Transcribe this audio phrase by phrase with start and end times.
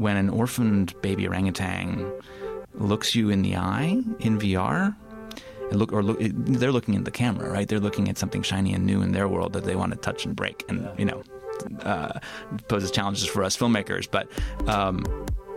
[0.00, 2.10] when an orphaned baby orangutan
[2.72, 4.96] looks you in the eye in VR,
[5.72, 7.68] look or look, it, they're looking at the camera, right?
[7.68, 10.24] They're looking at something shiny and new in their world that they want to touch
[10.24, 11.22] and break, and you know,
[11.82, 12.18] uh,
[12.68, 14.10] poses challenges for us filmmakers.
[14.10, 14.30] But
[14.66, 15.04] um,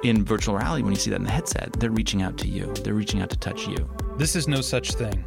[0.03, 2.65] in virtual reality, when you see that in the headset, they're reaching out to you.
[2.83, 3.89] They're reaching out to touch you.
[4.17, 5.23] This is No Such Thing,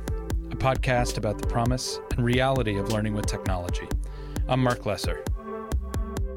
[0.51, 3.89] a podcast about the promise and reality of learning with technology.
[4.47, 5.25] I'm Mark Lesser.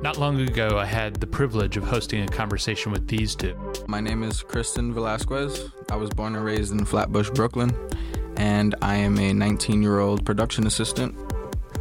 [0.01, 3.53] Not long ago, I had the privilege of hosting a conversation with these two.
[3.85, 5.71] My name is Kristen Velasquez.
[5.91, 7.75] I was born and raised in Flatbush, Brooklyn,
[8.37, 11.17] and I am a 19 year old production assistant.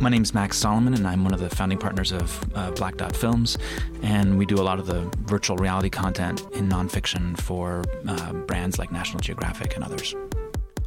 [0.00, 2.96] My name is Max Salomon, and I'm one of the founding partners of uh, Black
[2.96, 3.56] Dot Films.
[4.02, 8.80] And we do a lot of the virtual reality content in nonfiction for uh, brands
[8.80, 10.16] like National Geographic and others.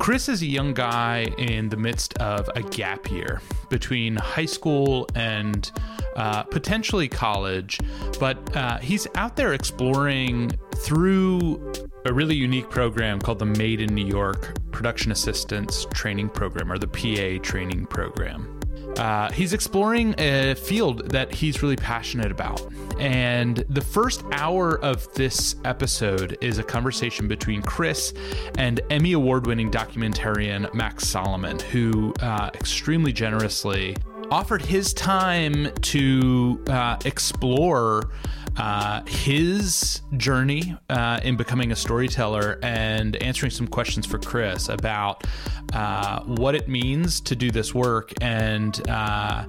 [0.01, 5.07] Chris is a young guy in the midst of a gap year between high school
[5.13, 5.71] and
[6.15, 7.79] uh, potentially college,
[8.19, 11.71] but uh, he's out there exploring through
[12.05, 16.79] a really unique program called the Made in New York Production Assistance Training Program, or
[16.79, 18.60] the PA Training Program.
[18.97, 22.61] Uh, he's exploring a field that he's really passionate about.
[22.99, 28.13] And the first hour of this episode is a conversation between Chris
[28.57, 33.95] and Emmy Award winning documentarian Max Salomon, who uh, extremely generously
[34.29, 38.09] offered his time to uh, explore
[38.57, 45.25] uh, his journey uh, in becoming a storyteller and answering some questions for Chris about
[45.73, 49.45] uh, what it means to do this work and uh,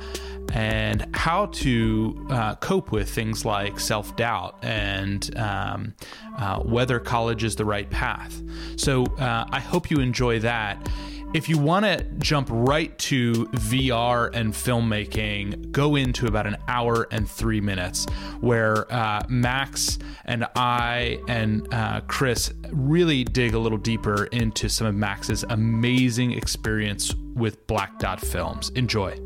[0.53, 5.95] and how to uh, cope with things like self doubt and um,
[6.39, 8.41] uh, whether college is the right path.
[8.77, 10.89] So I hope you enjoy that.
[11.34, 17.08] If you want to jump right to VR and filmmaking, go into about an hour
[17.11, 18.05] and three minutes,
[18.42, 24.86] where uh, Max and I and uh, Chris really dig a little deeper into some
[24.86, 28.68] of Max's amazing experience with Black Dot Films.
[28.70, 29.18] Enjoy.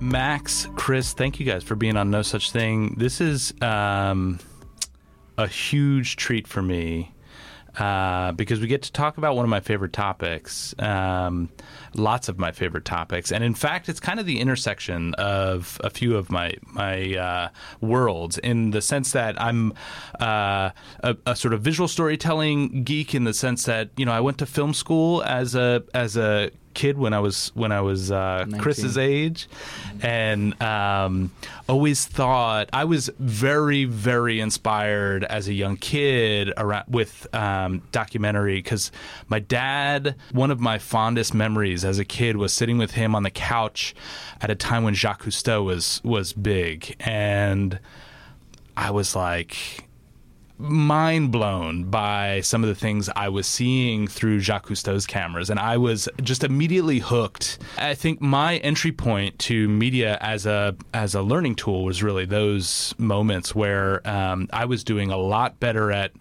[0.00, 2.94] Max, Chris, thank you guys for being on No Such Thing.
[2.96, 4.40] This is um,
[5.36, 7.11] a huge treat for me
[7.78, 11.48] uh, because we get to talk about one of my favorite topics, um,
[11.94, 15.90] lots of my favorite topics, and in fact, it's kind of the intersection of a
[15.90, 17.48] few of my my uh,
[17.80, 19.72] worlds in the sense that I'm
[20.20, 20.70] uh,
[21.00, 24.38] a, a, sort of visual storytelling geek in the sense that you know I went
[24.38, 28.46] to film school as a as a kid when I was when I was uh,
[28.58, 29.48] Chris's age,
[30.02, 31.32] and um,
[31.68, 38.56] always thought I was very very inspired as a young kid around with um, documentary
[38.56, 38.90] because
[39.28, 43.22] my dad one of my fondest memories as a kid was sitting with him on
[43.22, 43.94] the couch
[44.40, 47.78] at a time when Jacques Cousteau was was big and
[48.76, 49.88] I was like
[50.62, 55.58] mind blown by some of the things I was seeing through Jacques Cousteau's cameras, and
[55.58, 57.58] I was just immediately hooked.
[57.76, 62.24] I think my entry point to media as a as a learning tool was really
[62.24, 66.12] those moments where um, I was doing a lot better at.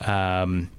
[0.00, 0.70] Um,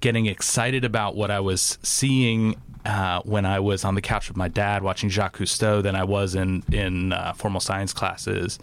[0.00, 2.54] getting excited about what I was seeing
[2.88, 6.04] uh, when I was on the couch with my dad watching Jacques Cousteau than I
[6.04, 8.58] was in in uh, formal science classes,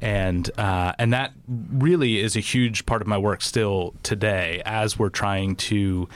[0.00, 4.98] and uh, and that really is a huge part of my work still today as
[4.98, 6.08] we're trying to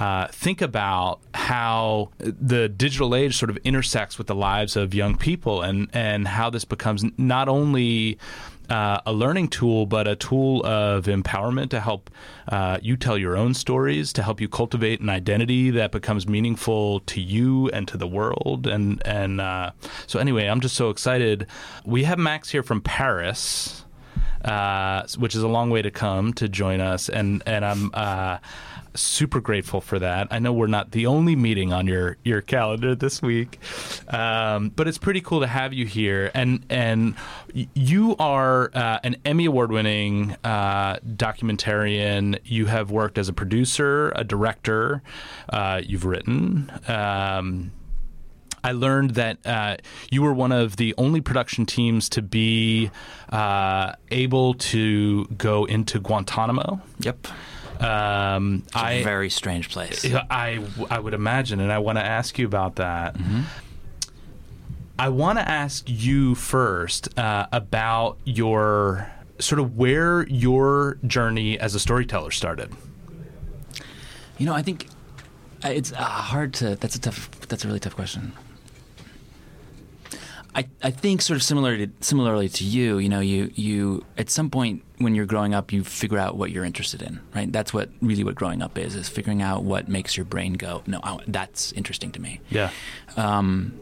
[0.00, 5.16] uh, think about how the digital age sort of intersects with the lives of young
[5.16, 8.18] people and and how this becomes not only
[8.70, 12.10] uh, a learning tool, but a tool of empowerment to help
[12.48, 17.00] uh, you tell your own stories, to help you cultivate an identity that becomes meaningful
[17.00, 18.66] to you and to the world.
[18.66, 19.72] And and uh,
[20.06, 21.46] so anyway, I'm just so excited.
[21.84, 23.84] We have Max here from Paris,
[24.44, 28.38] uh, which is a long way to come to join us, and and I'm uh,
[28.94, 30.28] super grateful for that.
[30.30, 33.58] I know we're not the only meeting on your your calendar this week,
[34.08, 36.30] um, but it's pretty cool to have you here.
[36.34, 37.14] And and
[37.74, 42.38] you are uh, an Emmy award winning uh, documentarian.
[42.44, 45.02] You have worked as a producer, a director.
[45.48, 46.70] Uh, you've written.
[46.88, 47.72] Um,
[48.64, 49.76] I learned that uh,
[50.10, 52.90] you were one of the only production teams to be
[53.28, 56.80] uh, able to go into Guantanamo.
[57.00, 57.28] Yep.
[57.80, 60.04] Um, it's a I, very strange place.
[60.30, 63.16] I, I would imagine, and I want to ask you about that.
[63.16, 63.40] Mm-hmm.
[64.98, 69.10] I want to ask you first uh, about your
[69.40, 72.72] sort of where your journey as a storyteller started.
[74.38, 74.86] You know, I think
[75.64, 76.76] it's uh, hard to.
[76.76, 77.30] That's a tough.
[77.48, 78.32] That's a really tough question.
[80.56, 84.30] I, I think sort of similar to, similarly to you, you know, you, you at
[84.30, 87.50] some point when you're growing up, you figure out what you're interested in, right?
[87.52, 90.82] That's what really what growing up is, is figuring out what makes your brain go,
[90.86, 92.40] no, I- that's interesting to me.
[92.50, 92.70] Yeah.
[93.16, 93.78] Um,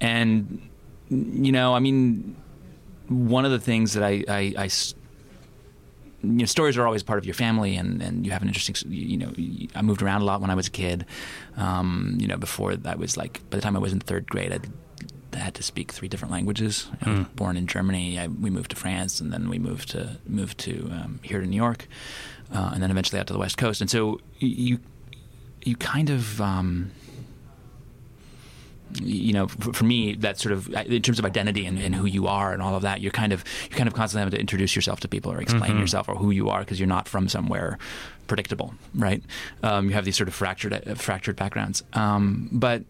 [0.00, 0.62] and
[1.10, 2.36] you know, I mean,
[3.08, 4.64] one of the things that I, I, I
[6.22, 8.74] you know, stories are always part of your family, and, and you have an interesting.
[8.92, 9.32] You know,
[9.74, 11.06] I moved around a lot when I was a kid.
[11.56, 14.52] Um, you know, before I was like, by the time I was in third grade,
[14.52, 14.70] I'd, I
[15.34, 16.88] had to speak three different languages.
[17.04, 17.34] I was Hmm.
[17.36, 18.18] born in Germany.
[18.18, 21.46] I, we moved to France, and then we moved to moved to um, here to
[21.46, 21.86] New York,
[22.52, 23.80] uh, and then eventually out to the West Coast.
[23.80, 24.78] And so you
[25.64, 26.40] you kind of.
[26.40, 26.92] Um,
[29.02, 32.06] you know, for, for me, that sort of in terms of identity and, and who
[32.06, 34.40] you are and all of that, you're kind of you're kind of constantly having to
[34.40, 37.28] introduce yourself to people or explain yourself or who you are because you're not from
[37.28, 37.76] somewhere
[38.28, 39.22] predictable, right?
[39.62, 41.82] Um, you have these sort of fractured uh, fractured backgrounds.
[41.92, 42.82] Um, but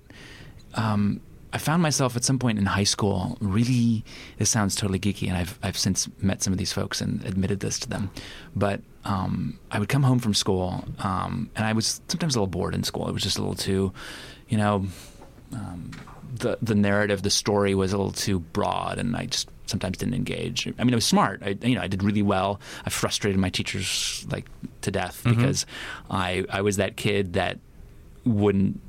[0.75, 1.21] um,
[1.53, 4.05] I found myself at some point in high school really.
[4.39, 7.61] This sounds totally geeky, and I've I've since met some of these folks and admitted
[7.61, 8.11] this to them.
[8.55, 12.47] But um, I would come home from school, um, and I was sometimes a little
[12.49, 13.09] bored in school.
[13.09, 13.93] It was just a little too,
[14.49, 14.87] you know,
[15.53, 15.91] um,
[16.35, 20.15] the the narrative, the story was a little too broad, and I just sometimes didn't
[20.15, 20.67] engage.
[20.79, 21.43] I mean, I was smart.
[21.43, 22.61] I you know I did really well.
[22.85, 24.47] I frustrated my teachers like
[24.83, 25.67] to death because
[26.11, 27.59] I I was that kid that
[28.25, 28.81] wouldn't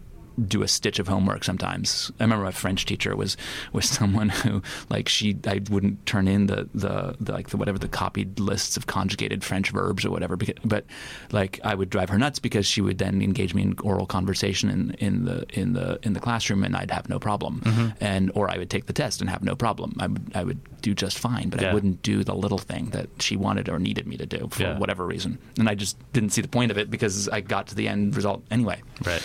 [0.48, 2.12] do a stitch of homework sometimes.
[2.20, 3.38] I remember my French teacher was
[3.74, 7.78] was someone who like she I wouldn't turn in the the, the like the whatever
[7.80, 10.86] the copied lists of conjugated French verbs or whatever because, but
[11.32, 14.70] like I would drive her nuts because she would then engage me in oral conversation
[14.70, 17.62] in, in the in the in the classroom and I'd have no problem.
[17.66, 17.88] Mm-hmm.
[18.04, 19.96] And or I would take the test and have no problem.
[20.00, 21.72] I would I would do just fine, but Yeah.
[21.72, 24.64] I wouldn't do the little thing that she wanted or needed me to do for
[24.64, 24.78] Yeah.
[24.78, 25.38] whatever reason.
[25.58, 28.16] And I just didn't see the point of it because I got to the end
[28.16, 28.82] result anyway.
[29.06, 29.22] Right.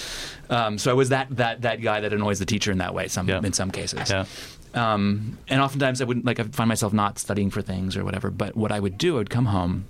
[0.51, 3.09] Um, so I was that that that guy that annoys the teacher in that way.
[3.09, 3.41] Some Yeah.
[3.43, 4.11] in some cases.
[4.11, 4.25] Yeah.
[4.75, 8.31] Um, and oftentimes I wouldn't like I'd find myself not studying for things or whatever.
[8.31, 9.85] But what I would do, I would come home,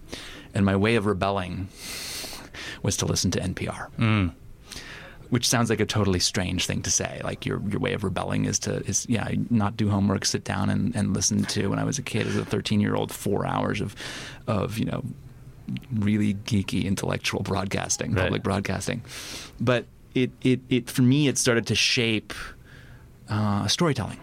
[0.54, 1.68] and my way of rebelling
[2.82, 3.88] was to listen to NPR.
[3.98, 4.32] Mm.
[5.30, 7.20] Which sounds like a totally strange thing to say.
[7.24, 10.68] Like your your way of rebelling is to is yeah not do homework, sit down
[10.70, 13.46] and, and listen to when I was a kid as a thirteen year old four
[13.46, 13.96] hours of
[14.46, 15.02] of you know
[15.94, 18.24] really geeky intellectual broadcasting, Right.
[18.24, 19.00] public broadcasting.
[19.58, 22.32] But it, it, it for me it started to shape
[23.28, 24.18] uh, storytelling.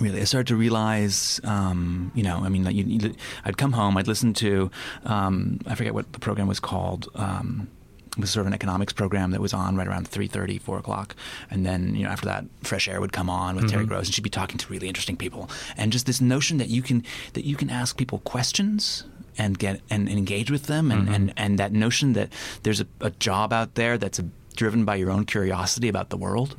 [0.00, 3.14] Really, I started to realize, um, you know, I mean, like you, you,
[3.44, 4.70] I'd come home, I'd listen to,
[5.04, 7.08] um, I forget what the program was called.
[7.14, 7.68] Um,
[8.16, 11.14] it was sort of an economics program that was on right around 3.30, 4 o'clock.
[11.50, 14.14] And then, you know, after that, Fresh Air would come on with Terry Gross, and
[14.14, 15.50] she'd be talking to really interesting people.
[15.76, 17.04] And just this notion that you can
[17.34, 19.04] that you can ask people questions
[19.36, 22.30] and get and, and engage with them, and, and, and that notion that
[22.62, 24.24] there's a, a job out there that's a,
[24.56, 26.56] driven by your own curiosity about the world.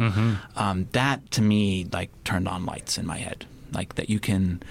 [0.56, 4.62] Um, that to me like turned on lights in my head, like that you can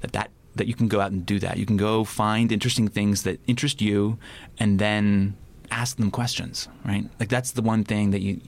[0.00, 1.58] that that that you can go out and do that.
[1.58, 4.18] You can go find interesting things that interest you,
[4.58, 5.36] and then
[5.70, 6.68] ask them questions.
[6.84, 7.04] Right?
[7.20, 8.40] Like that's the one thing that you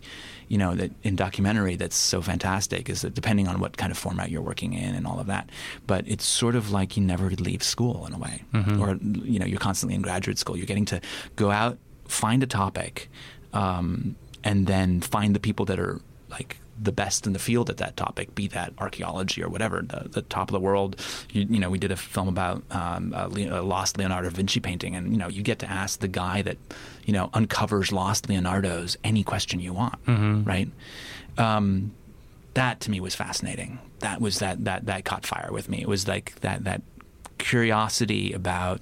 [0.49, 3.99] you know that in documentary that's so fantastic is that depending on what kind of
[3.99, 5.51] format you're working in and all of that
[5.87, 8.43] but it's sort of like you never leave school in a way
[8.81, 8.97] or
[9.29, 11.03] you know you're constantly in graduate school you're getting to
[11.37, 11.77] go out
[12.07, 13.11] find a topic
[13.53, 16.01] um, and then find the people that are
[16.31, 20.09] like the best in the field at that topic, be that archaeology or whatever, the,
[20.09, 20.95] the top of the world.
[21.31, 24.37] You, you know, we did a film about um, a, Le- a lost Leonardo da
[24.37, 26.57] Vinci painting, and you know, you get to ask the guy that
[27.05, 29.97] you know uncovers lost Leonardo's any question you want,
[30.47, 30.71] right?
[31.37, 31.93] Um,
[32.55, 33.79] that to me was fascinating.
[34.01, 35.81] That was that that that caught fire with me.
[35.81, 36.83] It was like that that
[37.39, 38.81] curiosity about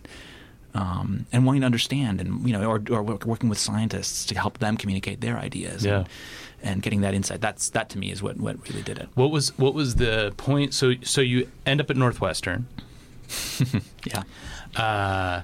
[0.77, 4.59] um, and wanting to understand, and you know, or, or working with scientists to help
[4.59, 5.99] them communicate their ideas, Yeah.
[6.01, 6.09] and,
[6.63, 7.41] and getting that insight.
[7.41, 9.09] That's that to me is what what really did it.
[9.15, 10.75] What was what was the point?
[10.75, 12.67] So so you end up at Northwestern.
[14.07, 14.23] Yeah.
[14.77, 15.43] Uh,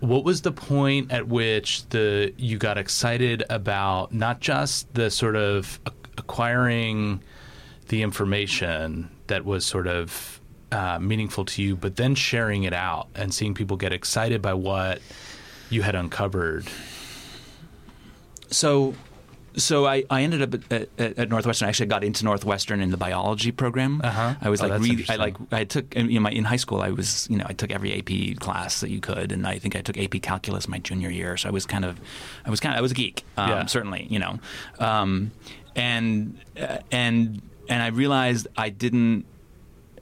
[0.00, 5.36] what was the point at which the you got excited about not just the sort
[5.36, 5.80] of
[6.18, 7.22] acquiring
[7.88, 10.40] the information that was sort of
[10.72, 14.54] uh, meaningful to you, but then sharing it out and seeing people get excited by
[14.54, 15.00] what
[15.70, 16.66] you had uncovered?
[18.50, 18.94] So,
[19.56, 21.66] so I, I ended up at, at, at Northwestern.
[21.66, 24.00] I actually got into Northwestern in the biology program.
[24.02, 24.34] Uh-huh.
[24.40, 26.80] I was Oh, like, really, I like, I took you know, my, in high school.
[26.80, 29.76] I was, you know, I took every AP class that you could, and I think
[29.76, 31.36] I took AP Calculus my junior year.
[31.36, 31.98] So I was kind of,
[32.46, 33.66] I was kind of, I was a geek, um, Yeah.
[33.66, 34.38] certainly, you know,
[34.78, 35.32] um,
[35.76, 39.24] and uh, and and I realized I didn't.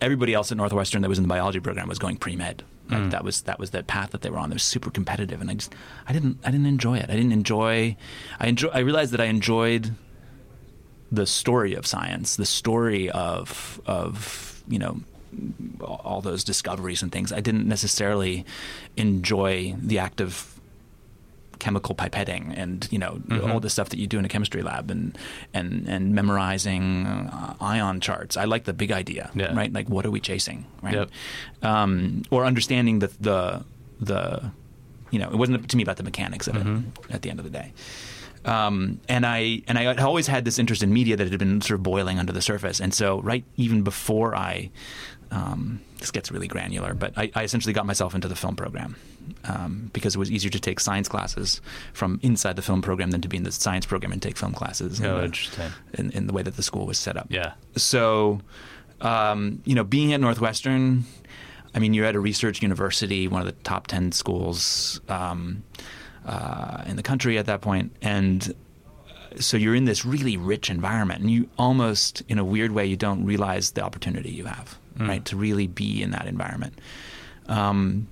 [0.00, 2.62] Everybody else at Northwestern that was in the biology program was going pre med.
[2.90, 3.10] Like Mm.
[3.12, 4.50] that was that was the path that they were on.
[4.50, 5.72] They were super competitive, and I just
[6.08, 7.08] I didn't I didn't enjoy it.
[7.08, 7.96] I didn't enjoy.
[8.40, 8.68] I enjoy.
[8.70, 9.92] I realized that I enjoyed
[11.12, 15.00] the story of science, the story of of you know
[15.80, 17.32] all those discoveries and things.
[17.32, 18.44] I didn't necessarily
[18.96, 20.59] enjoy the act of
[21.60, 23.52] chemical pipetting and you know Mhm.
[23.52, 25.16] all the stuff that you do in a chemistry lab and
[25.54, 28.36] and and memorizing uh, ion charts.
[28.36, 29.54] I like the big idea, Yeah.
[29.54, 29.72] right?
[29.72, 30.94] Like what are we chasing, right?
[30.94, 31.10] Yep.
[31.62, 33.64] Um, or understanding the the
[34.00, 34.50] the
[35.10, 36.84] you know it wasn't to me about the mechanics of Mhm.
[37.08, 37.72] it at the end of the day.
[38.44, 41.78] Um, and I and I always had this interest in media that had been sort
[41.78, 44.70] of boiling under the surface, and so right even before I,
[45.30, 48.96] um, this gets really granular, but I, I essentially got myself into the film program
[49.44, 51.60] um, because it was easier to take science classes
[51.92, 54.52] from inside the film program than to be in the science program and take film
[54.52, 55.00] classes.
[55.00, 55.70] in Oh, the- interesting.
[55.94, 57.26] in, in the way that the school was set up.
[57.30, 57.52] Yeah.
[57.76, 58.40] So,
[59.00, 61.04] um, you know, being at Northwestern,
[61.74, 65.62] I mean, you're at a research university, one of the top 10 schools um,
[66.26, 68.54] uh, in the country at that point, And
[69.08, 72.84] uh, so you're in this really rich environment, and you almost, in a weird way,
[72.86, 75.08] you don't realize the opportunity you have, Mm.
[75.08, 76.78] right, to really be in that environment.
[77.46, 78.08] Um,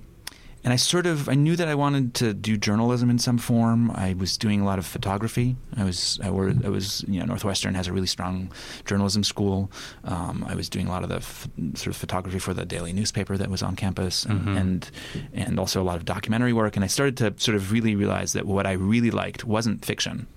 [0.69, 3.89] and I sort of I knew that I wanted to do journalism in some form.
[3.89, 5.55] I was doing a lot of photography.
[5.75, 8.51] I was I, were, I was you know Northwestern has a really strong
[8.85, 9.71] journalism school.
[10.03, 12.93] Um, I was doing a lot of the f- sort of photography for the daily
[12.93, 14.57] newspaper that was on campus, and, Mhm.
[14.61, 14.91] and
[15.33, 16.75] and also a lot of documentary work.
[16.75, 20.27] And I started to sort of really realize that what I really liked wasn't fiction.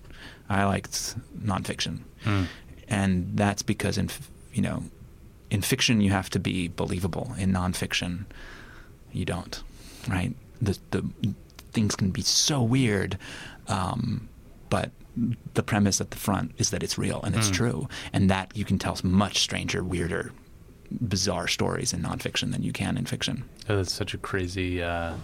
[0.48, 2.46] I liked nonfiction, Mm.
[2.88, 4.08] and that's because in
[4.54, 4.84] you know
[5.50, 7.34] in fiction you have to be believable.
[7.38, 8.24] In nonfiction,
[9.12, 9.62] you don't,
[10.08, 10.34] right?
[10.60, 11.04] The the
[11.72, 13.18] things can be so weird,
[13.68, 14.28] um,
[14.68, 14.90] but
[15.54, 17.54] the premise at the front is that it's real and it's Mm.
[17.54, 20.32] true, and that you can tell much stranger, weirder,
[20.90, 23.44] bizarre stories in nonfiction than you can in fiction.
[23.68, 25.14] Oh, that's such a crazy, uh,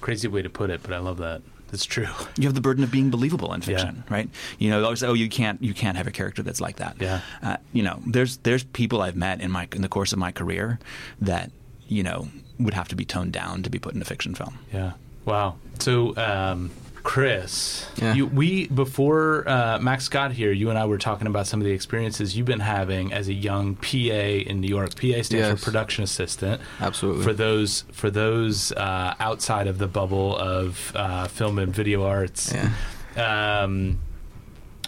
[0.00, 1.42] crazy way to put it, but I love that.
[1.70, 2.08] That's true.
[2.38, 3.66] You have the burden of being believable in Yeah.
[3.66, 4.30] fiction, right?
[4.58, 6.96] You know, always, oh, you can't you can't have a character that's like that.
[7.00, 7.20] Yeah.
[7.42, 10.32] Uh, you know, there's there's people I've met in my in the course of my
[10.32, 10.78] career
[11.20, 11.50] that
[11.88, 14.58] you know would have to be toned down to be put in a fiction film.
[14.72, 14.92] Yeah.
[15.24, 15.56] Wow.
[15.78, 16.70] So, um,
[17.04, 18.12] Chris, Yeah.
[18.14, 21.64] you, we before uh, Max got here, you and I were talking about some of
[21.66, 24.90] the experiences you've been having as a young PA in New York.
[24.94, 25.58] PA stands Yes.
[25.58, 26.60] for production assistant.
[26.80, 27.24] Absolutely.
[27.24, 32.52] For those for those uh, outside of the bubble of uh, film and video arts,
[32.52, 33.62] yeah.
[33.62, 34.00] um,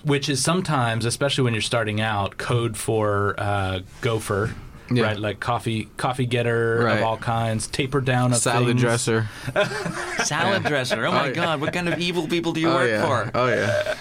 [0.05, 4.55] which is sometimes, especially when you're starting out, code for uh, gopher.
[4.93, 5.05] Yeah.
[5.05, 6.99] Right, like coffee, coffee getter Right.
[6.99, 8.81] of all kinds, taper down of Salad things.
[8.81, 9.29] dresser.
[10.25, 11.07] Salad dresser.
[11.07, 11.33] Oh my Oh, yeah.
[11.33, 11.61] God!
[11.61, 13.07] What kind of evil people do you oh, work yeah.
[13.07, 13.31] for?
[13.35, 13.95] Oh yeah.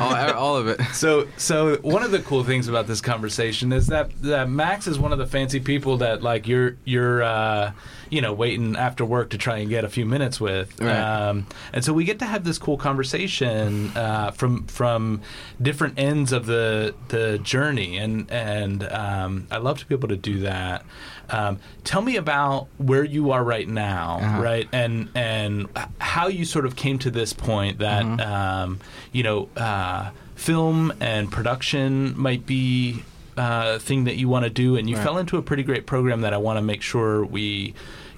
[0.00, 0.80] All, all of it.
[0.92, 4.98] So, so one of the cool things about this conversation is that, that Max is
[4.98, 7.72] one of the fancy people that like you're you're uh,
[8.10, 10.96] you know waiting after work to try and get a few minutes with, Right.
[10.96, 15.22] um, and so we get to have this cool conversation uh, from from
[15.60, 20.16] different ends of the the journey, and and um, I love to be able to
[20.16, 20.84] do that.
[21.32, 24.42] Um, tell me about where you are right now, Uh-huh.
[24.42, 25.66] right, and and
[25.98, 28.26] how you sort of came to this point that Mhm.
[28.26, 28.80] um,
[29.12, 33.02] you know uh, film and production might be
[33.38, 35.02] uh, a thing that you want to do, and you Right.
[35.04, 37.72] fell into a pretty great program that I want to make sure we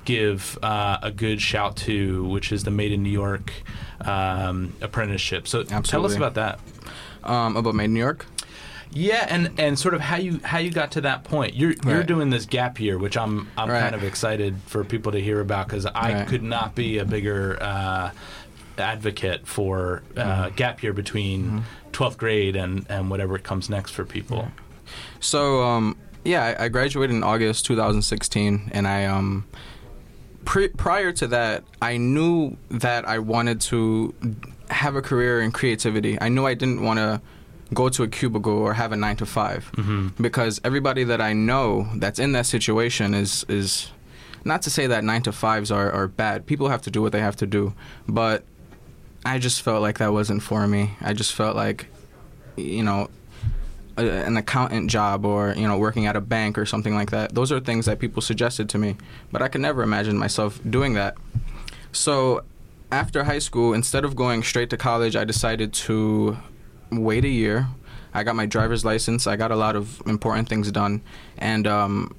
[0.05, 3.53] give uh, a good shout to, which is the Made in New York
[4.05, 5.47] um, apprenticeship.
[5.47, 6.59] So tell us about that.
[7.23, 8.27] Um, about Made in New York.
[8.95, 11.55] Yeah, and, and sort of how you how you got to that point.
[11.55, 13.81] You're you're doing this gap year, which I'm I'm Right.
[13.81, 16.29] kind of excited for people to hear about because I Right.
[16.29, 18.11] could not be a bigger uh,
[18.79, 20.55] advocate for uh, Mm-hmm.
[20.57, 24.49] gap year between 12th grade and and whatever comes next for people.
[25.21, 29.45] So um, yeah, I, I graduated in August 2016, and I um,
[30.45, 34.15] pre- prior to that, I knew that I wanted to
[34.71, 36.17] have a career in creativity.
[36.21, 37.21] I knew I didn't want to
[37.73, 41.33] go to a cubicle or have a nine to 5 hmm because everybody that I
[41.33, 43.91] know that's in that situation is is
[44.45, 46.45] not to say that nine to fives are, are bad.
[46.47, 47.73] People have to do what they have to do,
[48.07, 48.45] but
[49.25, 50.91] I just felt like that wasn't for me.
[51.01, 51.87] I just felt like,
[52.57, 53.09] you know,
[53.97, 57.35] a, an accountant job or you know working at a bank or something like that.
[57.35, 58.97] Those are things that people suggested to me,
[59.33, 61.17] but I could never imagine myself doing that.
[61.93, 62.43] So
[62.93, 66.37] after high school, instead of going straight to college, I decided to
[67.03, 67.69] wait a year.
[68.13, 69.27] I got my driver's license.
[69.27, 71.03] I got a lot of important things done,
[71.37, 72.15] and um,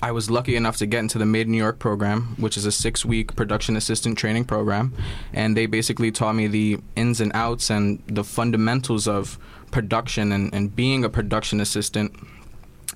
[0.00, 2.64] I was lucky enough to get into the Made in New York program, which is
[2.64, 4.92] a six-week production assistant training program,
[5.32, 9.38] and they basically taught me the ins and outs and the fundamentals of
[9.72, 12.14] production and, and being a production assistant,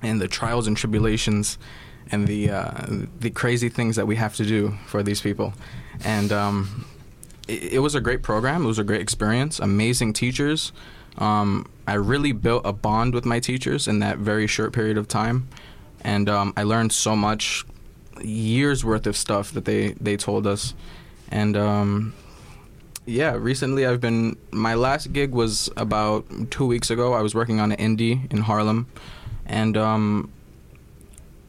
[0.01, 1.57] and the trials and tribulations,
[2.11, 2.85] and the uh,
[3.19, 5.53] the crazy things that we have to do for these people,
[6.05, 6.85] and um,
[7.47, 8.63] it, it was a great program.
[8.63, 9.59] It was a great experience.
[9.59, 10.71] Amazing teachers.
[11.17, 15.07] Um, I really built a bond with my teachers in that very short period of
[15.07, 15.47] time,
[16.03, 17.65] and um, I learned so much,
[18.21, 20.73] years worth of stuff that they they told us,
[21.29, 22.13] and um,
[23.05, 24.37] yeah, recently I've been.
[24.51, 27.13] My last gig was about two weeks ago.
[27.13, 28.87] I was working on an indie in Harlem,
[29.45, 30.31] and um,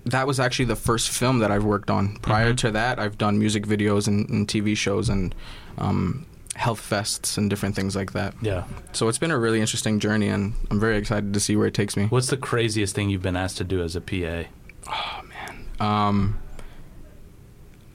[0.04, 2.16] that was actually the first film that I've worked on.
[2.16, 2.56] Prior Mhm.
[2.58, 5.32] to that, I've done music videos and, and TV shows and
[5.78, 8.34] um, health fests and different things like that.
[8.42, 8.64] Yeah.
[8.92, 11.74] So it's been a really interesting journey, and I'm very excited to see where it
[11.74, 12.06] takes me.
[12.06, 14.44] What's the craziest thing you've been asked to do as a PA?
[14.88, 15.66] Oh man.
[15.80, 16.38] Um,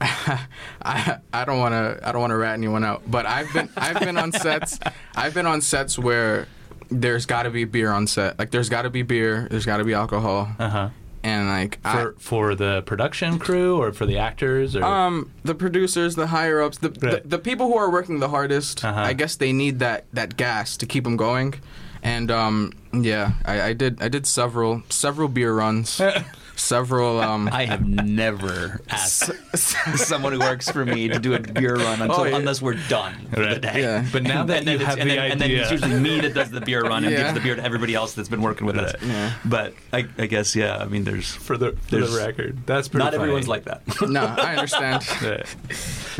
[0.00, 3.68] I I don't want to I don't want to rat anyone out, but I've been
[3.76, 4.78] I've been on sets
[5.16, 6.46] I've been on sets where
[6.90, 8.38] there's got to be beer on set.
[8.38, 10.88] Like there's got to be beer, there's got to be alcohol, Uh huh.
[11.28, 15.54] And like I, For for the production crew or for the actors or um the
[15.54, 17.22] producers, the higher ups, the, Right.
[17.22, 19.00] the the people who are working the hardest, Uh-huh.
[19.10, 21.54] I guess they need that that gas to keep them going.
[22.02, 26.00] And um yeah, I, I did I did several several beer runs,
[26.58, 29.30] several um I have never asked
[29.96, 32.36] someone who works for me to do a beer run until Oh, yeah.
[32.36, 33.80] unless we're done for the day.
[33.82, 34.04] Yeah.
[34.12, 36.00] But now that and then you it's- have and the then, and then it's usually
[36.00, 37.22] me that does the beer run and Yeah.
[37.22, 38.92] gives the beer to everybody else that's been working with us.
[39.02, 39.32] Yeah.
[39.44, 40.76] But I, I guess yeah.
[40.78, 42.66] I mean, there's for the for There's- the record.
[42.66, 43.22] That's pretty not funny.
[43.22, 43.82] everyone's like that.
[44.08, 45.04] no, I understand.
[45.22, 45.42] Yeah.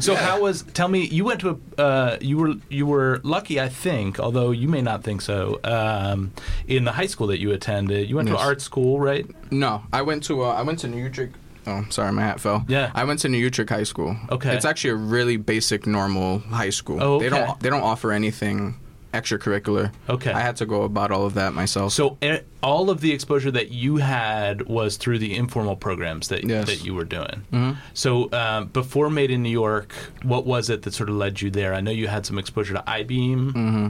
[0.00, 0.62] So how was?
[0.75, 1.80] Tell me, you went to a.
[1.83, 5.59] Uh, you were you were lucky, I think, although you may not think so.
[5.64, 6.33] Um,
[6.66, 8.38] in the high school that you attended, you went Yes.
[8.38, 9.26] to art school, right?
[9.50, 11.35] No, I went to uh, I went to New Utrecht.
[11.66, 12.64] Oh, sorry, my hat fell.
[12.66, 12.90] Yeah.
[12.94, 14.16] I went to New Utrecht High School.
[14.30, 14.54] Okay.
[14.56, 17.02] It's actually a really basic, normal high school.
[17.02, 18.76] Oh, They don't they don't offer anything
[19.12, 19.90] extracurricular.
[20.08, 20.30] Okay.
[20.32, 21.92] I had to go about all of that myself.
[21.92, 22.16] So
[22.62, 26.66] all of the exposure that you had was through the informal programs that Yes.
[26.68, 27.42] that you were doing.
[27.52, 27.76] Mhm.
[27.94, 29.92] So um, before Made in New York,
[30.23, 31.73] what was it that sort of led you there?
[31.75, 33.52] I know you had some exposure to Eyebeam.
[33.52, 33.88] hmm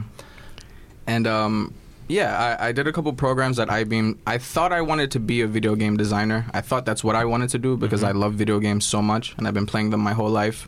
[1.07, 1.73] And um,
[2.09, 4.17] yeah, I, I did a couple programs at Eyebeam.
[4.27, 6.45] I thought I wanted to be a video game designer.
[6.53, 9.33] I thought that's what I wanted to do because I love video games so much,
[9.37, 10.67] and I've been playing them my whole life.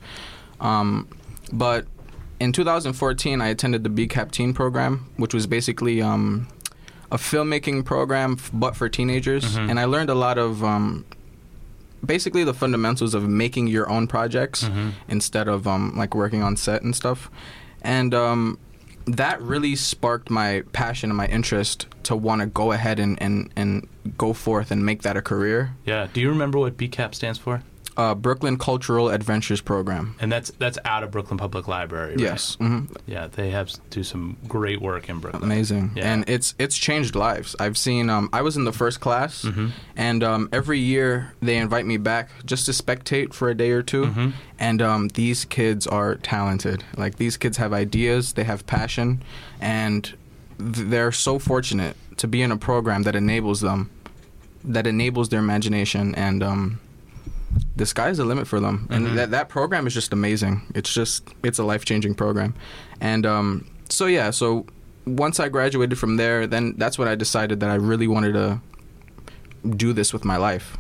[0.60, 1.07] Um,
[1.51, 1.86] but
[2.39, 6.47] in 2014, I attended the BCAP Teen program, which was basically um,
[7.12, 9.58] a filmmaking program, f- but for teenagers.
[9.58, 9.69] Mhm.
[9.71, 11.06] And I learned a lot of um,
[12.06, 14.91] basically the fundamentals of making your own projects Mhm.
[15.08, 17.30] instead of um, like working on set and stuff.
[17.82, 18.58] And um,
[19.06, 23.52] that really sparked my passion and my interest to want to go ahead and, and,
[23.56, 23.88] and
[24.18, 25.76] go forth and make that a career.
[25.86, 26.08] Yeah.
[26.12, 27.64] Do you remember what BCAP stands for?
[27.97, 30.15] Uh, Brooklyn Cultural Adventures Program.
[30.21, 32.12] And that's that's out of Brooklyn Public Library.
[32.12, 32.19] Right?
[32.21, 32.56] Yes.
[32.56, 35.43] hmm Yeah, they have do some great work in Brooklyn.
[35.43, 35.91] Amazing.
[35.95, 36.12] Yeah.
[36.13, 37.56] And it's it's changed lives.
[37.60, 39.71] I've seen um I was in the first class Mhm.
[39.97, 43.84] and um every year they invite me back just to spectate for a day or
[43.84, 44.34] 2 Mhm.
[44.58, 46.84] and um these kids are talented.
[46.95, 49.21] Like these kids have ideas, they have passion
[49.60, 50.13] and
[50.58, 53.89] th- they're so fortunate to be in a program that enables them
[54.63, 56.80] that enables their imagination and um
[57.76, 58.88] the sky's the limit for them.
[58.90, 60.62] And that that program is just amazing.
[60.76, 62.54] It's just it's a life-changing program.
[63.00, 64.66] And um so yeah so
[65.06, 68.62] once i graduated from there then that's when i decided that i really wanted to
[69.76, 70.78] do this with my life.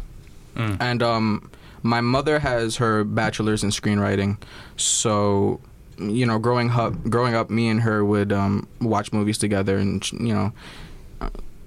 [0.55, 0.77] Mm.
[0.79, 1.49] and um
[1.83, 4.37] my mother has her bachelor's in screenwriting.
[4.77, 5.59] So
[5.97, 10.09] you know growing up growing up me and her would um watch movies together and
[10.11, 10.51] you know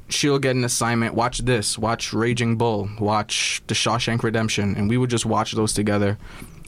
[0.08, 1.14] she'll get an assignment.
[1.14, 1.78] Watch this.
[1.78, 2.88] Watch raging bull.
[2.98, 4.74] Watch the shawshank redemption.
[4.76, 6.18] And we would just watch those together.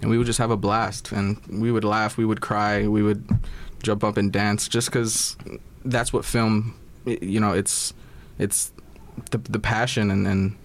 [0.03, 1.13] And we would just have a blast.
[1.13, 2.17] And we would laugh.
[2.17, 2.87] We would cry.
[2.87, 3.27] We would
[3.83, 5.37] jump up and dance just because
[5.85, 7.95] that's what film you know it's
[8.39, 8.73] it's
[9.31, 10.57] the, the passion and, and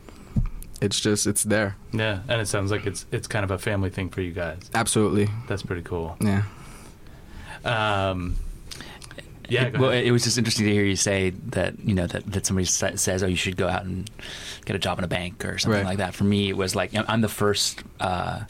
[0.81, 1.75] it's just it's there.
[1.93, 4.57] Yeah, and it sounds like it's it's kind of a family thing for you guys.
[4.73, 5.29] absolutely.
[5.47, 6.17] That's pretty cool.
[6.19, 6.43] yeah.
[7.63, 8.35] Um,
[9.51, 12.25] yeah, It, well, it was just interesting to hear you say that you know that,
[12.31, 14.09] that somebody says, "Oh, you should go out and
[14.65, 15.85] get a job in a bank or something Right.
[15.91, 17.83] like that." For me, it was like I'm the first.
[17.99, 18.41] Uh,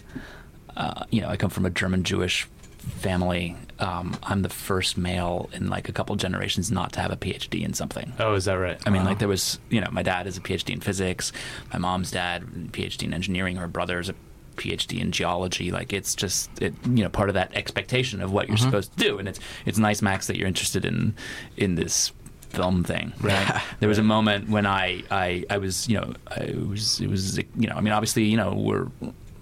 [0.78, 3.56] uh, you know, I come from a German Jewish family.
[3.80, 7.64] Um, I'm the first male in like a couple generations not to have a PhD
[7.64, 8.14] in something.
[8.20, 8.80] oh, is that right?
[8.86, 9.10] I mean, Wow.
[9.10, 11.32] like there was, you know, my dad is a PhD in physics,
[11.74, 14.16] my mom's dad PhD in engineering, her brother's a
[14.56, 15.72] PhD in geology.
[15.72, 19.04] Like it's just, it, you know, part of that expectation of what you're supposed to
[19.04, 19.18] do.
[19.20, 21.14] And it's it's nice, Max, that you're interested in
[21.58, 22.12] in this
[22.50, 23.14] film thing.
[23.22, 23.62] Right.
[23.80, 27.38] there was a moment when I, I I was, you know, I was it was
[27.38, 28.88] you know, I mean, obviously, you know, we're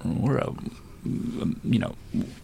[0.05, 0.53] we're a
[1.63, 1.95] you know,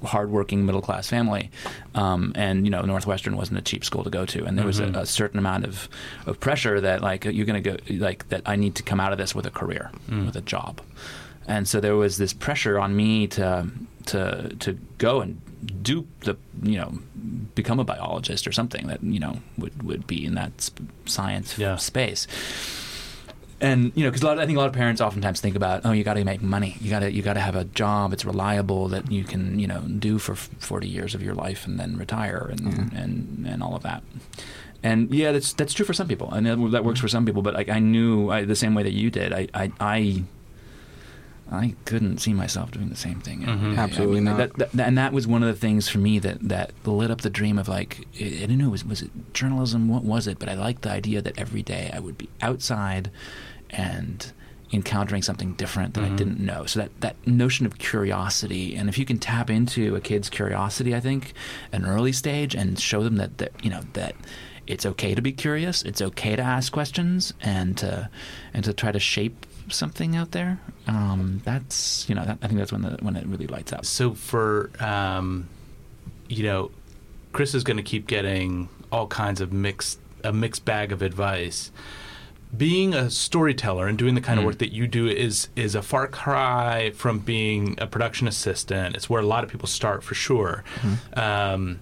[0.05, 1.51] hardworking middle class family,
[1.93, 4.79] um, and you know, Northwestern wasn't a cheap school to go to, and there was
[4.79, 4.95] a, Mhm.
[5.01, 5.89] a certain amount of,
[6.25, 8.43] of pressure that like you're going to go like that.
[8.45, 10.25] I need to come out of this with a career, Mm.
[10.25, 10.79] with a job,
[11.47, 13.67] and so there was this pressure on me to
[14.07, 15.41] to to go and
[15.81, 16.99] do the you know
[17.55, 21.57] become a biologist or something that you know would would be in that sp- science
[21.57, 21.77] Yeah.
[21.77, 22.27] space.
[23.61, 26.03] And you know, because I think a lot of parents oftentimes think about, oh, you
[26.03, 28.89] got to make money, you got to you got to have a job, it's reliable
[28.89, 31.95] that you can you know do for f- forty years of your life and then
[31.97, 32.61] retire and
[32.93, 33.01] Yeah.
[33.01, 34.03] and and all of that.
[34.83, 37.05] And yeah, that's that's true for some people, and that, that works mm-hmm.
[37.05, 37.41] for some people.
[37.41, 39.71] But like I knew I, the same way that you did, I I.
[39.79, 40.23] I
[41.51, 43.41] I couldn't see myself doing the same thing.
[43.43, 43.77] Mhm.
[43.77, 44.37] I- I Absolutely mean, not.
[44.57, 47.21] That, that, and that was one of the things for me that, that lit up
[47.21, 49.87] the dream of like I I didn't know was was it journalism?
[49.87, 50.39] What was it?
[50.39, 53.11] But I liked the idea that every day I would be outside
[53.69, 54.31] and
[54.73, 56.17] encountering something different that I Mhm.
[56.17, 56.65] didn't know.
[56.65, 60.95] So that that notion of curiosity, and if you can tap into a kid's curiosity,
[60.95, 61.33] I think,
[61.71, 64.15] at an early stage, and show them that that you know that
[64.65, 68.09] it's okay to be curious, it's okay to ask questions, and to
[68.53, 70.59] and to try to shape something out there.
[70.87, 73.85] Um, that's you know that, I think that's when the when it really lights up.
[73.85, 75.47] So for um,
[76.27, 76.71] you know,
[77.33, 81.71] Chris is going to keep getting all kinds of mixed a mixed bag of advice.
[82.55, 84.47] Being a storyteller and doing the kind of Mm.
[84.47, 88.95] work that you do is is a far cry from being a production assistant.
[88.95, 90.63] It's where a lot of people start for sure.
[91.15, 91.79] Um,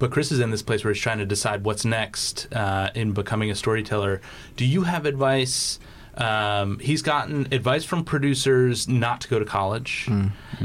[0.00, 3.12] but Chris is in this place where he's trying to decide what's next uh, in
[3.12, 4.20] becoming a storyteller.
[4.56, 5.78] Do you have advice?
[6.16, 10.08] Um, he's gotten advice from producers not to go to college.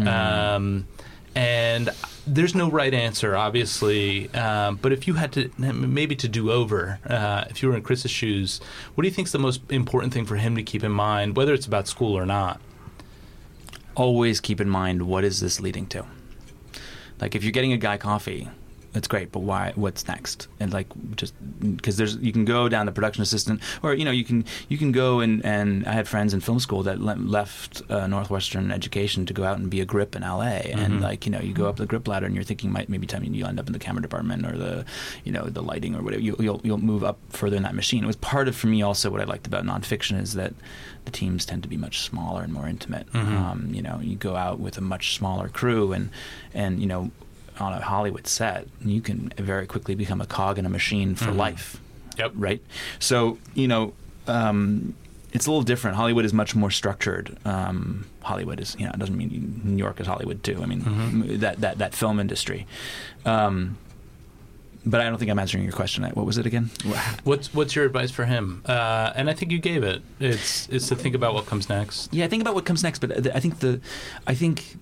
[0.07, 0.87] Um,
[1.35, 1.89] and
[2.25, 4.33] there's no right answer, obviously.
[4.33, 7.81] Um, but if you had to, maybe to do over, uh, if you were in
[7.81, 8.59] Chris's shoes,
[8.95, 11.35] what do you think is the most important thing for him to keep in mind,
[11.35, 12.59] whether it's about school or not?
[13.99, 16.05] always keep in mind what is this leading to.
[17.19, 18.47] Like if you're getting a guy coffee,
[18.93, 19.71] that's great, but why?
[19.75, 20.47] What's next?
[20.59, 21.33] And like just
[21.75, 24.77] because there's you can go down the production assistant, or you know you can you
[24.77, 28.71] can go and and I had friends in film school that le- left uh, Northwestern
[28.71, 31.01] education to go out and be a grip in LA, and Mhm.
[31.01, 33.23] like you know you go up the grip ladder and you're thinking might maybe time
[33.23, 34.85] you end up in the camera department or the
[35.23, 36.21] you know the lighting or whatever.
[36.23, 38.03] You, you'll you'll move up further in that machine.
[38.03, 40.53] It was part of for me also what I liked about nonfiction is that
[41.05, 43.11] the teams tend to be much smaller and more intimate.
[43.13, 43.27] Mhm.
[43.41, 46.09] Um, you know, you go out with a much smaller crew, and
[46.53, 47.11] and you know,
[47.59, 51.31] on a Hollywood set, you can very quickly become a cog in a machine for
[51.31, 51.35] Mhm.
[51.37, 51.79] life.
[52.17, 52.31] Yep.
[52.35, 52.61] Right.
[52.99, 53.93] So you know.
[54.27, 54.93] Um,
[55.31, 55.95] it's a little different.
[55.95, 57.37] Hollywood is much more structured.
[57.45, 60.59] Um, Hollywood is, you know, it doesn't mean New York is Hollywood too.
[60.61, 61.39] I mean, Mhm.
[61.41, 62.65] that, that, that film industry.
[63.25, 63.77] Um,
[64.85, 66.03] but I don't think I'm answering your question.
[66.03, 66.71] What was it again?
[67.25, 68.61] What's what's your advice for him?
[68.65, 70.01] Uh, and I think you gave it.
[70.19, 72.11] It's it's to think about what comes next.
[72.13, 72.99] Yeah, think about what comes next.
[72.99, 73.81] But I think the,
[74.25, 74.77] I think.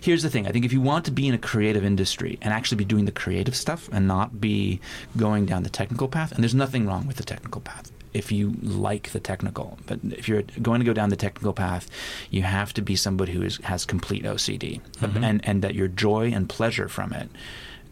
[0.00, 0.46] Here's the thing.
[0.46, 3.04] I think if you want to be in a creative industry and actually be doing
[3.04, 4.80] the creative stuff and not be
[5.16, 8.54] going down the technical path, and there's nothing wrong with the technical path if you
[8.62, 9.76] like the technical.
[9.86, 11.90] But if you're going to go down the technical path,
[12.30, 15.22] you have to be somebody who is, has complete OCD, Mhm.
[15.24, 17.28] and and that your joy and pleasure from it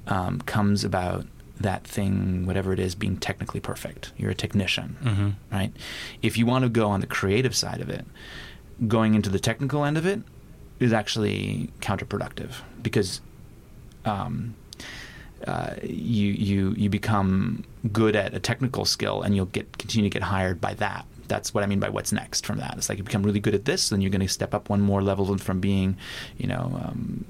[0.07, 1.27] um, comes about
[1.61, 4.13] that thing, whatever it is, being technically perfect.
[4.17, 5.29] You're a technician Mm-hmm.
[5.53, 5.73] right?
[6.23, 8.05] If you want to go on the creative side of it,
[8.89, 10.21] going into the technical end of it
[10.81, 12.51] is actually counterproductive
[12.83, 13.21] because
[14.05, 14.55] um,
[15.47, 20.13] uh, you you you become good at a technical skill and you'll get continue to
[20.13, 21.05] get hired by that.
[21.27, 22.75] That's what I mean by what's next from that.
[22.77, 24.83] It's like you become really good at this, then you're going to step up one
[24.83, 25.97] more level from being,
[26.37, 27.25] you know, um,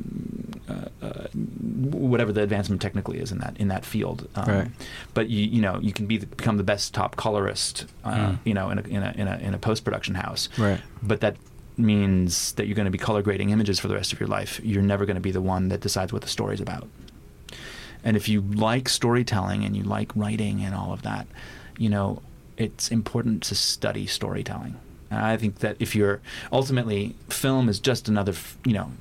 [0.69, 4.29] uh, uh, whatever the advancement technically is in that in that field.
[4.35, 4.71] Um, Right.
[5.15, 8.39] But you you know you can be the, become the best top colorist, uh, Mm.
[8.45, 10.49] you know, in a in a in a, in a post production house.
[10.59, 10.81] Right.
[11.03, 11.37] But that
[11.77, 14.61] means that you're going to be color grading images for the rest of your life.
[14.63, 16.89] You're never going to be the one that decides what the story's about.
[18.05, 21.27] And if you like storytelling and you like writing and all of that,
[21.79, 22.23] you know,
[22.57, 24.77] it's important to study storytelling.
[25.11, 26.21] And I think that if you're
[26.53, 28.35] ultimately film is just another,
[28.65, 28.93] you know,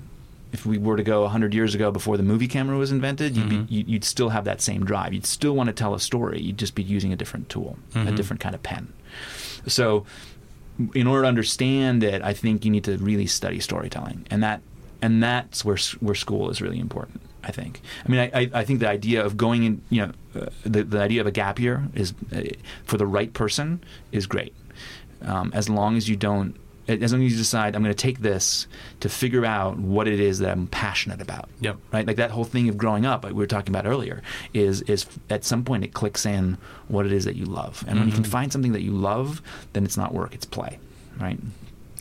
[0.54, 3.48] if we were to go 100 years ago before the movie camera was invented, you'd,
[3.48, 3.68] Mhm.
[3.68, 5.12] be, you- you'd still have that same drive.
[5.14, 6.42] You'd still want to tell a story.
[6.42, 8.16] You'd just be using a different tool, a Mhm.
[8.16, 8.90] different kind of pen.
[9.68, 10.06] So,
[10.94, 14.62] in order to understand it, I think you need to really study storytelling, and that
[15.02, 17.22] and that's where where school is really important.
[17.44, 17.82] I think.
[18.06, 21.02] I mean, I, I, think the idea of going in, you know, uh, the the
[21.02, 22.44] idea of a gap year is uh,
[22.86, 23.84] for the right person
[24.14, 24.56] is great,
[25.22, 26.56] um, as long as you don't.
[26.88, 28.68] As long as you decide, I'm going to take this
[29.00, 31.78] to figure out what it is that I'm passionate about Yep.
[31.94, 32.06] right?
[32.06, 34.22] Like that whole thing of growing up, like we were talking about earlier,
[34.54, 36.58] is is at some point it clicks in
[36.90, 38.28] what it is that you love, and when you can Mhm.
[38.28, 39.42] find something that you love,
[39.74, 40.80] then it's not work, it's play,
[41.20, 41.40] right?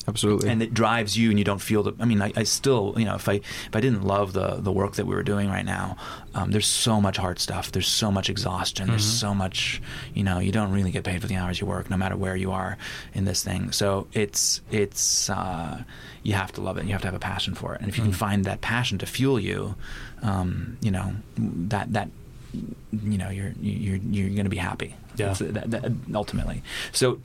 [0.07, 0.49] Absolutely.
[0.49, 3.05] and it drives you and you don't feel the i mean i, I still you
[3.05, 5.65] know if i if i didn't love the the work that we were doing right
[5.65, 5.97] now
[6.35, 7.73] um, there's so much hard stuff.
[7.73, 8.89] There's so much exhaustion.
[8.89, 9.83] There's so much
[10.15, 12.37] you know you don't really get paid for the hours you work no matter where
[12.37, 12.79] you are
[13.13, 13.73] in this thing.
[13.73, 15.83] So it's it's uh,
[16.23, 16.81] you have to love it.
[16.81, 17.81] And you have to have a passion for it.
[17.81, 19.75] And if you can find that passion to fuel you
[20.23, 22.09] um, you know that that
[22.55, 24.95] you know you're you're you're going to be happy.
[25.17, 25.35] Yeah.
[25.35, 26.63] That, that, ultimately.
[26.93, 27.19] So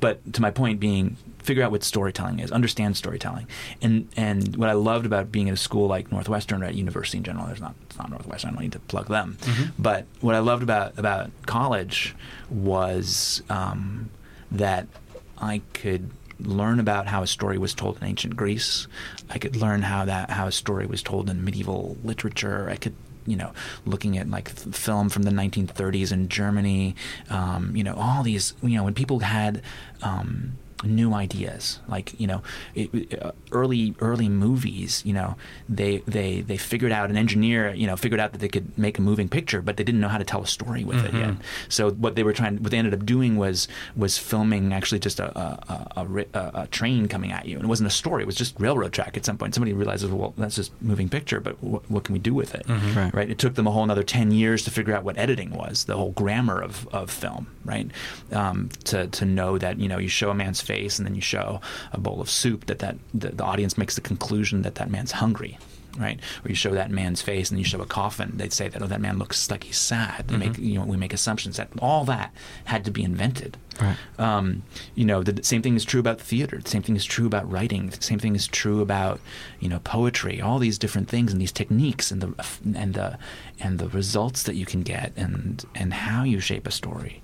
[0.00, 3.46] but to my point being figure out what storytelling is understand storytelling
[3.80, 7.18] and and what i loved about being at a school like northwestern or at university
[7.18, 9.38] in general there's not it's not northwestern i don't need to plug them
[9.78, 12.14] but what i loved about about college
[12.50, 14.10] was um,
[14.50, 14.86] that
[15.38, 18.86] i could learn about how a story was told in ancient Greece.
[19.30, 22.68] I could learn how that how a story was told in medieval literature.
[22.70, 22.94] I could
[23.26, 23.52] you know
[23.84, 26.94] looking at like film from the 1930s in Germany.
[27.30, 29.62] Um, you know all these you know when people had.
[30.02, 31.80] Um, new ideas.
[31.88, 32.42] Like you know
[32.74, 35.36] it, it- uh, early early movies you know
[35.68, 38.98] they they they figured out an engineer you know figured out that they could make
[38.98, 41.34] a moving picture but they didn't know how to tell a story with it yet.
[41.68, 45.18] So what they were trying what they ended up doing was was filming actually just
[45.20, 45.46] a a,
[45.96, 47.56] a, a, a, a train coming at you.
[47.56, 49.54] And it wasn't a story it was just railroad track at some point.
[49.54, 52.66] Somebody realizes well that's just moving picture but wh- what can we do with it?
[52.68, 53.14] Right.
[53.14, 53.30] right?
[53.30, 55.96] It took them a whole another 10 years to figure out what editing was the
[55.96, 57.90] whole grammar of, of film right?
[58.32, 60.66] Um, to, to know that you know you show a man's face
[60.98, 61.60] and then you show
[61.92, 65.12] a bowl of soup that, that the, the audience makes the conclusion that that man's
[65.12, 65.58] hungry
[65.98, 68.82] right or you show that man's face and you show a coffin they'd say that
[68.82, 71.68] oh that man looks like he's sad they make you know we make assumptions that
[71.80, 72.34] all that
[72.66, 73.96] had to be invented Right.
[74.18, 74.62] um,
[74.94, 76.58] you know, the same thing is true about theater.
[76.64, 77.90] The same thing is true about writing.
[77.90, 79.20] The same thing is true about,
[79.60, 80.40] you know, poetry.
[80.40, 82.32] All these different things and these techniques and the
[82.74, 83.18] and the
[83.60, 87.20] and the results that you can get and and how you shape a story.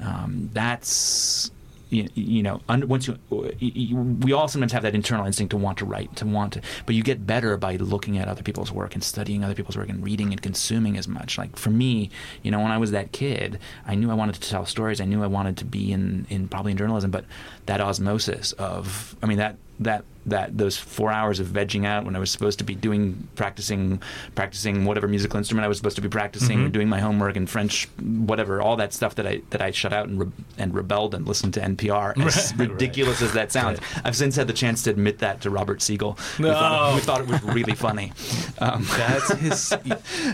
[0.00, 1.50] Um, that's
[1.90, 5.56] you, you know, once you, uh, you- we all sometimes have that internal instinct to
[5.56, 8.70] want to write, to want to, but you get better by looking at other people's
[8.72, 11.38] work and studying other people's work and reading and consuming as much.
[11.38, 12.10] Like for me,
[12.42, 15.00] you know, when I was that kid, I knew I wanted to tell stories.
[15.00, 17.24] I knew I wanted to be in, in probably in journalism, but
[17.68, 22.16] that osmosis of, I mean, that that that those four hours of vegging out when
[22.16, 24.02] I was supposed to be doing practicing
[24.34, 26.72] practicing whatever musical instrument I was supposed to be practicing, Mhm.
[26.72, 30.08] doing my homework in French, whatever, all that stuff that I that I shut out
[30.08, 32.14] and re- and rebelled and listened to NPR.
[32.26, 35.50] As Right, ridiculous as that sounds, I've since had the chance to admit that to
[35.50, 38.12] Robert Siegel, who, thought, it, who thought it was really funny.
[38.58, 39.72] Um, That's his.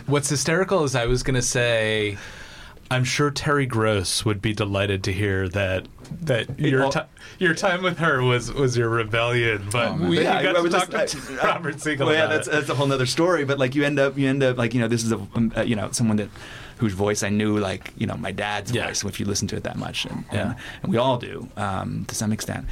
[0.07, 2.16] What's hysterical is I was going to say,
[2.90, 5.87] I'm sure Terry Gross would be delighted to hear that
[6.23, 7.01] that your ti
[7.38, 10.62] your time with her was was your rebellion, but Oh, we yeah, you got I
[10.62, 12.07] to talk just- to I- Robert Siegel.
[12.07, 13.45] Well, yeah, about that's that's a whole other story.
[13.45, 15.53] But like you end up, you end up like you know, this is a um,
[15.57, 16.29] uh, you know someone that
[16.79, 18.87] whose voice I knew like you know my dad's Yeah.
[18.87, 20.40] voice if you listen to it that much, and, Yeah.
[20.51, 22.67] and, and we all do um, to some extent,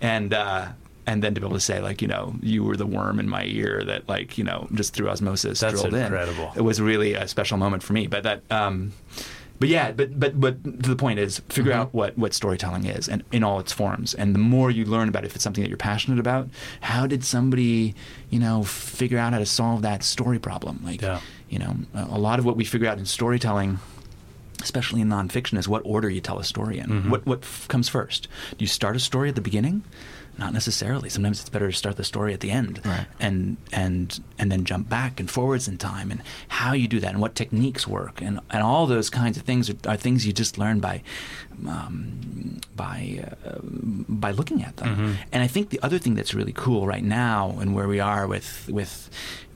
[0.00, 0.32] and.
[0.34, 0.68] uh
[1.10, 3.26] and then to be able to say, like, you know, you were the worm in
[3.26, 6.50] my ear that, like, you know, just through osmosis That's drilled incredible.
[6.52, 6.58] in.
[6.58, 8.06] It was really a special moment for me.
[8.08, 8.92] But that, um,
[9.58, 11.80] but yeah, but but but the point is, figure Mm-hmm.
[11.80, 14.14] out what what storytelling is, and in all its forms.
[14.14, 16.48] And the more you learn about it, if it's something that you're passionate about,
[16.80, 17.94] how did somebody,
[18.30, 20.80] you know, figure out how to solve that story problem?
[20.84, 21.20] Like, Yeah.
[21.50, 23.78] you know, a lot of what we figure out in storytelling.
[24.60, 26.86] Especially in nonfiction, is what order you tell a story in.
[26.90, 27.08] Mhm.
[27.10, 28.26] What what f- comes first?
[28.50, 29.84] Do you start a story at the beginning?
[30.38, 31.08] Not necessarily.
[31.08, 33.06] Sometimes it's better to start the story at the end, Right.
[33.18, 37.10] and and and then jump back and forwards in time, and how you do that,
[37.10, 40.32] and what techniques work, and and all those kinds of things are, are things you
[40.32, 41.02] just learn by
[41.66, 43.58] um, by uh,
[44.08, 44.96] by looking at them.
[44.96, 45.16] Mhm.
[45.32, 48.26] And I think the other thing that's really cool right now, and where we are
[48.28, 49.10] with with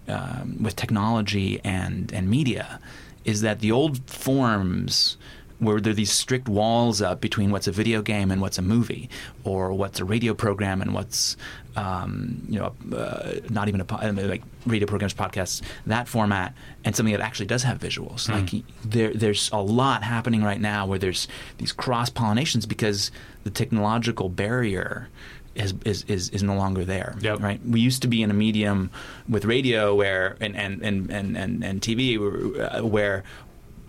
[0.09, 2.81] um, with technology and and media,
[3.25, 5.17] is that the old forms
[5.63, 8.63] where there are these strict walls up between what's a video game and what's a
[8.63, 9.09] movie,
[9.45, 11.37] or what's a radio program and what's
[11.77, 16.53] um, you know uh, not even a po- like radio programs, podcasts, that format,
[16.85, 18.29] and something that actually does have visuals.
[18.29, 18.55] Mm.
[18.55, 23.13] Like there, there's a lot happening right now where there's these cross pollinations because
[23.45, 25.09] the technological barrier
[25.55, 27.15] is, is, is, is no longer there.
[27.21, 27.41] Yep.
[27.41, 27.61] Right.
[27.65, 28.91] We used to be in a medium
[29.29, 33.23] with radio where and and and and and, and TV uh, where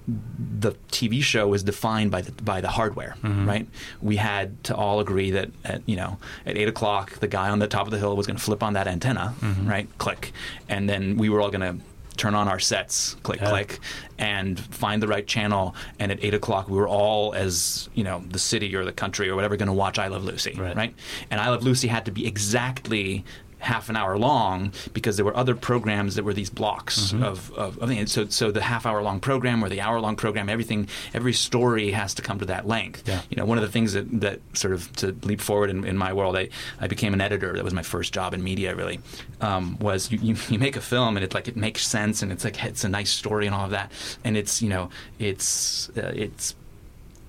[0.07, 3.47] the TV show was defined by the by the hardware, Mhm.
[3.47, 3.67] right?
[4.01, 7.59] We had to all agree that at you know at eight o'clock the guy on
[7.59, 9.69] the top of the hill was going to flip on that antenna, Mhm.
[9.69, 9.87] right?
[9.97, 10.33] Click,
[10.67, 11.83] and then we were all going to
[12.15, 13.49] turn on our sets, click, Yeah.
[13.49, 13.79] click,
[14.19, 15.73] and find the right channel.
[15.97, 19.29] And at eight o'clock we were all as you know the city or the country
[19.29, 20.75] or whatever going to watch I Love Lucy, Right.
[20.75, 20.95] right?
[21.31, 23.23] And I Love Lucy had to be exactly
[23.63, 27.23] half an hour long because there were other programs that were these blocks Mm-hmm.
[27.23, 28.11] of, of, of things.
[28.11, 31.91] so so the half hour long program or the hour long program everything every story
[31.91, 33.21] has to come to that length Yeah.
[33.29, 35.97] you know one of the things that, that sort of to leap forward in, in
[35.97, 36.49] my world I,
[36.79, 38.99] I became an editor that was my first job in media really
[39.41, 42.31] um, was you, you, you make a film and it's like it makes sense and
[42.31, 43.91] it's like it's a nice story and all of that
[44.23, 46.55] and it's you know it's uh, it's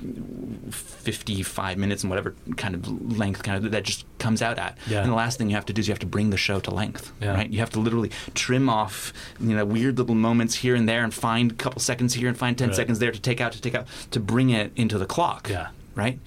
[0.01, 5.03] 55 minutes and whatever kind of length kind of that just comes out at Yeah.
[5.03, 6.61] and the last thing you have to do is you have to bring the show
[6.61, 7.35] to length Yeah.
[7.35, 11.05] right you have to literally trim off you know weird little moments here and there
[11.05, 12.77] and find a couple seconds here and find 10 Right.
[12.77, 15.69] seconds there to take out to take out to bring it into the clock Yeah.
[15.95, 16.19] right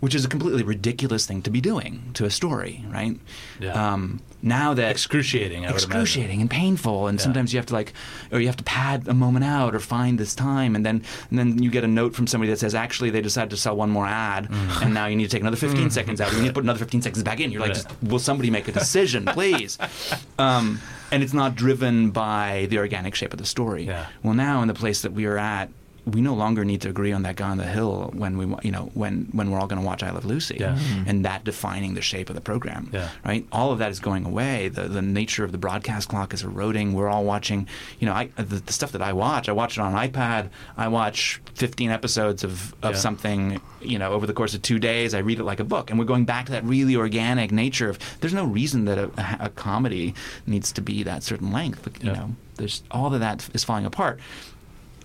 [0.00, 3.18] which is a completely ridiculous thing to be doing to a story right
[3.60, 3.72] Yeah.
[3.94, 5.64] um, now that Excruciating.
[5.64, 7.22] I would excruciating and painful and Yeah.
[7.24, 7.94] sometimes you have to like
[8.30, 11.38] or you have to pad a moment out or find this time and then and
[11.38, 13.90] then you get a note from somebody that says actually they decided to sell one
[13.90, 14.82] more ad Mm.
[14.82, 16.78] and now you need to take another 15 seconds out you need to put another
[16.80, 17.76] 15 seconds back in you're like Right.
[17.76, 19.78] just, will somebody make a decision please
[20.38, 20.80] um,
[21.10, 24.06] and it's not driven by the organic shape of the story Yeah.
[24.22, 25.70] well now in the place that we are at
[26.06, 28.70] we no longer need to agree on that guy on the hill when we you
[28.70, 30.74] know when when we're all going to watch I Love Lucy, Yeah.
[30.76, 31.08] Mm-hmm.
[31.08, 33.08] and that defining the shape of the program Yeah.
[33.24, 33.46] right?
[33.50, 34.68] All of that is going away.
[34.68, 36.92] The the nature of the broadcast clock is eroding.
[36.92, 37.66] We're all watching,
[38.00, 39.48] you know, I, the, the stuff that I watch.
[39.48, 40.50] I watch it on iPad.
[40.76, 42.98] I watch 15 episodes of, of Yeah.
[42.98, 45.14] something, you know, over the course of two days.
[45.14, 47.88] I read it like a book, and we're going back to that really organic nature
[47.88, 47.98] of.
[48.20, 50.14] There's no reason that a, a, a comedy
[50.46, 51.80] needs to be that certain length.
[51.82, 52.16] But, you Yeah.
[52.18, 54.20] know, there's all of that is falling apart.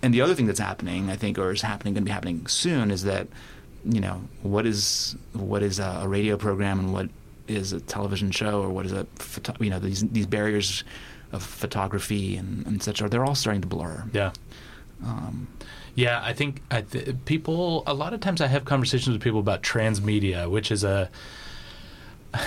[0.02, 2.48] And the other thing that's happening, I think, or is happening, going to be happening
[2.48, 3.28] soon, is that
[3.86, 7.10] you know what is what is a, a radio program and what
[7.48, 10.84] is a television show or what is a photo- you know these these barriers
[11.32, 14.04] of photography and, and such are they're all starting to blur.
[14.14, 14.32] Yeah.
[15.06, 15.48] Um,
[15.96, 17.84] Yeah, I think I th- people.
[17.88, 21.10] A lot of times, I have conversations with people about transmedia, which is a,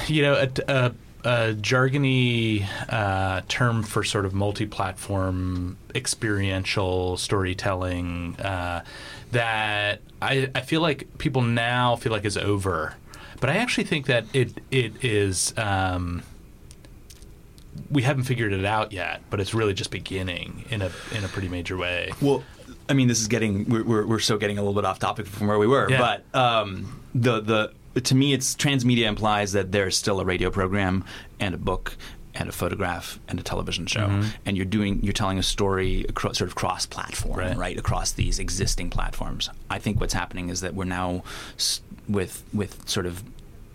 [0.07, 0.93] you know, a, a,
[1.25, 8.85] a jargony uh, term for sort of multi-platform experiential storytelling uh,
[9.31, 12.95] that I, I feel like people now feel like is over,
[13.41, 15.55] but I actually think that it it is.
[15.57, 16.23] Um,
[17.91, 21.29] we haven't figured it out yet, but it's really just beginning in a in a
[21.29, 22.13] pretty major way.
[22.21, 22.45] Well,
[22.89, 25.27] I mean, this is getting we're, we're we're so getting a little bit off topic
[25.27, 26.21] from where we were, Yeah.
[26.33, 31.05] but um, the the to me, it's transmedia implies that there's still a radio program
[31.41, 31.97] and a book
[32.35, 34.33] and a photograph and a television show, Mhm.
[34.47, 37.57] and you're doing you're telling a story across, sort of cross platform, Right.
[37.57, 37.79] right.
[37.79, 39.51] across these existing platforms.
[39.69, 41.25] I think what's happening is that we're now
[42.09, 43.23] with with sort of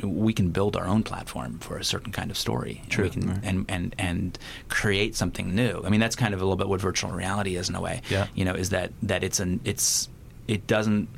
[0.01, 2.79] we can build our own platform for a certain kind of story.
[2.83, 3.03] And True.
[3.05, 5.81] We can, and, and and create something new.
[5.85, 8.01] I mean, that's kind of a little bit what virtual reality is in a way.
[8.09, 8.27] Yeah.
[8.35, 10.07] You know, is that that it's an it's
[10.47, 11.09] it doesn't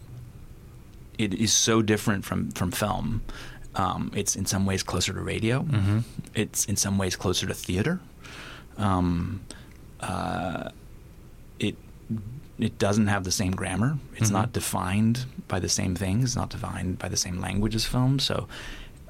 [1.19, 3.21] it is so different from from film.
[3.75, 5.61] Um, it's in some ways closer to radio.
[5.63, 6.03] Mhm.
[6.33, 7.99] It's in some ways closer to theater.
[8.77, 9.41] Um,
[9.99, 10.69] uh,
[11.59, 11.75] it
[12.57, 13.99] it doesn't have the same grammar.
[14.15, 14.33] It's Mhm.
[14.39, 16.23] not defined by the same things.
[16.25, 18.19] It's not defined by the same language as film.
[18.19, 18.47] So,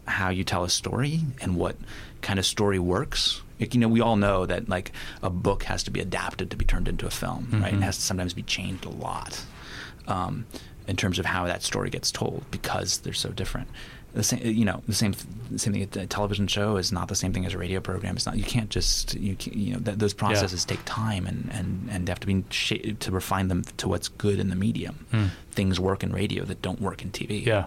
[0.05, 1.75] how you tell a story and what
[2.21, 3.41] kind of story works.
[3.59, 4.91] You know, we all know that like
[5.23, 7.73] a book has to be adapted to be turned into a film, right?
[7.73, 7.77] Mhm.
[7.77, 9.41] It has to sometimes be changed a lot
[10.07, 10.45] um,
[10.89, 13.67] in terms of how that story gets told because they're so different.
[14.13, 15.13] The same, you know, the same,
[15.51, 15.83] the same thing.
[15.83, 18.15] A television show is not the same thing as a radio program.
[18.15, 18.37] It's not.
[18.37, 22.09] You can't just you can, you know that those processes take time and and and
[22.09, 25.05] have to be sh- to refine them to what's good in the medium.
[25.11, 25.25] Hmm.
[25.51, 27.45] Things work in radio that don't work in TV.
[27.45, 27.65] Yeah.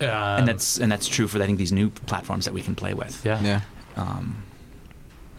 [0.00, 2.74] Um, and that's and that's true for I think these new platforms that we can
[2.74, 3.24] play with.
[3.26, 3.42] yeah.
[3.42, 3.60] Yeah.
[3.96, 4.42] Um,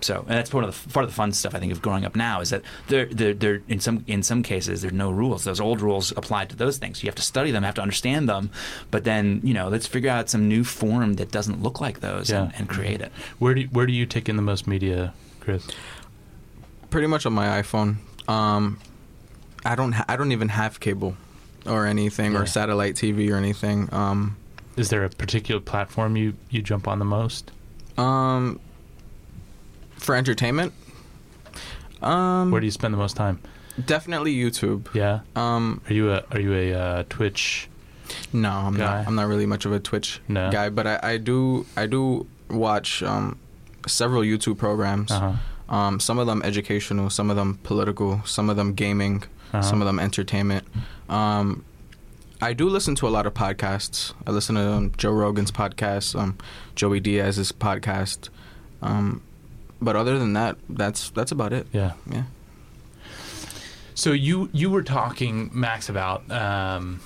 [0.05, 2.05] so and that's part of the part of the fun stuff I think of growing
[2.05, 5.43] up now is that there there there in some in some cases there's no rules.
[5.43, 7.01] Those old rules apply to those things.
[7.03, 8.49] You have to study them, have to understand them,
[8.91, 12.29] but then you know let's figure out some new form that doesn't look like those
[12.29, 12.57] and, Yeah.
[12.59, 13.11] and create it.
[13.39, 15.67] Where do where do you take in the most media, Chris?
[16.89, 17.97] Pretty much on my iPhone.
[18.27, 18.79] Um,
[19.65, 19.93] I don't.
[19.93, 21.17] Ha- I don't even have cable,
[21.65, 22.39] or anything, Yeah.
[22.41, 23.89] or satellite TV or anything.
[23.91, 24.37] Um,
[24.77, 27.51] Is there a particular platform you you jump on the most?
[27.97, 28.59] um,
[30.05, 30.71] for entertainment.
[32.01, 33.39] Um, Where do you spend the most time?
[33.85, 34.87] definitely YouTube.
[34.93, 35.19] Yeah.
[35.35, 37.67] Um, Are you a are you a uh, Twitch?
[38.31, 38.99] no, I'm Guy?
[38.99, 39.07] not.
[39.07, 40.49] I'm not really much of a Twitch No.
[40.51, 41.65] guy, but I, I do.
[41.75, 43.37] I do watch um,
[43.87, 45.11] several YouTube programs.
[45.11, 45.19] Uh
[45.69, 45.75] huh.
[45.75, 49.61] Um, some of them educational, some of them political, some of them gaming, Uh-huh.
[49.63, 50.65] some of them entertainment.
[51.09, 51.65] Um,
[52.41, 54.13] I do listen to a lot of podcasts.
[54.27, 56.37] I listen to um, Joe Rogan's podcast, um,
[56.75, 58.29] Joey Diaz's podcast.
[58.83, 59.21] Um,
[59.81, 61.67] but other than that, that's that's about it.
[61.71, 61.93] Yeah.
[62.09, 62.23] Yeah.
[63.93, 66.99] So you you were talking Max about um,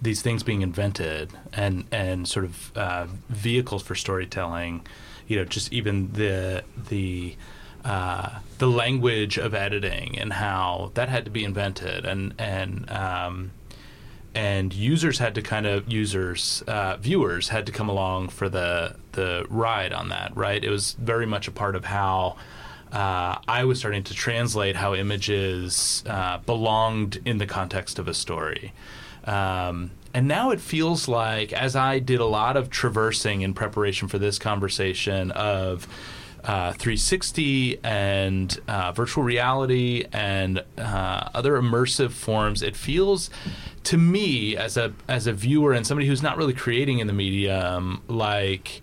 [0.00, 4.86] these things being invented and and sort of uh, vehicles for storytelling.
[5.26, 7.36] You know, just even the the
[7.84, 13.52] uh, the language of editing and how that had to be invented and and um,
[14.34, 18.94] and users had to kind of users uh, viewers had to come along for the
[19.12, 22.36] the ride on that right it was very much a part of how
[22.92, 28.14] uh, I was starting to translate how images uh, belonged in the context of a
[28.14, 28.72] story.
[29.24, 34.08] Um, and now it feels like, as I did a lot of traversing in preparation
[34.08, 35.86] for this conversation of
[36.42, 43.30] uh, 360 and uh, virtual reality and uh, other immersive forms, it feels
[43.84, 47.12] to me as a as a viewer and somebody who's not really creating in the
[47.12, 48.80] medium like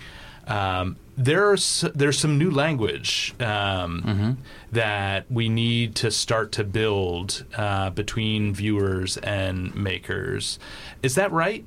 [0.48, 4.32] um, there's there's some new language um, Mm-hmm.
[4.72, 10.58] that we need to start to build uh, between viewers and makers.
[11.04, 11.66] Is that right?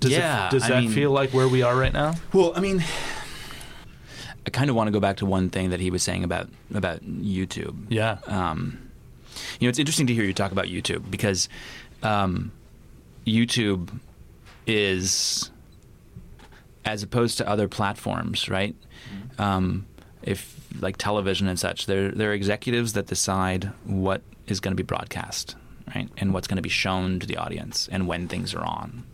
[0.00, 2.14] Does Yeah, It, does I that mean- feel like where we are right now?
[2.32, 2.84] Well, I mean,
[4.46, 6.48] I kind of want to go back to one thing that he was saying about
[6.74, 7.86] about YouTube.
[7.88, 8.18] Yeah.
[8.26, 8.78] Um,
[9.60, 11.48] you know, it's interesting to hear you talk about YouTube because
[12.02, 12.52] um,
[13.26, 14.00] YouTube
[14.66, 15.50] is,
[16.84, 18.74] as opposed to other platforms, right?
[19.38, 19.86] Um,
[20.22, 24.76] if like television and such, there there are executives that decide what is going to
[24.76, 25.56] be broadcast,
[25.94, 29.04] right, and what's going to be shown to the audience, and when things are on.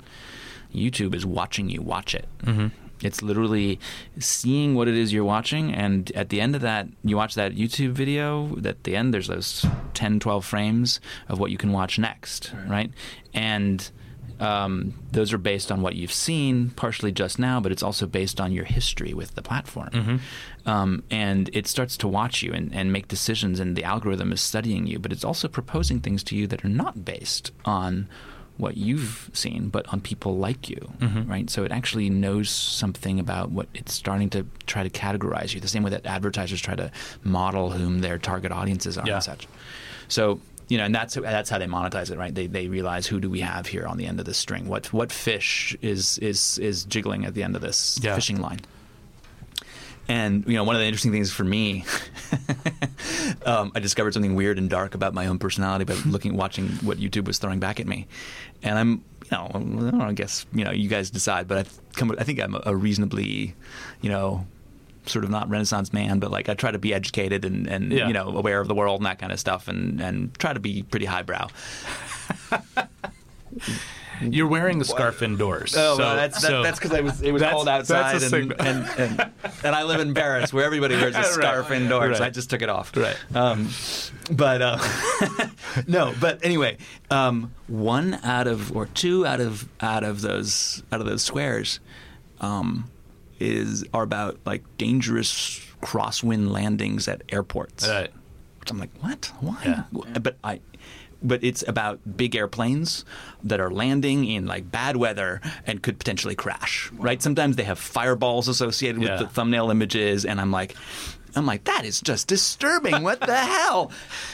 [0.75, 2.29] YouTube is watching you watch it.
[2.43, 2.69] Mm-hmm.
[3.01, 3.79] It's literally
[4.19, 7.55] seeing what it is you're watching, and at the end of that, you watch that
[7.55, 8.59] YouTube video.
[8.65, 12.91] At the end, there's those 10, 12 frames of what you can watch next, right?
[13.33, 13.89] And
[14.41, 18.41] um, those are based on what you've seen, partially just now, but it's also based
[18.41, 20.21] on your history with the platform.
[20.67, 24.41] Um, and it starts to watch you and, and make decisions, and the algorithm is
[24.41, 28.09] studying you, but it's also proposing things to you that are not based on
[28.59, 30.91] what you've seen, but on people like you,
[31.27, 31.49] right?
[31.49, 35.69] So it actually knows something about what it's starting to try to categorize you, the
[35.69, 36.91] same way that advertisers try to
[37.23, 39.15] model whom their target audiences are Yeah.
[39.15, 39.47] and such.
[40.09, 42.35] So you know, and that's that's how they monetize it, right?
[42.35, 44.69] They they realize who do we have here on the end of this string?
[44.69, 48.15] What what fish is is is jiggling at the end of this Yeah.
[48.15, 48.61] fishing line?
[50.11, 51.85] And you know, one of the interesting things for me,
[53.47, 56.99] um, I discovered something weird and dark about my own personality by looking, watching what
[56.99, 58.07] YouTube was throwing back at me.
[58.63, 61.47] And I'm, you know, I, don't know, I guess you know, you guys decide.
[61.47, 63.55] But I've come, I think I'm a reasonably,
[64.01, 64.47] you know,
[65.09, 68.07] sort of not Renaissance man, but like I try to be educated and, and Yeah.
[68.09, 70.61] you know, aware of the world and that kind of stuff, and and try to
[70.61, 71.49] be pretty highbrow.
[74.21, 75.77] You're wearing a scarf indoors.
[75.77, 78.13] Oh, so, well, that's so- that's because it was it was That's- cold outside, a
[78.17, 78.57] and, signal.
[78.61, 79.31] and, and
[79.63, 81.27] and I live in Paris, where everybody wears a Right.
[81.27, 82.19] scarf indoors.
[82.19, 82.27] Right.
[82.27, 82.97] I just took it off.
[82.97, 83.17] Right.
[83.33, 83.69] Um,
[84.33, 84.79] but uh,
[85.87, 86.15] no.
[86.21, 86.79] But anyway,
[87.13, 91.79] um, one out of or two out of out of those out of those squares
[92.41, 92.91] um,
[93.41, 97.89] is are about like dangerous crosswind landings at airports.
[97.89, 98.11] Right.
[98.61, 99.33] Which I'm like, what?
[99.41, 99.59] Why?
[99.65, 100.19] Yeah.
[100.21, 100.61] But I.
[101.21, 103.05] But it's about big airplanes
[103.43, 106.93] that are landing in like bad weather and could potentially crash.
[106.93, 107.21] Right?
[107.21, 109.17] Sometimes they have fireballs associated with Yeah.
[109.17, 110.77] the thumbnail images, and I'm like,
[111.39, 113.03] I'm like, that is just disturbing.
[113.03, 113.91] what the hell?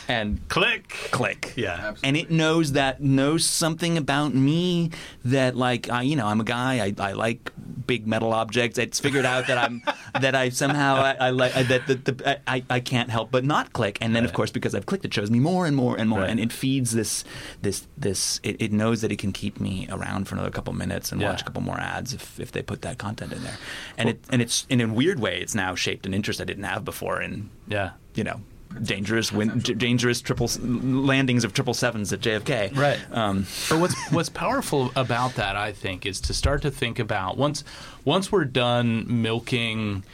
[0.08, 0.88] And click.
[1.10, 1.52] click.
[1.56, 1.72] Yeah.
[1.74, 2.08] absolutely.
[2.08, 4.90] And it knows that knows something about me
[5.24, 7.50] that like I you know I'm a guy I, I like
[7.86, 8.78] big metal objects.
[8.78, 9.82] It's figured out that I'm
[10.20, 13.72] that I somehow I, I like that the, the, I I can't help but not
[13.72, 13.98] click.
[14.00, 16.20] And then of course because I've clicked, it shows me more and more and more,
[16.20, 16.30] Right.
[16.30, 17.24] and it feeds this
[17.62, 18.40] this this.
[18.42, 21.30] It, it knows that it can keep me around for another couple minutes and Yeah.
[21.30, 23.58] watch a couple more ads if, if they put that content in there.
[23.98, 26.64] And it and it's in a weird way it's now shaped an interest I didn't
[26.64, 27.90] have before in Yeah.
[28.14, 28.40] you know,
[28.82, 32.70] dangerous win- d- dangerous triple landings of triple sevens at JFK.
[32.74, 32.98] Right.
[33.12, 37.36] Um, But what's what's powerful about that, I think, is to start to think about
[37.36, 37.62] once
[38.04, 40.04] once we're done milking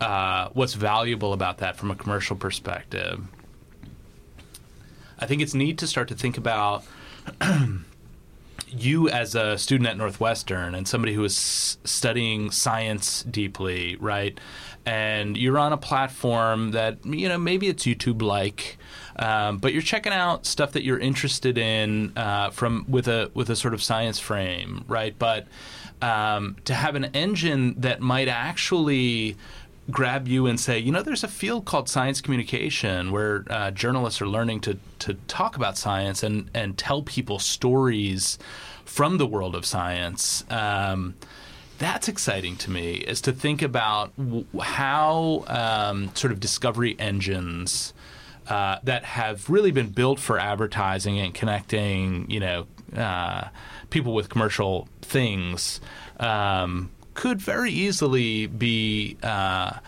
[0.00, 3.20] uh, what's valuable about that from a commercial perspective.
[5.18, 6.84] I think it's neat to start to think about
[8.68, 14.38] you as a student at Northwestern and somebody who is studying science deeply, right?
[14.86, 18.78] And you're on a platform that you know maybe it's YouTube like,
[19.18, 23.50] um, but you're checking out stuff that you're interested in uh, from with a with
[23.50, 25.18] a sort of science frame, right?
[25.18, 25.48] But
[26.00, 29.36] um, to have an engine that might actually
[29.90, 34.20] grab you and say, you know, there's a field called science communication where uh, journalists
[34.20, 38.38] are learning to to talk about science and and tell people stories
[38.84, 40.44] from the world of science.
[40.50, 41.14] Um,
[41.78, 44.12] that's exciting to me is to think about
[44.60, 47.92] how um, sort of discovery engines
[48.48, 52.66] uh, that have really been built for advertising and connecting, you know,
[52.96, 53.48] uh,
[53.90, 55.80] people with commercial things
[56.20, 59.78] um, could very easily be uh,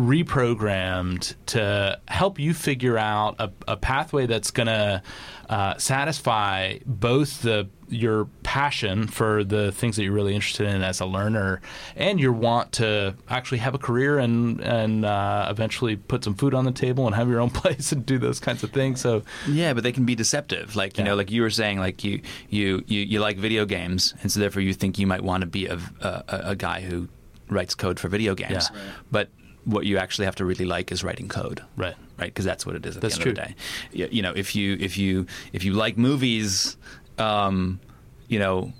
[0.00, 5.02] reprogrammed to help you figure out a, a pathway that's going to
[5.48, 11.00] uh, satisfy both the your passion for the things that you're really interested in as
[11.00, 11.60] a learner
[11.96, 16.54] and your want to actually have a career and and uh, eventually put some food
[16.54, 19.00] on the table and have your own place and do those kinds of things.
[19.00, 20.76] So Yeah, but they can be deceptive.
[20.76, 21.10] Like you Yeah.
[21.10, 24.38] know, like you were saying, like you you you, you like video games, and so
[24.38, 27.08] therefore you think you might want to be a, a a guy who
[27.48, 28.70] writes code for video games.
[28.72, 28.78] Yeah.
[28.78, 28.94] Right.
[29.10, 29.28] But
[29.70, 31.62] what you actually have to really like is writing code.
[31.76, 31.94] Right.
[32.18, 33.54] Right, because that's what it is at That's the end of the day.
[33.92, 36.76] You, you know, if you if you if you like movies,
[37.18, 37.80] um,
[38.28, 38.72] you know,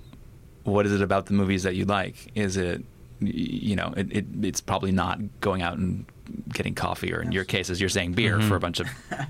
[0.63, 2.31] what is it about the movies that you like?
[2.35, 2.83] Is it
[3.19, 6.05] you know, it, it it's probably not going out and
[6.53, 8.47] getting coffee, or in your case, as you're saying, beer Mm-hmm.
[8.47, 8.87] for a bunch of,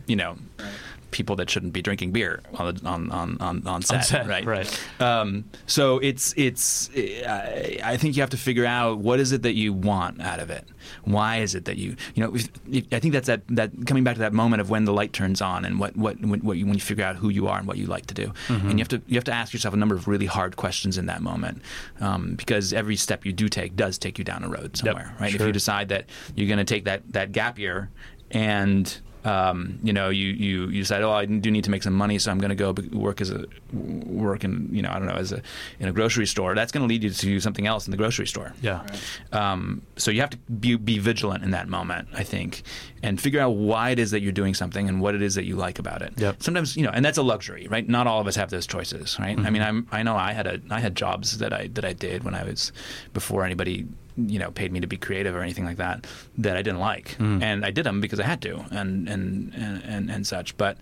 [0.08, 0.38] you know,
[1.12, 4.46] people that shouldn't be drinking beer on the, on, on on on set, set, right?
[4.46, 4.80] right.
[5.00, 6.90] Um, so it's it's
[7.28, 10.40] I, I think you have to figure out what is it that you want out
[10.40, 10.66] of it.
[11.04, 12.36] Why is it that you you know?
[12.36, 14.94] If, if, I think that's that that coming back to that moment of when the
[14.94, 17.48] light turns on and what what when, what you, when you figure out who you
[17.48, 18.70] are and what you like to do, Mm-hmm.
[18.70, 20.98] and you have to you have to ask yourself a number of really hard questions
[20.98, 21.62] in that moment,
[22.00, 25.34] um, because every step you do take does take you down a road somewhere, right?
[25.36, 26.06] If you decide that
[26.36, 27.90] you're going to take that that gap year
[28.32, 31.94] and um, you know, you, you, you decide, oh, I do need to make some
[31.94, 35.08] money, so I'm going to go work as a work in, you know, I don't
[35.08, 35.42] know, as a
[35.80, 36.56] in a grocery store.
[36.56, 38.54] That's going to lead you to something else in the grocery store.
[38.62, 38.86] yeah,
[39.32, 42.64] Um, so you have to be, be vigilant in that moment, I think,
[43.04, 45.46] and figure out why it is that you're doing something and what it is that
[45.46, 46.14] you like about it.
[46.18, 46.42] Yep.
[46.42, 47.88] Sometimes, you know, and that's a luxury, right?
[47.88, 49.38] Not all of us have those choices, right?
[49.38, 51.94] I mean, I'm, I know I had a, I had jobs that I that I
[51.94, 52.72] did when I was
[53.14, 53.88] before anybody,
[54.18, 56.06] you know, paid me to be creative or anything like that
[56.38, 59.84] that I didn't like, and I did them because I had to, and and and
[59.84, 60.56] and, and such.
[60.58, 60.78] But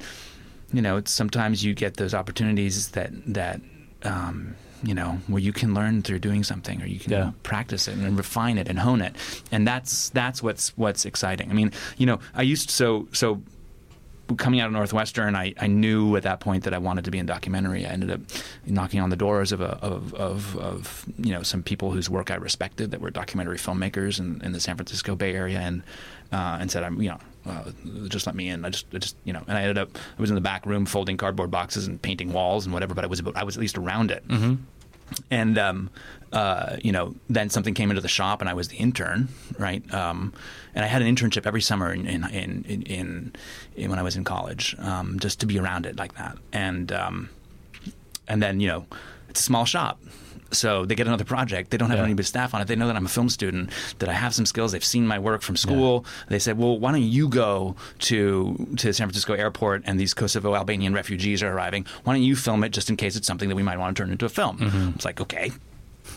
[0.73, 3.61] you know, it's, sometimes you get those opportunities that that.
[4.03, 7.31] Um, you know, where you can learn through doing something, or you can Yeah.
[7.43, 9.13] practice it and refine it and hone it,
[9.51, 11.51] and that's that's what's what's exciting.
[11.51, 13.41] I mean, you know, I used so so
[14.37, 17.17] coming out of Northwestern, I, I knew at that point that I wanted to be
[17.17, 17.85] in documentary.
[17.85, 18.21] I ended up
[18.65, 22.31] knocking on the doors of, a, of, of, of you know some people whose work
[22.31, 25.83] I respected that were documentary filmmakers in, in the San Francisco Bay Area, and
[26.31, 27.19] uh, and said, I'm you know.
[27.45, 27.71] Uh,
[28.09, 28.65] just let me in.
[28.65, 29.89] I just, I just, you know, and I ended up.
[29.95, 32.93] I was in the back room folding cardboard boxes and painting walls and whatever.
[32.93, 34.27] But I was, I was at least around it.
[34.27, 34.55] Mm-hmm.
[35.31, 35.89] And um,
[36.31, 39.83] uh, you know, then something came into the shop, and I was the intern, right?
[39.93, 40.33] Um,
[40.75, 43.33] and I had an internship every summer in in in, in,
[43.75, 46.37] in, when I was in college, um, just to be around it like that.
[46.53, 47.29] And um,
[48.27, 48.85] and then you know,
[49.29, 49.99] it's a small shop.
[50.51, 51.69] So they get another project.
[51.71, 52.05] They don't have Yeah.
[52.05, 52.67] any but staff on it.
[52.67, 53.69] They know that I'm a film student,
[53.99, 54.71] that I have some skills.
[54.71, 56.05] They've seen my work from school.
[56.27, 60.55] They said, "Well, why don't you go to to San Francisco airport and these Kosovo
[60.55, 61.85] Albanian refugees are arriving?
[62.03, 64.03] Why don't you film it just in case it's something that we might want to
[64.03, 64.89] turn into a film?" Mm-hmm.
[64.95, 65.51] It's like, okay,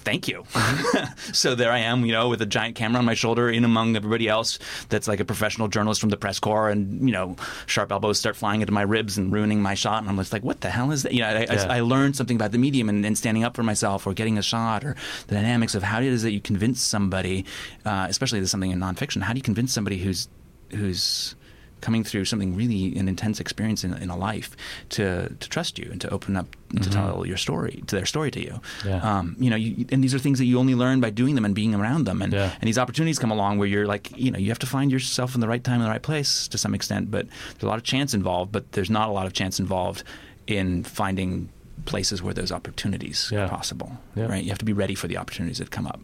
[0.02, 0.44] thank you.
[1.32, 3.96] so there I am, you know, with a giant camera on my shoulder, in among
[3.96, 7.36] everybody else that's like a professional journalist from the press corps, and you know,
[7.66, 10.44] sharp elbows start flying into my ribs and ruining my shot, and I'm just like,
[10.44, 11.12] what the hell is that?
[11.12, 11.66] You know, I, Yeah.
[11.68, 14.38] I, I learned something about the medium and, and standing up for myself, or getting
[14.38, 14.96] a shot, or
[15.26, 17.44] the dynamics of how it is that you convince somebody,
[17.84, 19.22] uh, especially there's something in nonfiction.
[19.22, 20.28] How do you convince somebody who's
[20.70, 21.34] who's
[21.82, 24.56] coming through something really an intense experience in, in a life
[24.96, 25.04] to
[25.40, 26.46] to trust you and to open up
[26.82, 28.54] to tell your story to their story to you
[28.86, 29.00] Yeah.
[29.10, 31.44] um, you know you, and these are things that you only learn by doing them
[31.44, 32.50] and being around them and, Yeah.
[32.60, 35.34] and these opportunities come along where you're like you know you have to find yourself
[35.34, 37.78] in the right time in the right place to some extent but there's a lot
[37.78, 40.02] of chance involved but there's not a lot of chance involved
[40.46, 41.48] in finding
[41.84, 43.44] places where those opportunities Yeah.
[43.44, 44.26] are possible Yeah.
[44.32, 46.00] right you have to be ready for the opportunities that come up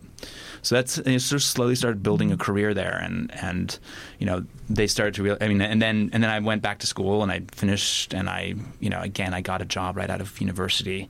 [0.63, 3.79] so that's and it sort of slowly started building a career there, and and
[4.19, 5.37] you know they started to real.
[5.41, 8.29] I mean, and then and then I went back to school and I finished, and
[8.29, 11.09] I you know again I got a job right out of university.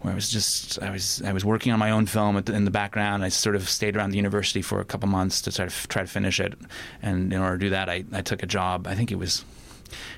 [0.00, 2.54] Where I was just I was I was working on my own film at the,
[2.54, 3.24] in the background.
[3.24, 6.02] I sort of stayed around the university for a couple months to try to try
[6.02, 6.54] to finish it,
[7.00, 8.86] and in order to do that, I, I took a job.
[8.86, 9.44] I think it was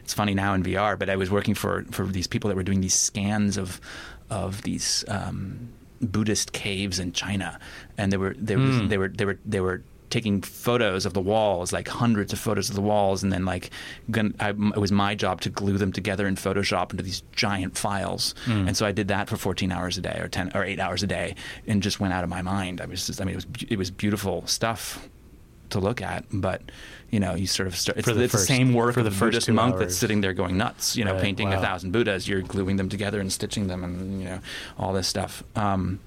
[0.02, 2.62] it's funny now in VR, but I was working for for these people that were
[2.62, 3.80] doing these scans of
[4.28, 5.68] of these um,
[6.00, 7.58] Buddhist caves in China,
[7.96, 8.88] and they were they were hmm.
[8.88, 12.68] they were they were they were taking photos of the walls, like hundreds of photos
[12.68, 13.70] of the walls, and then like
[14.10, 17.76] gon- I, it was my job to glue them together in Photoshop into these giant
[17.76, 18.34] files.
[18.44, 18.68] Hmm.
[18.68, 21.02] And so I did that for 14 hours a day, or 10 or 8 hours
[21.02, 21.34] a day,
[21.66, 22.80] and just went out of my mind.
[22.80, 25.08] I was just I mean it was it was beautiful stuff
[25.70, 26.62] to look at, but
[27.10, 27.98] you know, you sort of start.
[27.98, 29.80] It's, For the it's first- the same work for the Buddhist monk hours.
[29.80, 30.96] that's sitting there going nuts.
[30.96, 31.58] You know, Right, painting wow.
[31.58, 32.28] a thousand Buddhas.
[32.28, 34.40] You're gluing them together and stitching them, and you know,
[34.78, 35.42] all this stuff.
[35.54, 36.00] Um,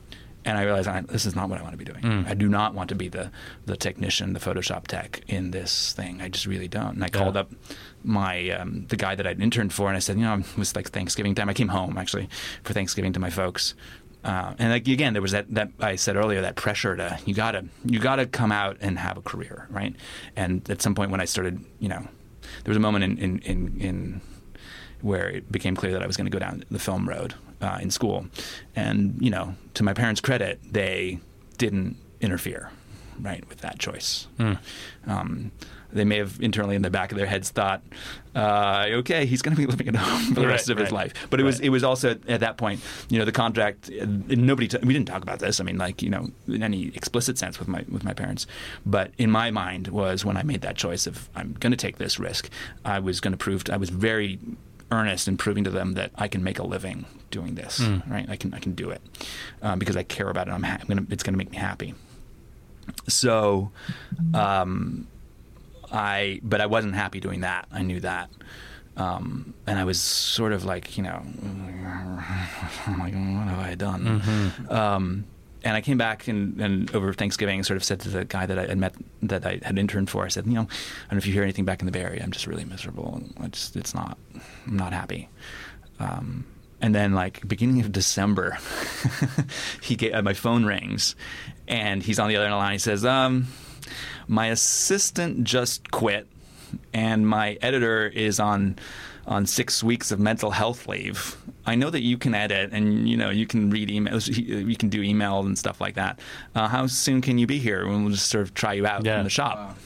[0.46, 2.02] and I realized I, this is not what I want to be doing.
[2.02, 2.28] Mm.
[2.28, 3.30] I do not want to be the
[3.66, 6.22] the technician, the Photoshop tech in this thing.
[6.22, 6.96] I just really don't.
[6.96, 7.52] And I called up
[8.04, 10.76] my um, the guy that I'd interned for, and I said, you know, it was
[10.76, 11.50] like Thanksgiving time.
[11.50, 12.30] I came home actually
[12.64, 13.76] for Thanksgiving to my folks.
[14.24, 17.34] Uh, and like again, there was that, that I said earlier that pressure to you
[17.34, 19.96] gotta you gotta come out and have a career, right?
[20.36, 22.02] And at some point when I started, you know,
[22.64, 24.22] there was a moment in in, in, in
[25.02, 27.80] where it became clear that I was going to go down the film road uh,
[27.82, 28.26] in school.
[28.76, 31.20] And, you know, to my parents' credit, they
[31.58, 32.70] didn't interfere,
[33.22, 34.28] right, with that choice.
[35.08, 35.52] Um,
[35.92, 37.82] they may have internally in the back of their heads thought,
[38.36, 40.92] uh, okay, he's going to be living at home for the Right, rest of his
[40.92, 41.14] life.
[41.30, 42.80] But it was it was also at, at that point,
[43.10, 43.90] you know, the contract.
[43.90, 45.60] Nobody t- we didn't talk about this.
[45.60, 48.46] I mean, like you know, in any explicit sense with my with my parents.
[48.86, 51.98] But in my mind was when I made that choice of I'm going to take
[51.98, 52.50] this risk.
[52.86, 53.64] I was going to prove.
[53.72, 54.40] I was very
[54.92, 57.80] earnest in proving to them that I can make a living doing this.
[58.08, 58.28] Right?
[58.30, 59.02] I can I can do it
[59.62, 60.52] um, because I care about it.
[60.52, 61.06] I'm, ha- I'm gonna.
[61.10, 61.96] It's going to make me happy.
[63.08, 63.72] So.
[64.34, 65.08] Um,
[65.92, 67.68] I but I wasn't happy doing that.
[67.72, 68.30] I knew that.
[68.98, 72.18] Um, and I was sort of like, you know, I'm
[73.00, 74.22] like, what have I done?
[74.70, 75.26] Um,
[75.64, 78.60] and I came back and, and over Thanksgiving, sort of said to the guy that
[78.60, 81.18] I had met, that I had interned for, I said, you know, I don't know
[81.18, 82.22] if you hear anything back in the Bay Area.
[82.24, 83.22] I'm just really miserable.
[83.40, 84.18] I just, it's not,
[84.68, 85.30] I'm not happy.
[86.00, 86.46] Um,
[86.82, 88.58] and then, like beginning of December,
[89.82, 91.16] he get, uh, my phone rings,
[91.68, 92.74] and he's on the other end of the line.
[92.74, 93.48] He says, um,
[94.28, 96.28] "My assistant just quit,
[96.94, 98.78] and my editor is on
[99.28, 101.38] on six weeks of mental health leave.
[101.66, 104.90] I know that you can edit, and you know you can read emails, you can
[104.90, 106.20] do email and stuff like that.
[106.56, 107.86] Uh, how soon can you be here?
[107.86, 109.20] And we'll just sort of try you out Yeah.
[109.20, 109.78] in the shop."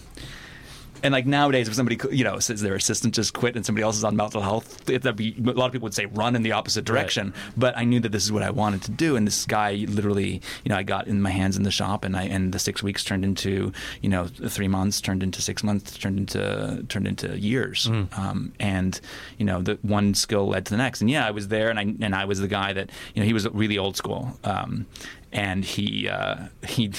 [1.03, 3.97] And like nowadays, if somebody you know says their assistant just quit and somebody else
[3.97, 6.53] is on mental health, that'd be a lot of people would say run in the
[6.53, 7.33] opposite direction.
[7.57, 10.41] But I knew that this is what I wanted to do, and this guy literally,
[10.63, 12.81] you know, I got in my hands in the shop, and I and the six
[12.81, 17.37] weeks turned into you know three months, turned into six months, turned into turned into
[17.37, 17.87] years,
[18.17, 18.99] um, and
[19.37, 21.01] you know the one skill led to the next.
[21.01, 23.25] And yeah, I was there, and I and I was the guy that you know
[23.25, 24.85] he was really old school, um,
[25.33, 26.91] and he uh, he.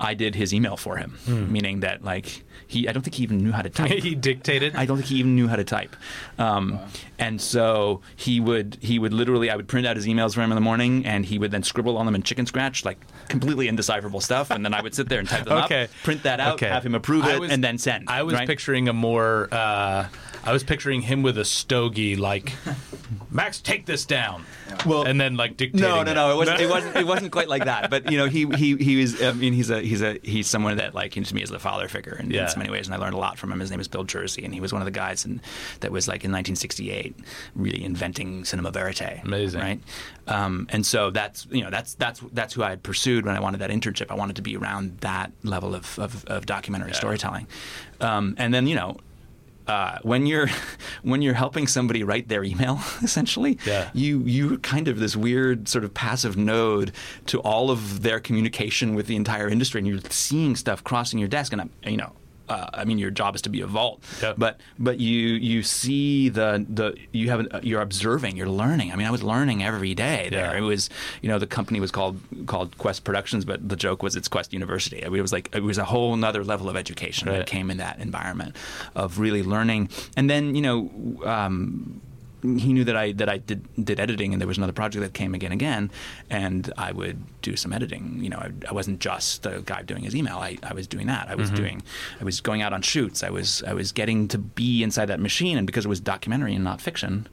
[0.00, 3.38] I did his email for him, meaning that like he, I don't think he even
[3.38, 3.90] knew how to type.
[3.90, 4.74] he dictated.
[4.74, 5.94] I don't think he even knew how to type.
[6.38, 6.78] Um,
[7.18, 10.50] And so he would he would literally I would print out his emails for him
[10.50, 13.68] in the morning, and he would then scribble on them in chicken scratch, like completely
[13.68, 14.50] indecipherable stuff.
[14.50, 15.84] And then I would sit there and type them Okay.
[15.84, 16.68] up, print that out, Okay.
[16.68, 18.08] have him approve it, was- and then send.
[18.08, 18.48] I was right?
[18.48, 19.48] picturing a more.
[19.52, 20.08] Uh,
[20.46, 22.52] I was picturing him with a stogie, like
[23.30, 24.44] Max, take this down.
[24.84, 25.88] Well, and then like dictating.
[25.88, 26.14] No, no, it.
[26.14, 26.32] no.
[26.32, 26.60] It wasn't.
[26.60, 26.96] It wasn't.
[26.96, 27.88] It wasn't quite like that.
[27.90, 29.22] But you know, he he he was.
[29.22, 31.88] I mean, he's a he's a he's someone that like to me is the father
[31.88, 32.42] figure in, Yeah.
[32.44, 33.60] in so many ways, and I learned a lot from him.
[33.60, 35.40] His name is Bill Jersey, and he was one of the guys in,
[35.80, 37.14] that was like in 1968,
[37.54, 39.22] really inventing cinema verite.
[39.24, 39.60] Amazing.
[39.60, 39.80] right?
[40.26, 43.40] Um, and so that's you know that's that's that's who I had pursued when I
[43.40, 44.10] wanted that internship.
[44.10, 47.46] I wanted to be around that level of of, of documentary storytelling,
[48.00, 48.96] um, and then you know.
[49.66, 50.48] Uh, when you're
[51.02, 53.90] when you're helping somebody write their email, essentially, Yeah.
[53.94, 56.92] you you kind of this weird sort of passive node
[57.26, 61.28] to all of their communication with the entire industry, and you're seeing stuff crossing your
[61.28, 62.12] desk, and I'm- you know.
[62.46, 64.34] Uh, I mean, your job is to be a vault, Yep.
[64.38, 65.18] but but you
[65.50, 68.92] you see the the you have an, you're observing, you're learning.
[68.92, 70.52] I mean, I was learning every day there.
[70.52, 70.58] Yeah.
[70.58, 70.90] It was
[71.22, 74.52] you know the company was called called Quest Productions, but the joke was it's Quest
[74.52, 75.02] University.
[75.04, 77.38] I mean, it was like it was a whole nother level of education Right.
[77.38, 78.54] that came in that environment
[78.94, 80.90] of really learning, and then you know.
[81.24, 82.00] Um,
[82.44, 85.14] he knew that I that I did did editing, and there was another project that
[85.14, 85.90] came again and again,
[86.30, 88.18] and I would do some editing.
[88.22, 90.38] You know, I, I wasn't just a guy doing his email.
[90.38, 91.28] I, I was doing that.
[91.28, 91.82] I was doing,
[92.20, 93.22] I was going out on shoots.
[93.22, 96.54] I was I was getting to be inside that machine, and because it was documentary
[96.54, 97.28] and not fiction,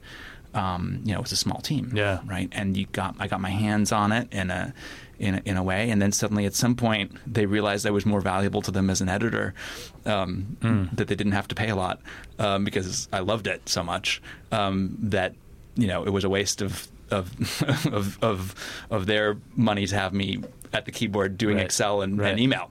[0.54, 1.92] um, you know, it was a small team.
[1.94, 2.20] Yeah.
[2.26, 2.48] Right.
[2.52, 4.74] And you got I got my hands on it in a
[5.22, 8.04] in a, in a way, and then suddenly at some point they realized I was
[8.04, 9.54] more valuable to them as an editor,
[10.04, 10.56] um,
[10.94, 12.00] that they didn't have to pay a lot
[12.38, 14.20] um, because I loved it so much
[14.50, 15.34] um, that
[15.76, 17.30] you know it was a waste of of
[17.92, 18.54] of of,
[18.90, 20.42] of their money to have me
[20.72, 21.66] at the keyboard doing Right.
[21.66, 22.30] Excel and, Right.
[22.30, 22.70] and email.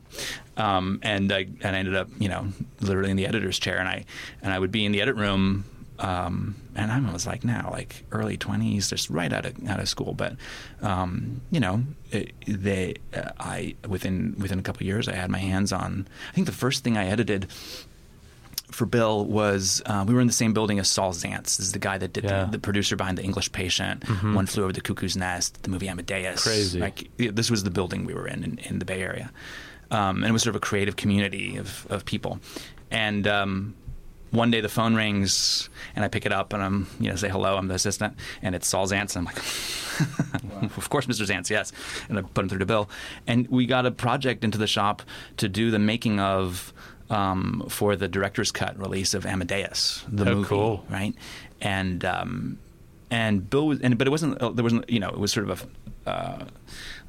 [0.58, 2.48] Um, and I and I ended up, you know,
[2.82, 4.06] literally in the editor's chair, and I
[4.42, 5.66] and I would be in the edit room.
[6.00, 9.90] Um, and I was like now, like early twenties, just right out of out of
[9.90, 10.14] school.
[10.14, 10.36] But
[10.82, 15.30] um, you know, it, they, uh, I within within a couple of years, I had
[15.30, 16.08] my hands on.
[16.30, 17.48] I think the first thing I edited
[18.72, 21.58] for Bill was uh, we were in the same building as Saul Zaentz.
[21.58, 22.46] This is the guy that did Yeah.
[22.46, 25.90] the, the producer behind The English Patient, One Flew Over the Cuckoo's Nest, the movie
[25.90, 26.42] Amadeus.
[26.44, 26.80] Crazy.
[26.80, 29.30] Like this was the building we were in in, in the Bay Area,
[29.92, 32.40] um, and it was sort of a creative community of of people,
[32.90, 33.28] and.
[33.28, 33.76] Um,
[34.32, 37.30] one day the phone rings and I pick it up and I'm you know say
[37.30, 41.26] hello I'm the assistant and it's Saul Zaentz and I'm like of course Mr.
[41.28, 41.72] Zaentz yes
[42.10, 42.90] and I put him through to Bill
[43.28, 45.02] and we got a project into the shop
[45.38, 46.74] to do the making of
[47.10, 50.86] um, for the director's cut release of Amadeus the Oh, movie cool.
[50.90, 51.14] right
[51.62, 52.58] and um,
[53.10, 55.50] and Bill was and but it wasn't uh, there wasn't you know it was sort
[55.50, 55.68] of
[56.06, 56.46] a uh,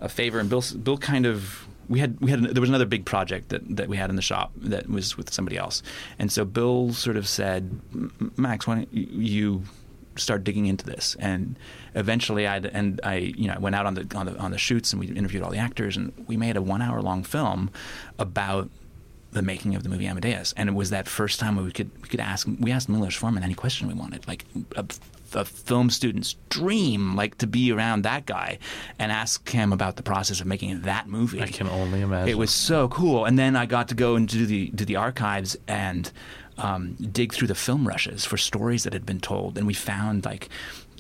[0.01, 3.05] a favor and Bill Bill kind of we had we had there was another big
[3.05, 5.83] project that, that we had in the shop that was with somebody else.
[6.19, 7.81] And so Bill sort of said
[8.37, 9.63] Max why don't you-
[10.17, 11.17] start digging into this?
[11.19, 11.57] And
[11.95, 14.59] eventually I and I you know I went out on the on the on the
[14.59, 17.71] shoots and we interviewed all the actors and we made a one hour long film
[18.19, 18.69] about
[19.33, 22.09] the making of the movie Amadeus, and it was that first time we could we
[22.09, 24.45] could ask we asked Milos Forman any question we wanted, like
[24.77, 24.83] uh,
[25.35, 28.59] a, film student's dream, like to be around that guy
[28.99, 31.43] and ask him about the process of making that movie.
[31.43, 32.29] I can only imagine.
[32.29, 35.57] It was so cool, and then I got to go into the to the archives
[35.67, 36.11] and
[36.59, 40.25] um, dig through the film rushes for stories that had been told, and we found
[40.25, 40.49] like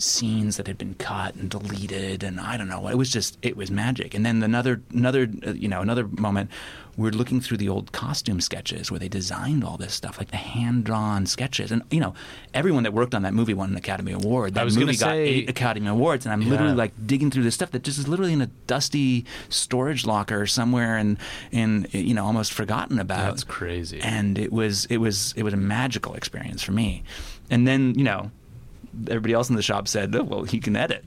[0.03, 2.88] scenes that had been cut and deleted, and I don't know.
[2.88, 4.14] It was just it was magic.
[4.14, 6.50] And then another another uh, you know another moment,
[6.96, 10.36] we're looking through the old costume sketches where they designed all this stuff, like the
[10.36, 12.14] hand drawn sketches, and you know
[12.53, 14.55] everyone that worked on that movie won an Academy Award.
[14.55, 17.82] That movie got eight Academy Awards, and I'm literally like digging through this stuff that
[17.82, 21.16] just is literally in a dusty storage locker somewhere and
[21.53, 23.30] and you know almost forgotten about.
[23.30, 24.00] That's crazy.
[24.00, 27.05] And it was it was it was a magical experience for me.
[27.50, 28.30] And then you know
[29.09, 31.05] everybody else in the shop said, oh, well, he can edit.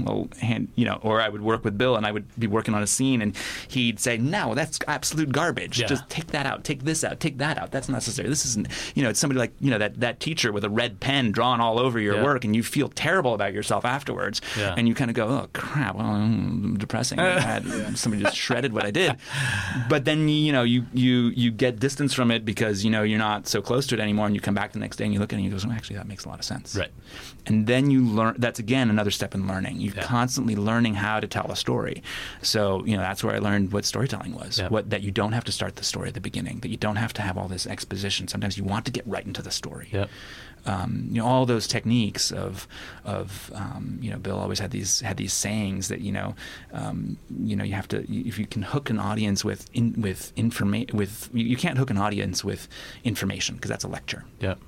[0.00, 2.74] Well, hand, you know, or I would work with Bill and I would be working
[2.74, 3.36] on a scene and
[3.68, 5.80] he'd say, no, that's absolute garbage.
[5.80, 5.86] Yeah.
[5.86, 7.70] Just take that out, take this out, take that out.
[7.70, 8.28] That's necessary.
[8.28, 11.00] This isn't, you know, it's somebody like, you know, that, that teacher with a red
[11.00, 12.24] pen drawn all over your Yeah.
[12.24, 14.40] work and you feel terrible about yourself afterwards.
[14.58, 14.74] Yeah.
[14.76, 17.18] And you kind of go, oh, crap, well, mm, depressing.
[17.96, 19.16] Somebody just shredded what I did.
[19.88, 23.18] But then, you know, you, you, you get distance from it because, you know, you're
[23.18, 25.20] not so close to it anymore and you come back the next day and you
[25.20, 26.76] look at it and you go, oh, actually, that makes a lot of sense.
[26.76, 26.90] Right.
[27.46, 28.34] And then you learn.
[28.38, 29.80] That's again another step in learning.
[29.86, 30.02] You're Yeah.
[30.02, 32.02] constantly learning how to tell a story.
[32.42, 34.58] So you know that's where I learned what storytelling was.
[34.58, 34.68] Yeah.
[34.68, 36.60] What that you don't have to start the story at the beginning.
[36.60, 38.28] That you don't have to have all this exposition.
[38.28, 39.88] Sometimes you want to get right into the story.
[39.92, 40.10] Yep.
[40.66, 42.66] Um, you know all those techniques of
[43.04, 46.34] of um, you know Bill always had these had these sayings that you know
[46.72, 47.98] um, you know you have to
[48.30, 51.98] if you can hook an audience with in, with information with you can't hook an
[51.98, 52.66] audience with
[53.04, 54.58] information because that's a lecture Yep.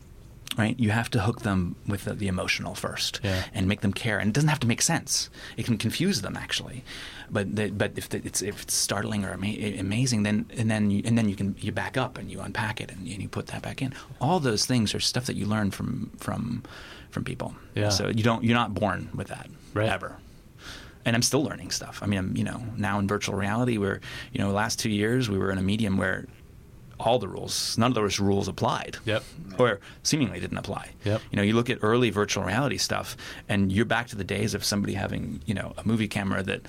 [0.57, 0.79] Right?
[0.79, 3.45] You have to hook them with the, the emotional first Yeah.
[3.55, 4.19] and make them care.
[4.19, 5.31] And it doesn't have to make sense.
[5.57, 6.85] It can confuse them actually,
[7.31, 10.91] but the, but if the, it's if it's startling or ama- amazing, then and then
[10.91, 13.29] you, and then you can you back up and you unpack it and, and you
[13.29, 13.93] put that back in.
[14.21, 16.63] All those things are stuff that you learn from from
[17.11, 17.55] from people.
[17.75, 17.91] Yeah.
[17.91, 19.89] So you don't you're not born with that Right.
[19.89, 20.17] ever.
[21.05, 22.01] And I'm still learning stuff.
[22.03, 24.01] I mean, I'm, you know, now in virtual reality, where
[24.33, 26.27] you know, last two years we were in a medium where
[27.01, 29.23] all the rules, none of those rules applied Yep.
[29.59, 30.91] or seemingly didn't apply.
[31.05, 31.21] Yep.
[31.31, 33.17] You know, you look at early virtual reality stuff,
[33.49, 36.63] and you're back to the days of somebody having, you know, a movie camera that,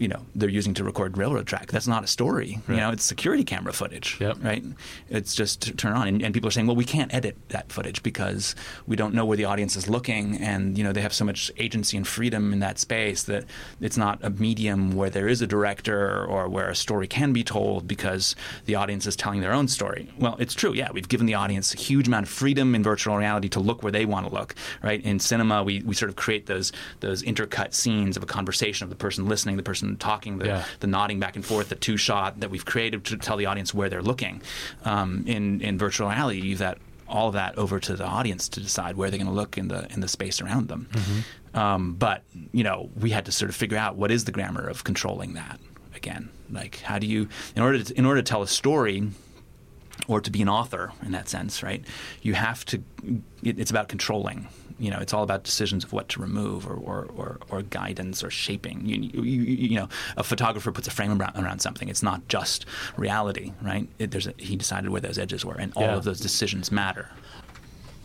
[0.00, 1.70] you know, they're using to record railroad track.
[1.70, 2.58] That's not a story.
[2.66, 2.76] Right.
[2.76, 4.16] You know, it's security camera footage.
[4.18, 4.38] Yep.
[4.42, 4.64] Right.
[5.10, 7.70] It's just to turn on, and, and people are saying, well, we can't edit that
[7.70, 8.54] footage because
[8.86, 11.52] we don't know where the audience is looking, and you know, they have so much
[11.58, 13.44] agency and freedom in that space that
[13.80, 17.44] it's not a medium where there is a director or where a story can be
[17.44, 18.34] told because
[18.64, 20.08] the audience is telling their own story.
[20.18, 20.72] Well, it's true.
[20.72, 23.82] Yeah, we've given the audience a huge amount of freedom in virtual reality to look
[23.82, 24.54] where they want to look.
[24.82, 25.02] Right.
[25.04, 28.90] In cinema, we, we sort of create those those intercut scenes of a conversation of
[28.90, 30.64] the person listening, the person talking, the, Yeah.
[30.80, 33.72] the nodding back and forth, the two shot that we've created to tell the audience
[33.74, 34.42] where they're looking.
[34.84, 36.78] Um, in in virtual reality, you that
[37.08, 39.68] all of that over to the audience to decide where they're going to look in
[39.68, 40.88] the in the space around them.
[41.54, 42.22] Um, but
[42.52, 45.34] you know, we had to sort of figure out what is the grammar of controlling
[45.34, 45.58] that
[45.94, 46.28] again.
[46.50, 49.08] Like, how do you in order to, in order to tell a story
[50.06, 51.84] or to be an author in that sense, right?
[52.22, 52.82] You have to.
[53.42, 54.46] It, it's about controlling.
[54.80, 58.24] You know, it's all about decisions of what to remove or or, or, or guidance
[58.24, 58.86] or shaping.
[58.86, 61.88] You, you, you, you know, a photographer puts a frame around, around something.
[61.88, 62.66] It's not just
[62.96, 63.86] reality, right?
[63.98, 65.96] It, there's a, he decided where those edges were, and all Yeah.
[65.96, 67.10] of those decisions matter.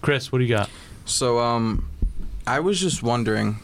[0.02, 0.70] Chris, what do you got?
[1.06, 1.88] So, um,
[2.46, 3.58] I was just wondering,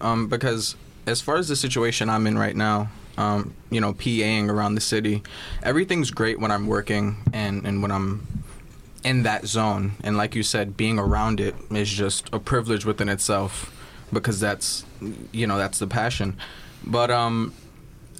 [0.00, 0.74] um, because
[1.06, 4.80] as far as the situation I'm in right now, um, you know, PAing around the
[4.80, 5.22] city,
[5.62, 8.26] everything's great when I'm working and, and when I'm
[9.04, 9.92] in that zone.
[10.02, 13.70] And like you said, being around it is just a privilege within itself
[14.12, 14.84] because that's,
[15.32, 16.36] you know, that's the passion.
[16.84, 17.52] But, um,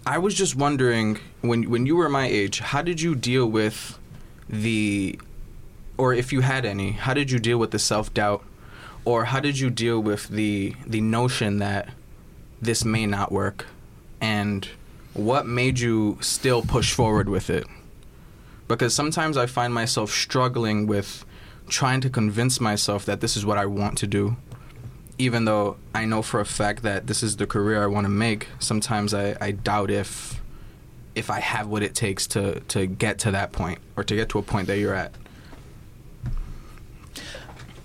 [0.06, 3.98] I was just wondering when when you were my age, how did you deal with
[4.50, 5.18] the
[5.96, 8.44] or if you had any, how did you deal with the self-doubt
[9.06, 11.88] or how did you deal with the the notion that
[12.60, 13.66] this may not work
[14.20, 14.68] and
[15.14, 17.66] what made you still push forward with it?
[18.68, 21.24] Because sometimes I find myself struggling with
[21.68, 24.36] trying to convince myself that this is what I want to do.
[25.18, 28.10] Even though I know for a fact that this is the career I want to
[28.10, 30.40] make, sometimes I, I doubt if
[31.14, 34.28] if I have what it takes to, to get to that point or to get
[34.30, 35.12] to a point that you're at.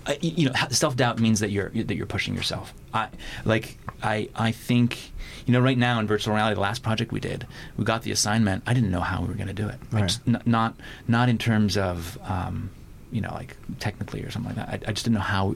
[0.10, 2.74] uh, you know, self doubt means that you're that you're pushing yourself.
[2.94, 3.10] I
[3.46, 5.12] like I I think
[5.50, 8.12] you know right now in virtual reality, the last project we did, we got the
[8.12, 8.62] assignment.
[8.68, 9.78] I didn't know how we were going to do it.
[9.92, 10.04] Right.
[10.06, 10.76] just, n- not
[11.08, 12.70] not in terms of um,
[13.12, 14.70] you know like technically or something like that.
[14.88, 15.56] I, I just didn't know how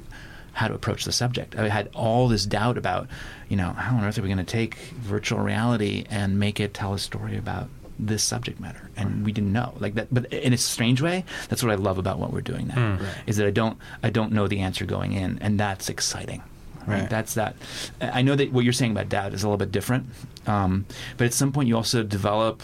[0.53, 1.55] how to approach the subject.
[1.55, 3.07] I had all this doubt about
[3.49, 4.77] you know how on earth are we going to take
[5.13, 7.69] virtual reality and make it tell a story about
[7.99, 11.61] this subject matter and we didn't know like that but in a strange way that's
[11.61, 14.47] what i love about what we're doing now is that i don't i don't know
[14.47, 16.41] the answer going in and that's exciting
[16.87, 17.09] right, Right.
[17.09, 17.55] that's that
[18.01, 20.05] i know that what you're saying about doubt is a little bit different
[20.47, 20.85] um,
[21.17, 22.61] but at some point you also develop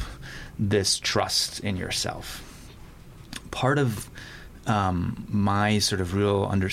[0.58, 2.44] this trust in yourself
[3.52, 4.10] part of
[4.68, 6.70] um, my sort of real under,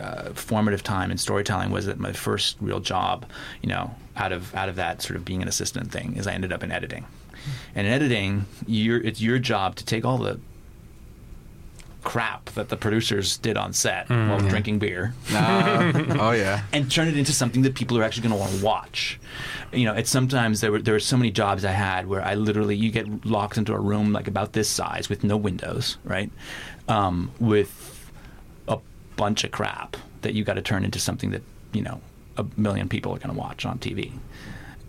[0.00, 3.26] uh, formative time in storytelling was that my first real job,
[3.60, 6.32] you know, out of out of that sort of being an assistant thing, is I
[6.32, 7.06] ended up in editing.
[7.74, 10.38] And in editing, it's your job to take all the
[12.04, 14.48] crap that the producers did on set while Yeah.
[14.48, 15.92] drinking beer Nah.
[16.20, 16.62] oh yeah.
[16.72, 19.18] and turn it into something that people are actually going to want to watch.
[19.72, 22.34] You know, it's sometimes there were there were so many jobs I had where I
[22.34, 26.30] literally you get locked into a room like about this size with no windows, right?
[26.88, 28.10] Um, with
[28.68, 28.78] a
[29.16, 31.42] bunch of crap that you got to turn into something that
[31.72, 32.00] you know
[32.36, 34.12] a million people are going to watch on TV.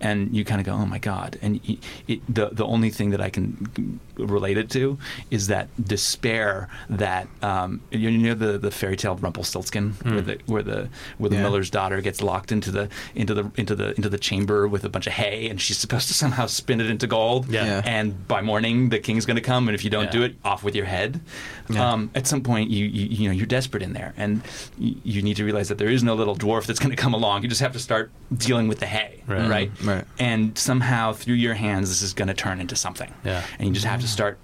[0.01, 1.39] And you kind of go, oh my god!
[1.41, 1.61] And
[2.07, 4.97] it, the the only thing that I can relate it to
[5.31, 10.37] is that despair that um, you know the the fairy tale of Rumpelstiltskin, where the
[10.45, 11.43] where the where the Yeah.
[11.43, 14.89] miller's daughter gets locked into the into the into the into the chamber with a
[14.89, 17.47] bunch of hay, and she's supposed to somehow spin it into gold.
[17.49, 17.65] Yeah.
[17.65, 17.81] Yeah.
[17.85, 20.11] And by morning, the king's going to come, and if you don't Yeah.
[20.11, 21.21] do it, off with your head.
[21.69, 21.91] Yeah.
[21.93, 24.41] Um, at some point, you, you you know you're desperate in there, and
[24.77, 27.13] you, you need to realize that there is no little dwarf that's going to come
[27.13, 27.41] along.
[27.43, 29.49] You just have to start dealing with the hay, Right.
[29.49, 29.71] right?
[29.83, 30.05] Right.
[30.19, 33.11] And somehow, through your hands, this is going to turn into something.
[33.23, 33.43] Yeah.
[33.57, 34.37] And you just have to start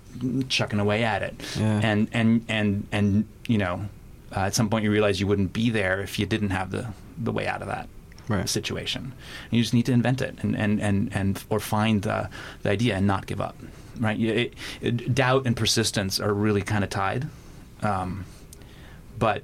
[0.50, 1.36] chucking away at it.
[1.58, 1.80] Yeah.
[1.84, 3.86] And and and and you know,
[4.36, 6.88] uh, at some point, you realize you wouldn't be there if you didn't have the
[7.18, 7.88] the way out of that
[8.28, 8.48] Right.
[8.48, 9.12] situation.
[9.50, 12.30] You just need to invent it and and and, and or find the,
[12.64, 13.56] the idea and not give up.
[14.00, 14.20] Right?
[14.20, 17.28] It, it, doubt and persistence are really kind of tied.
[17.82, 18.26] Um,
[19.20, 19.44] but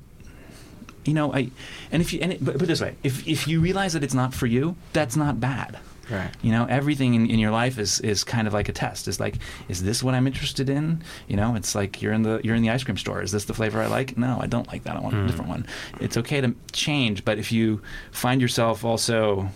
[1.04, 1.52] you know, I
[1.92, 4.34] and if you and it, put this way, if if you realize that it's not
[4.34, 5.80] for you, that's not bad.
[6.10, 6.32] Right.
[6.42, 9.08] You know, everything in, in your life is, is kind of like a test.
[9.08, 9.36] It's like,
[9.68, 11.04] is this what I'm interested in?
[11.28, 13.22] You know, it's like you're in the you're in the ice cream store.
[13.22, 14.18] Is this the flavor I like?
[14.18, 14.96] No, I don't like that.
[14.96, 15.28] I want a mm.
[15.28, 15.66] different one.
[16.00, 17.82] It's okay to change, but if you
[18.12, 19.50] find yourself also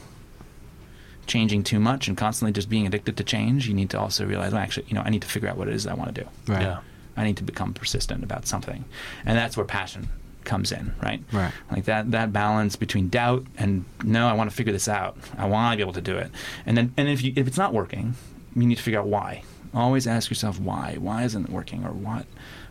[1.28, 4.52] changing too much and constantly just being addicted to change, you need to also realize,
[4.52, 6.24] well, actually, you know, I need to figure out what it is I want to
[6.24, 6.30] do.
[6.47, 6.62] Right.
[6.64, 6.80] Yeah.
[7.16, 8.86] I need to become persistent about something,
[9.26, 10.10] and that's where passion
[10.43, 11.21] comes in, right?
[11.31, 11.51] Right.
[11.71, 15.17] Like that that balance between doubt and no, I want to figure this out.
[15.37, 16.31] I want to be able to do it,
[16.65, 18.15] and then and if you if it's not working,
[18.55, 19.43] you need to figure out why.
[19.73, 20.95] Always ask yourself why.
[20.99, 22.25] Why isn't it working, or what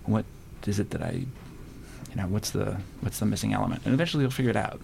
[0.04, 0.24] what
[0.66, 1.12] is it that I,
[2.10, 4.80] you know, what's the what's the missing element, and eventually you'll figure it out.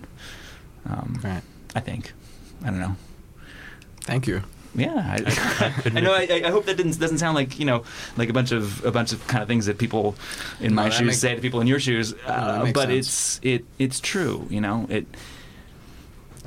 [0.89, 1.43] Um, Right.
[1.75, 2.13] I think.
[2.65, 2.97] I don't know.
[4.03, 4.43] Thank you.
[4.77, 6.13] Yeah, I, I, know.
[6.13, 7.83] I, I hope that didn't, doesn't sound like you know,
[8.17, 10.15] like a bunch of a bunch of kind of things that people
[10.61, 12.15] in No, my shoes makes- say to people in your shoes.
[12.27, 13.07] Uh, makes but sense.
[13.07, 14.47] it's it it's true.
[14.51, 15.07] You know it.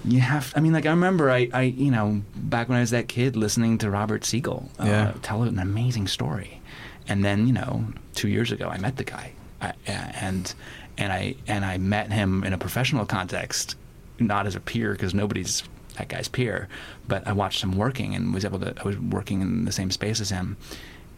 [0.05, 0.53] You have.
[0.55, 3.35] I mean, like I remember, I, I you know, back when I was that kid,
[3.35, 5.13] listening to Robert Siegel uh, Yeah.
[5.21, 6.61] tell an amazing story,
[7.07, 7.83] and then you know,
[8.15, 10.53] two years ago, I met the guy, I, and
[10.97, 13.75] and I and I met him in a professional context,
[14.19, 15.63] not as a peer because nobody's
[15.97, 16.67] that guy's peer,
[17.07, 18.73] but I watched him working and was able to.
[18.79, 20.57] I was working in the same space as him,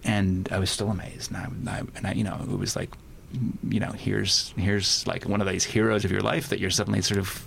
[0.04, 1.32] and I was still amazed.
[1.32, 2.90] And I, I, and I you know, it was like,
[3.68, 7.02] you know, here's here's like one of these heroes of your life that you're suddenly
[7.02, 7.46] sort of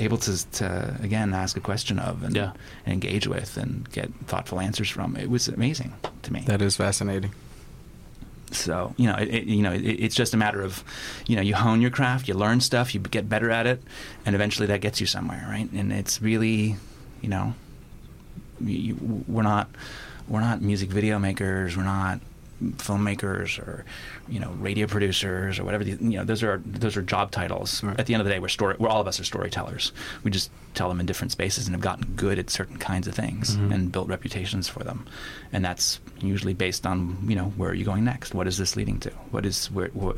[0.00, 2.52] able to to again ask a question of and, Yeah.
[2.86, 5.16] and engage with and get thoughtful answers from.
[5.16, 5.92] It was amazing
[6.22, 6.42] to me.
[6.46, 7.32] That is fascinating.
[8.52, 10.84] So you know, it, it, you know, it, it's just a matter of,
[11.26, 13.82] you know, you hone your craft, you learn stuff, you get better at it,
[14.24, 15.70] and eventually that gets you somewhere, right?
[15.72, 16.76] And it's really,
[17.20, 17.54] you know,
[18.60, 18.96] you,
[19.26, 19.68] we're not
[20.28, 22.20] we're not music video makers, we're not
[22.76, 23.84] filmmakers or
[24.28, 27.82] you know radio producers or whatever the, you know those are those are job titles
[27.82, 27.98] Right.
[27.98, 29.92] at the end of the day we're story we're all of us are storytellers
[30.22, 33.14] we just tell them in different spaces and have gotten good at certain kinds of
[33.14, 33.74] things Mhm.
[33.74, 35.06] and built reputations for them
[35.52, 38.76] and that's usually based on you know where are you going next what is this
[38.76, 40.16] leading to what is where what,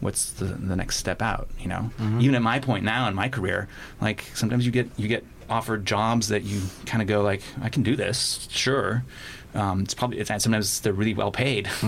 [0.00, 2.20] what's the, the next step out you know Mhm.
[2.22, 3.68] even at my point now in my career
[4.00, 7.68] like sometimes you get you get offered jobs that you kind of go like, I
[7.68, 9.04] can do this, sure.
[9.54, 11.68] Um, it's probably it's, sometimes they're really well paid.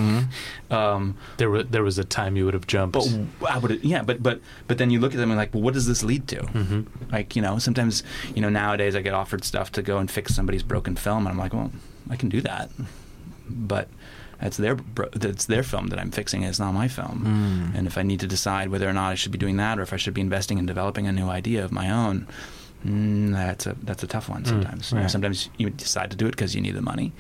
[0.71, 2.95] Um, There was there was a time you would have jumped.
[2.95, 3.07] but
[3.51, 5.75] I would, yeah, but but but then you look at them and like, well, what
[5.75, 6.37] does this lead to?
[6.43, 7.13] Mm-hmm.
[7.13, 8.03] Like, you know, sometimes
[8.35, 11.29] you know nowadays I get offered stuff to go and fix somebody's broken film, and
[11.29, 11.71] I'm like, well,
[12.11, 12.71] I can do that,
[13.49, 13.89] but
[14.41, 14.77] that's their
[15.13, 16.43] that's their film that I'm fixing.
[16.43, 19.33] It's not my film, and if I need to decide whether or not I should
[19.33, 21.73] be doing that or if I should be investing in developing a new idea of
[21.73, 22.27] my own.
[22.87, 24.93] Mm, that's a that's a tough one sometimes.
[24.93, 27.13] You know, sometimes you decide to do it because you need the money,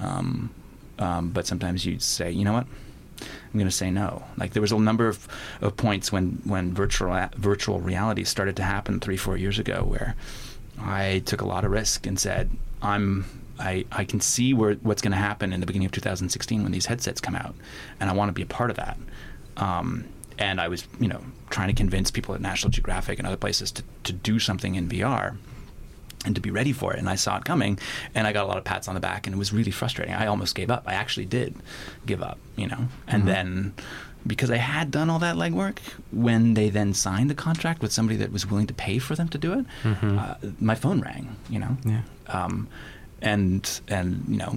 [0.00, 0.50] um,
[0.98, 2.66] um, but sometimes you'd say, you know what,
[3.20, 4.24] I'm going to say no.
[4.36, 5.26] Like there was a number of,
[5.60, 10.14] of points when when virtual virtual reality started to happen three four years ago where
[10.80, 12.50] I took a lot of risk and said
[12.82, 13.24] I'm
[13.58, 16.72] I, I can see where what's going to happen in the beginning of 2016 when
[16.72, 17.54] these headsets come out,
[17.98, 18.98] and I want to be a part of that.
[19.56, 20.06] Um,
[20.38, 23.70] and I was you know trying to convince people at National Geographic and other places
[23.72, 25.36] to, to do something in VR
[26.24, 26.98] and to be ready for it.
[26.98, 27.78] And I saw it coming,
[28.14, 30.14] and I got a lot of pats on the back, and it was really frustrating.
[30.14, 30.84] I almost gave up.
[30.86, 31.54] I actually did
[32.06, 32.88] give up, you know.
[33.06, 33.74] And then
[34.26, 35.78] because I had done all that legwork,
[36.12, 39.28] when they then signed the contract with somebody that was willing to pay for them
[39.28, 39.64] to do it,
[40.18, 41.76] uh, my phone rang, you know.
[41.84, 42.02] Yeah.
[42.28, 42.68] Um,
[43.22, 44.56] and and you know,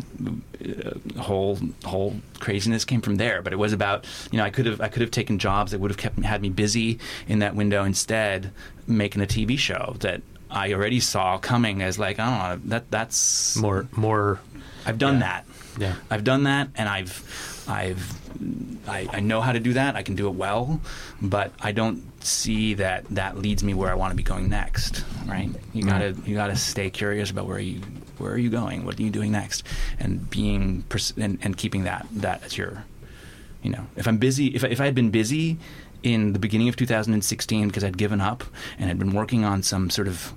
[0.65, 3.41] uh, whole whole craziness came from there.
[3.41, 5.79] But it was about you know I could have I could have taken jobs that
[5.79, 8.51] would have kept had me busy in that window instead,
[8.87, 10.21] making a TV show that
[10.53, 14.39] I already saw coming as like I don't know that that's more more.
[14.85, 15.19] I've done yeah.
[15.19, 15.45] that.
[15.79, 15.95] Yeah.
[16.09, 19.95] I've done that, and I've, I've, I, I know how to do that.
[19.95, 20.81] I can do it well,
[21.21, 25.03] but I don't see that that leads me where I want to be going next.
[25.25, 25.49] Right?
[25.73, 25.89] You mm-hmm.
[25.89, 27.81] gotta, you gotta stay curious about where you,
[28.17, 28.85] where are you going?
[28.85, 29.63] What are you doing next?
[29.99, 32.85] And being, pers- and, and keeping that, that as your,
[33.63, 35.57] you know, if I'm busy, if if I had been busy
[36.03, 38.43] in the beginning of 2016 because I'd given up
[38.77, 40.33] and had been working on some sort of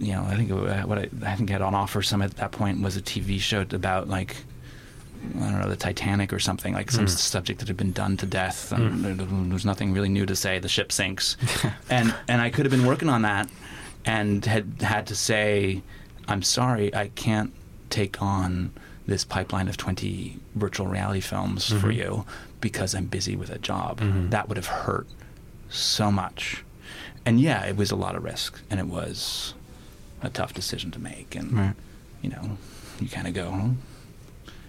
[0.00, 2.52] you know, I think what I, I think I had on offer some at that
[2.52, 4.36] point was a TV show about like
[5.36, 7.08] I don't know the Titanic or something like some hmm.
[7.08, 8.70] subject that had been done to death.
[8.70, 8.82] Hmm.
[8.82, 10.58] And there, there was nothing really new to say.
[10.58, 11.36] The ship sinks,
[11.90, 13.48] and and I could have been working on that,
[14.04, 15.82] and had had to say,
[16.28, 17.52] I'm sorry, I can't
[17.90, 18.72] take on
[19.06, 21.92] this pipeline of 20 virtual reality films for mm-hmm.
[21.92, 22.26] you
[22.60, 24.00] because I'm busy with a job.
[24.30, 25.06] That would have hurt
[25.68, 26.64] so much.
[27.26, 29.54] And yeah, it was a lot of risk, and it was
[30.22, 31.34] a tough decision to make.
[31.34, 31.74] And Right.
[32.22, 32.56] you know,
[33.00, 33.74] you kind of go,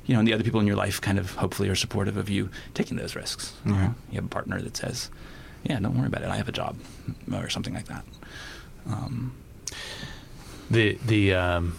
[0.05, 2.29] you know, and the other people in your life kind of hopefully are supportive of
[2.29, 3.53] you taking those risks.
[3.65, 3.95] You, know?
[4.11, 5.09] You have a partner that says,
[5.63, 6.29] "Yeah, don't worry about it.
[6.29, 6.75] I have a job,"
[7.33, 8.03] or something like that.
[8.87, 9.33] Um,
[10.69, 11.75] the the um,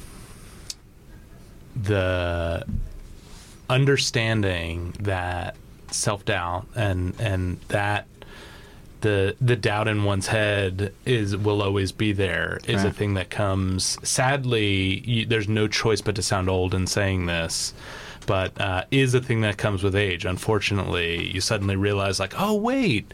[1.77, 2.65] the
[3.69, 5.57] understanding that
[5.91, 8.07] self doubt and and that
[9.01, 13.31] the the doubt in one's head is will always be there is a thing that
[13.31, 13.99] comes.
[14.07, 17.73] Sadly you, there's no choice but to sound old in saying this
[18.27, 20.25] but uh, is a thing that comes with age.
[20.25, 23.13] Unfortunately you suddenly realize like oh wait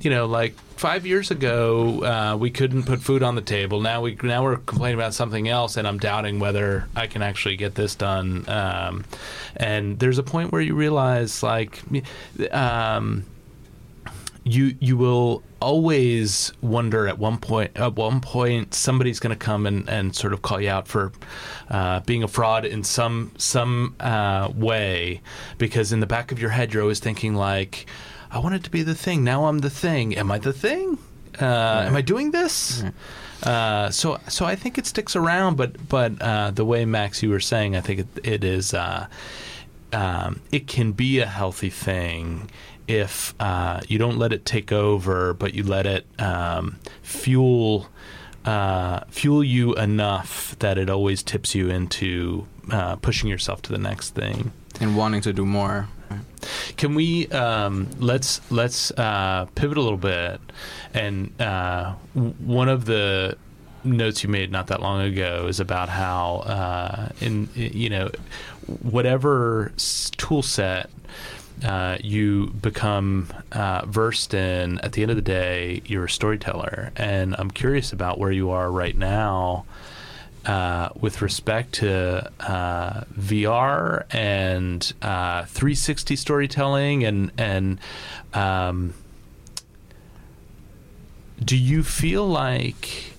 [0.00, 3.80] you know like five years ago uh, we couldn't put food on the table.
[3.80, 7.56] Now we now we're complaining about something else and i'm doubting whether i can actually
[7.56, 8.48] get this done.
[8.48, 9.04] Um,
[9.56, 11.82] and there's a point where you realize like
[12.52, 13.24] um,
[14.44, 19.66] you you will always wonder at one point at one point somebody's going to come
[19.66, 21.12] and, and sort of call you out for
[21.70, 25.22] uh, being a fraud in some some uh, way.
[25.56, 27.86] Because in the back of your head you're always thinking like
[28.34, 29.22] I wanted to be the thing.
[29.22, 30.16] Now I'm the thing.
[30.16, 30.98] Am I the thing?
[31.40, 32.82] Uh, am I doing this?
[33.44, 37.30] Uh, so so I think it sticks around but but uh, the way Max you
[37.30, 39.06] were saying I think it, it is uh,
[39.92, 42.50] um, it can be a healthy thing
[42.88, 47.88] if uh, you don't let it take over, but you let it um, fuel
[48.44, 53.78] uh, fuel you enough that it always tips you into uh, pushing yourself to the
[53.78, 54.52] next thing.
[54.80, 55.88] And wanting to do more.
[56.76, 60.40] Can we um, let's let's uh, pivot a little bit?
[60.92, 63.36] And uh, one of the
[63.84, 68.10] notes you made not that long ago is about how uh, in you know
[68.82, 69.72] whatever
[70.16, 70.90] tool set
[71.62, 76.90] uh, you become uh, versed in, at the end of the day, you're a storyteller.
[76.96, 79.64] And I'm curious about where you are right now
[80.46, 87.78] uh, with respect to uh, VR and uh, 360 storytelling, and and
[88.32, 88.94] um,
[91.42, 93.14] do you feel like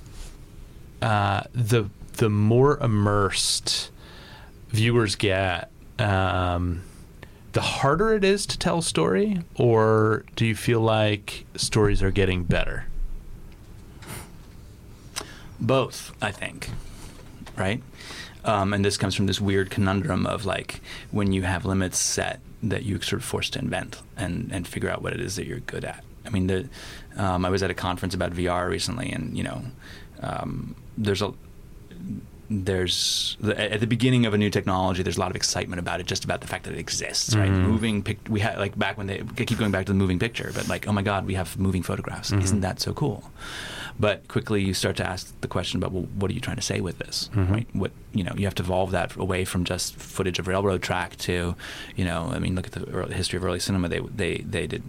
[1.01, 3.91] uh, the the more immersed
[4.69, 5.69] viewers get,
[5.99, 6.82] um,
[7.53, 12.11] the harder it is to tell a story, or do you feel like stories are
[12.11, 12.86] getting better?
[15.59, 16.69] Both, I think.
[17.58, 17.82] Right?
[18.43, 20.82] Um, and this comes from this weird conundrum of like
[21.12, 24.89] when you have limits set that you're sort of forced to invent and, and figure
[24.89, 26.03] out what it is that you're good at.
[26.26, 26.70] I mean, the,
[27.18, 29.64] um, I was at a conference about VR recently, and you know,
[30.22, 31.34] um, there's a
[32.47, 36.06] there's at the beginning of a new technology there's a lot of excitement about it
[36.06, 37.68] just about the fact that it exists right Mm-hmm.
[37.68, 40.20] moving pic- we had like back when they I keep going back to the moving
[40.20, 42.41] picture but like oh my god we have moving photographs Mm-hmm.
[42.41, 43.32] isn't that so cool
[44.00, 46.62] but quickly you start to ask the question about well what are you trying to
[46.62, 47.54] say with this Mm-hmm.
[47.54, 50.82] right what you know you have to evolve that away from just footage of railroad
[50.82, 51.56] track to
[51.96, 54.68] you know I mean look at the early, history of early cinema they they they
[54.68, 54.84] did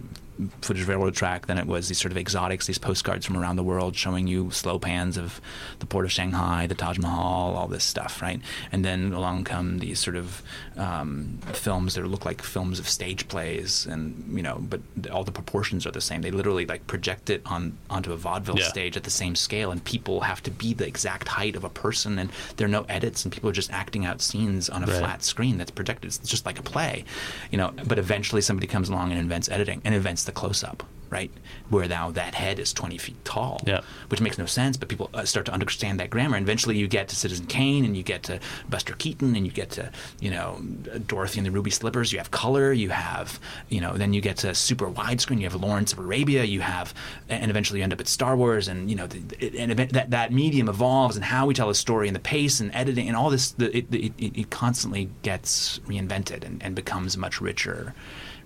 [0.61, 3.55] footage of railroad track then it was these sort of exotics these postcards from around
[3.55, 5.41] the world showing you slow pans of
[5.79, 8.39] the port of Shanghai the Taj Mahal all this stuff right
[8.71, 10.41] and then along come these sort of
[10.77, 14.79] um, films that look like films of stage plays and you know but
[15.11, 18.57] all the proportions are the same they literally like project it on onto a vaudeville
[18.59, 18.67] Yeah.
[18.67, 21.69] stage at the same scale and people have to be the exact height of a
[21.69, 24.87] person and there are no edits and people are just acting out scenes on a
[24.87, 24.99] Right.
[24.99, 27.03] flat screen that's projected it's just like a play
[27.51, 31.31] you know but eventually somebody comes along and invents editing and invents the close-up right?
[31.69, 33.61] Where now that head is 20 feet tall.
[33.65, 33.81] Yeah.
[34.09, 36.37] which makes no sense but people uh, start to understand that grammar.
[36.37, 39.51] And eventually you get to citizen kane and you get to buster keaton and you
[39.51, 40.61] get to you know
[41.05, 42.11] dorothy and the ruby slippers.
[42.11, 45.37] You have color you have you know then you get to super widescreen.
[45.37, 46.43] You have lawrence of arabia.
[46.43, 46.93] You have
[47.29, 49.93] and eventually you end up at star wars and you know the, it, and event,
[49.93, 53.07] that, that medium evolves and how we tell a story and the pace and editing
[53.07, 57.19] and all this the, it, it, it, it constantly gets reinvented and, and becomes a
[57.19, 57.93] much richer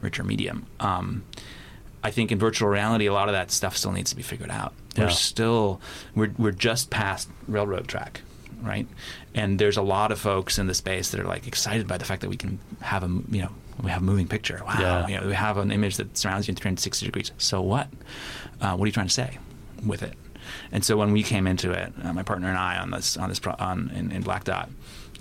[0.01, 0.65] richer medium.
[0.79, 1.23] Um,
[2.04, 4.49] I think in virtual reality, a lot of that stuff still needs to be figured
[4.52, 4.74] out.
[4.95, 5.06] Yeah.
[5.06, 5.80] We're still
[6.16, 8.22] we're we're just past railroad track,
[8.62, 8.88] right?
[9.36, 12.06] And there's a lot of folks in the space that are like excited by the
[12.06, 13.49] fact that we can have a you know
[13.84, 14.62] we have a moving picture.
[14.66, 15.08] Wow, Yeah.
[15.08, 17.32] you know we have an image that surrounds you in 360 degrees.
[17.38, 17.88] So what?
[18.60, 19.38] Uh, what are you trying to say
[19.86, 20.14] with it?
[20.72, 23.30] And so when we came into it, uh, my partner and I on this on
[23.30, 24.70] this pro- on in, in Black Dot,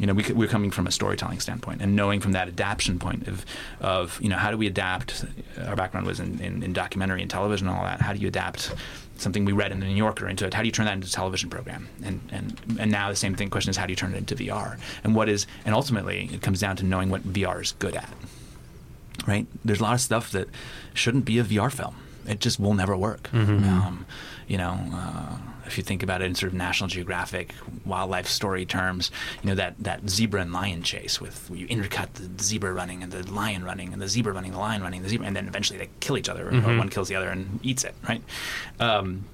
[0.01, 3.29] you know, we, we're coming from a storytelling standpoint and knowing from that adaptation point
[3.29, 3.45] of,
[3.81, 5.27] of you know, how do we adapt?
[5.67, 8.01] Our background was in, in, in documentary and television and all that.
[8.01, 8.73] How do you adapt
[9.19, 10.55] something we read in the New Yorker into it?
[10.55, 11.87] How do you turn that into a television program?
[12.03, 14.35] And, and, and now the same thing question is how do you turn it into
[14.37, 14.79] VR?
[15.05, 18.09] And what is, and ultimately it comes down to knowing what VR is good at,
[19.27, 19.47] right?
[19.67, 20.49] There's a lot of stuff that
[20.95, 21.95] shouldn't be a VR film.
[22.27, 23.29] It just will never work.
[23.69, 24.07] Um,
[24.49, 25.37] you know, uh,
[25.71, 27.55] if you think about it in sort of National Geographic
[27.85, 29.11] wildlife story terms,
[29.43, 33.13] you know that, that zebra and lion chase with you intercut the zebra running and
[33.13, 35.79] the lion running and the zebra running, the lion running, the zebra, and then eventually
[35.79, 38.23] they kill each other or one kills the other and eats it, right?
[38.81, 39.25] Um,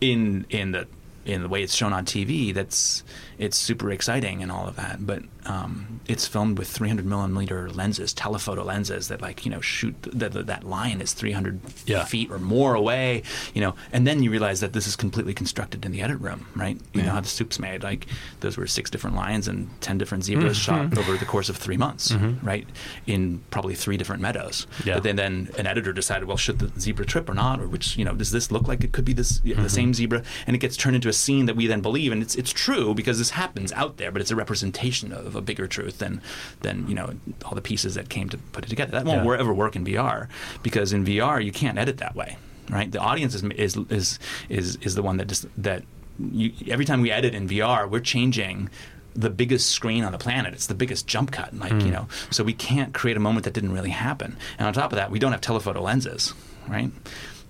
[0.00, 0.86] in in the
[1.24, 3.04] in the way it's shown on TV, that's
[3.38, 5.06] it's super exciting and all of that.
[5.06, 9.94] But um, it's filmed with 300 millimeter lenses, telephoto lenses that like you know shoot
[10.02, 12.04] that that- lion is 300 Yeah.
[12.04, 13.22] feet or more away,
[13.54, 13.74] you know.
[13.92, 16.78] And then you realize that this is completely constructed in the edit room, right?
[16.92, 17.82] You know how the soup's made.
[17.82, 18.06] Like
[18.40, 20.90] those were six different lions and 10 different zebras mm-hmm.
[20.90, 22.44] shot over the course of three months, mm-hmm.
[22.46, 22.66] right?
[23.06, 24.66] In probably three different meadows.
[24.84, 24.94] Yeah.
[24.94, 27.96] But then then an editor decided, well, should the zebra trip or not, or which
[27.96, 29.62] you know does this look like it could be this mm-hmm.
[29.62, 32.22] the same zebra, and it gets turned into a scene that we then believe, and
[32.22, 35.66] it's it's true because this happens out there, but it's a representation of a bigger
[35.66, 36.20] truth than
[36.60, 37.14] than you know
[37.44, 38.92] all the pieces that came to put it together.
[38.92, 39.38] That won't Yeah.
[39.38, 40.28] ever work in VR
[40.62, 42.36] because in VR you can't edit that way,
[42.70, 42.90] right?
[42.90, 44.18] The audience is is is
[44.48, 45.84] is, is the one that just that
[46.18, 48.68] you, every time we edit in VR, we're changing
[49.14, 50.54] the biggest screen on the planet.
[50.54, 51.90] It's the biggest jump cut, like you hmm.
[51.90, 52.08] know.
[52.30, 54.36] So we can't create a moment that didn't really happen.
[54.58, 56.34] And on top of that, we don't have telephoto lenses,
[56.68, 56.90] right?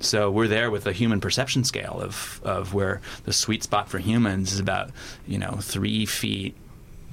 [0.00, 3.98] So we're there with a human perception scale of of where the sweet spot for
[3.98, 4.90] humans is about
[5.26, 6.54] you know three feet.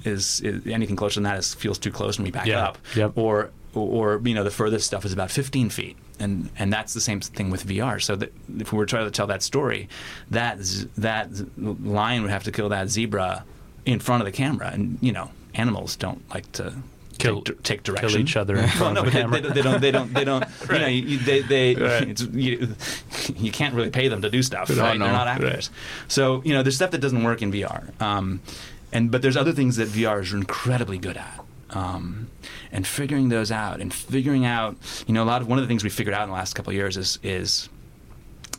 [0.04, 2.64] Is, is anything closer than that is feels too close and we back Yeah.
[2.68, 2.78] up.
[2.96, 3.14] Yep.
[3.18, 7.02] Or or you know the furthest stuff is about 15 feet and and that's the
[7.02, 8.18] same thing with VR so
[8.60, 9.90] if we were trying to tell that story
[10.30, 13.44] that z- that z- lion would have to kill that zebra
[13.86, 16.74] in front of the camera and you know animals don't like to
[17.18, 19.22] Kill- take, take direction Kill each other in well, front no, of a but they,
[19.22, 19.42] camera.
[19.42, 19.82] they, they don't.
[19.82, 20.14] They don't.
[20.14, 20.46] They don't.
[20.72, 21.42] You know, you, they.
[21.42, 22.20] they Right.
[22.34, 22.76] you,
[23.36, 24.70] you can't really pay them to do stuff.
[24.70, 24.78] Right?
[24.78, 25.70] They're not actors.
[26.08, 28.00] So you know, there's stuff that doesn't work in VR.
[28.02, 28.42] Um,
[28.92, 31.42] and but there's other things that VR is incredibly good at.
[31.72, 32.30] Um,
[32.72, 35.68] and figuring those out, and figuring out, you know, a lot of one of the
[35.68, 37.70] things we figured out in the last couple of years is is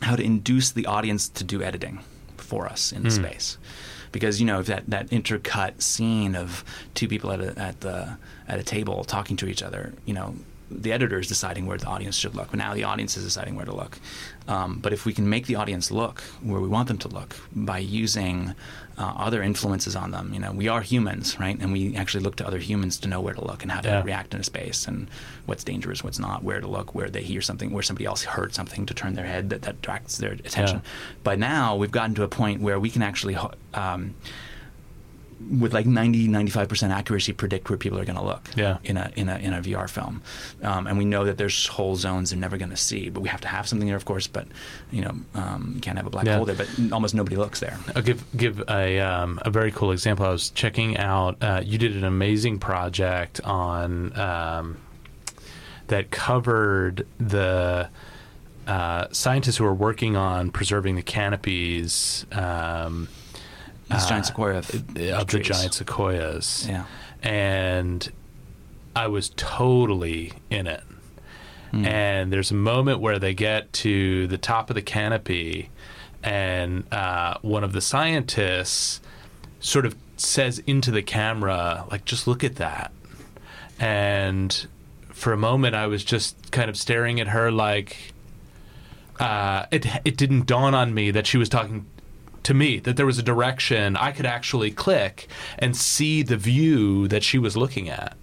[0.01, 1.99] how to induce the audience to do editing
[2.35, 3.57] for us in the space
[4.11, 8.59] because you know that that intercut scene of two people at a, at the at
[8.59, 10.35] a table talking to each other you know
[10.69, 12.49] the editor is deciding where the audience should look.
[12.51, 13.97] But now the audience is deciding where to look.
[14.47, 17.35] Um, but if we can make the audience look where we want them to look
[17.53, 18.53] by using
[18.97, 21.57] uh, other influences on them, you know, we are humans, right?
[21.59, 23.87] And we actually look to other humans to know where to look and how to
[23.89, 24.03] Yeah.
[24.03, 25.07] react in a space and
[25.45, 28.53] what's dangerous, what's not, where to look, where they hear something, where somebody else heard
[28.53, 30.81] something to turn their head that, that attracts their attention.
[31.23, 33.37] By now, we've gotten to a point where we can actually.
[33.73, 34.15] Um,
[35.59, 38.79] with like 90 95% accuracy predict where people are going to look Yeah.
[38.83, 40.21] in a in a in a VR film
[40.63, 43.29] um, and we know that there's whole zones they're never going to see but we
[43.29, 44.47] have to have something there of course but
[44.91, 46.37] you know um, you can't have a black Yeah.
[46.37, 49.91] hole there but almost nobody looks there I'll give give a um, a very cool
[49.91, 50.25] example.
[50.25, 51.37] I was checking out.
[51.41, 54.77] Uh, you did an amazing project on um,
[55.87, 57.89] that covered the
[58.67, 62.25] uh, scientists who are working on preserving the canopies
[63.89, 65.47] this uh, giant sequoia of, of the trees.
[65.47, 66.67] giant sequoias.
[66.69, 66.85] yeah
[67.23, 68.11] and
[68.95, 70.83] I was totally in it.
[71.71, 71.85] Mm.
[71.85, 75.69] And there's a moment where they get to the top of the canopy,
[76.23, 79.01] and uh, one of the scientists
[79.59, 82.91] sort of says into the camera, like, just look at that.
[83.79, 84.67] And
[85.09, 88.13] for a moment, I was just kind of staring at her, like,
[89.19, 91.85] uh, it, it didn't dawn on me that she was talking
[92.47, 95.27] to me that there was a direction I could actually click
[95.59, 98.15] and see the view that she was looking at.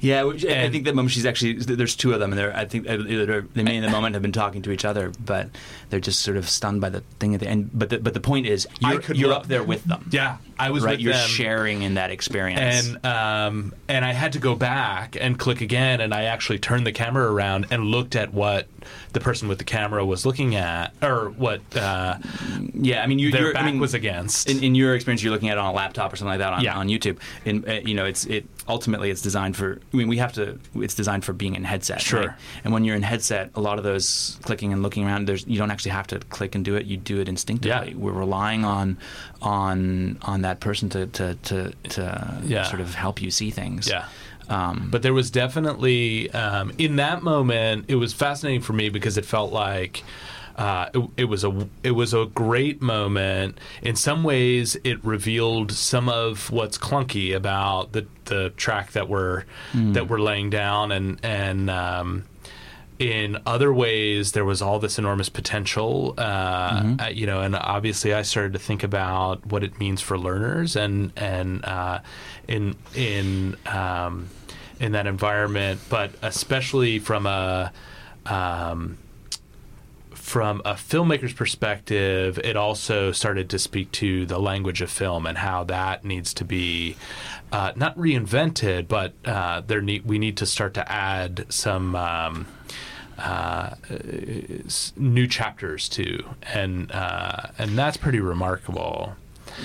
[0.00, 2.64] Yeah, which, I think that moment she's actually there's two of them, and they're I
[2.64, 5.48] think uh, they're, may in the moment have been talking to each other, but
[5.90, 7.70] they're just sort of stunned by the thing at the end.
[7.74, 10.08] But the, but the point is, I you're, could you're up there with them.
[10.10, 10.92] Yeah, I was right.
[10.92, 11.28] with You're them.
[11.28, 12.88] sharing in that experience.
[12.88, 16.86] and um, and I had to go back and click again, and I actually turned
[16.86, 18.68] the camera around and looked at what
[19.12, 22.16] the person with the camera was looking at, or what uh,
[22.72, 24.48] yeah, I mean, you, their you're, back I mean, was against.
[24.48, 26.52] in, in your experience, you're looking at it on a laptop or something like that
[26.54, 26.78] on, Yeah.
[26.78, 27.18] on YouTube.
[27.44, 29.80] In uh, you know, it's it ultimately it's designed for.
[29.92, 30.58] I mean, we have to.
[30.76, 32.00] It's designed for being in headset.
[32.00, 32.20] Sure.
[32.20, 32.30] right?
[32.64, 35.58] And when you're in headset, a lot of those clicking and looking around, there's you
[35.58, 36.86] don't actually have to click and do it.
[36.86, 37.90] You do it instinctively.
[37.90, 37.96] Yeah.
[37.96, 38.98] We're relying on
[39.42, 42.64] on on that person to to to, to Yeah.
[42.64, 43.88] sort of help you see things.
[43.88, 44.04] Yeah.
[44.48, 47.84] Um, But there was definitely um, in that moment.
[47.88, 50.02] It was fascinating for me because it felt like
[50.60, 53.56] uh, it, it was a it was a great moment.
[53.80, 59.44] In some ways, it revealed some of what's clunky about the the track that we're
[59.94, 61.70] that we're laying down, and and.
[61.70, 62.24] Um,
[62.98, 68.12] in other ways, there was all this enormous potential, uh, uh, you know, and obviously,
[68.12, 72.00] I started to think about what it means for learners, and and uh,
[72.46, 74.28] in in um,
[74.80, 77.72] in that environment, but especially from a
[78.26, 78.98] um,
[80.30, 85.36] from a filmmaker's perspective, it also started to speak to the language of film and
[85.36, 86.94] how that needs to be
[87.50, 91.96] uh, not reinvented, but uh, there we need to start to add some.
[91.96, 92.46] Um,
[93.18, 93.74] uh,
[94.96, 96.24] new chapters to,
[96.54, 99.14] and uh, and that's pretty remarkable.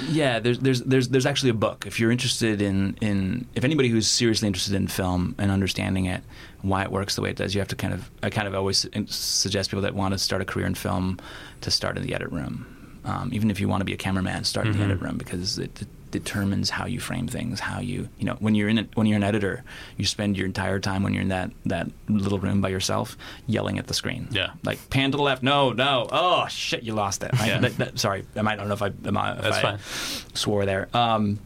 [0.09, 1.85] Yeah, there's there's there's there's actually a book.
[1.87, 6.21] If you're interested in in if anybody who's seriously interested in film and understanding it,
[6.67, 8.55] why it works the way it does, you have to kind of I kind of
[8.55, 11.19] always suggest people that want to start a career in film
[11.61, 12.65] to start in the edit room.
[13.05, 14.77] Um, even if you want to be a cameraman, start in Mhm.
[14.77, 18.35] the edit room because it, it determines how you frame things, how you you know
[18.39, 19.63] when you're in it, when you're an editor,
[19.97, 23.15] you spend your entire time when you're in that that little room by yourself
[23.45, 24.27] yelling at the screen.
[24.31, 24.51] Yeah.
[24.63, 27.31] like pan to the left, no, no, oh shit, you lost it.
[27.33, 27.47] Right?
[27.49, 27.59] Yeah.
[27.59, 29.79] That- that- sorry, I might I don't know if I, I if That's I fine.
[30.33, 30.87] swore there.
[30.95, 31.39] Um,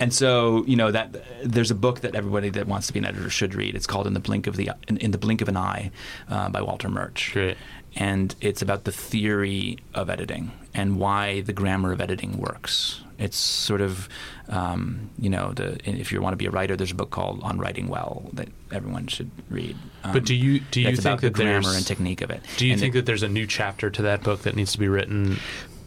[0.00, 3.04] and so you know that there's a book that everybody that wants to be an
[3.04, 3.74] editor should read.
[3.76, 5.90] It's called "In the Blink of the In, in the Blink of an Eye"
[6.28, 7.30] uh, by Walter Murch.
[7.32, 7.56] Great.
[7.96, 13.02] And it's about the theory of editing and why the grammar of editing works.
[13.18, 14.08] It's sort of,
[14.48, 17.40] um, you know, the, if you want to be a writer, there's a book called
[17.42, 19.76] "On Writing Well" that everyone should read.
[20.04, 22.40] Um, But do you do you think about the that grammar and technique of it?
[22.56, 24.72] Do you And think it- that there's a new chapter to that book that needs
[24.72, 25.38] to be written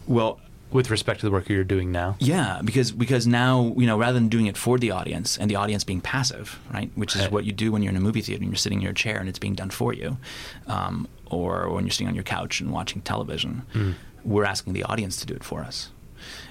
[0.06, 0.38] well,
[0.74, 2.16] with respect to the work you're doing now?
[2.18, 5.54] Yeah, because because now you know rather than doing it for the audience and the
[5.56, 8.42] audience being passive, right, which is what you do when you're in a movie theater
[8.42, 10.18] and you're sitting in your chair and it's being done for you,
[10.66, 15.16] um, or when you're sitting on your couch and watching television, we're asking the audience
[15.20, 15.90] to do it for us.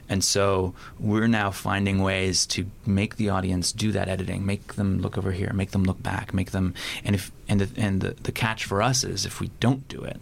[0.07, 5.01] And so we're now finding ways to make the audience do that editing, make them
[5.01, 6.73] look over here, make them look back, make them
[7.03, 10.01] and if and the, and the, the catch for us is if we don't do
[10.03, 10.19] it,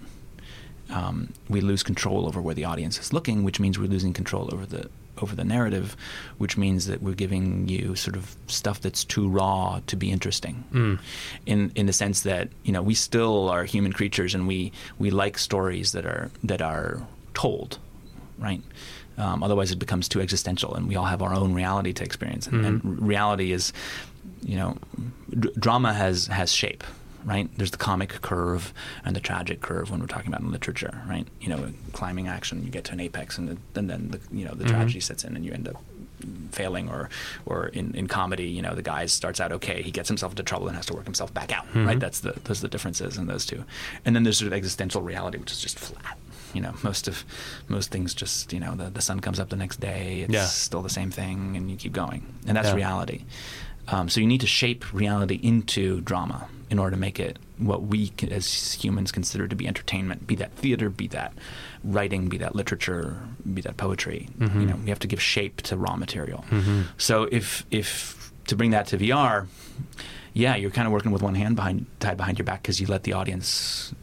[0.92, 4.50] um, we lose control over where the audience is looking, which means we're losing control
[4.54, 4.90] over the
[5.22, 5.96] over the narrative,
[6.38, 10.64] which means that we're giving you sort of stuff that's too raw to be interesting.
[10.72, 11.00] Mm.
[11.46, 15.12] In in the sense that you know we still are human creatures and we we
[15.12, 17.02] like stories that are that are
[17.34, 17.78] told,
[18.38, 18.62] right?
[19.18, 22.48] Um, otherwise, it becomes too existential, and we all have our own reality to experience.
[22.48, 23.74] And, and reality is
[24.44, 24.78] you know,
[25.30, 26.84] d- drama has has shape,
[27.26, 27.50] right?
[27.58, 28.74] There's the comic curve
[29.06, 31.28] and the tragic curve when we're talking about in literature, right?
[31.40, 34.46] You know, climbing action, you get to an apex, and, the, and then the you
[34.46, 34.70] know the Mhm.
[34.70, 35.82] tragedy sets in, and you end up
[36.52, 37.10] failing or
[37.46, 40.44] or in, in comedy you know the guy starts out okay he gets himself into
[40.44, 41.88] trouble and has to work himself back out Mhm.
[41.88, 43.64] right that's the those are the differences in those two
[44.06, 46.18] and then there's sort of existential reality which is just flat
[46.54, 47.24] you know most of
[47.70, 50.46] most things just you know the, the sun comes up the next day it's Yeah.
[50.46, 52.76] still the same thing and you keep going and that's Yeah.
[52.76, 53.24] reality
[53.92, 57.84] um, so you need to shape reality into drama in order to make it what
[57.84, 61.34] we as humans consider to be entertainment be that theater be that
[61.84, 63.18] writing be that literature
[63.54, 64.62] be that poetry Mhm.
[64.62, 66.86] you know we have to give shape to raw material Mhm.
[66.98, 69.48] so if if to bring that to VR,
[70.34, 72.88] yeah, you're kind of working with one hand behind tied behind your back because you
[72.88, 73.94] let the audience.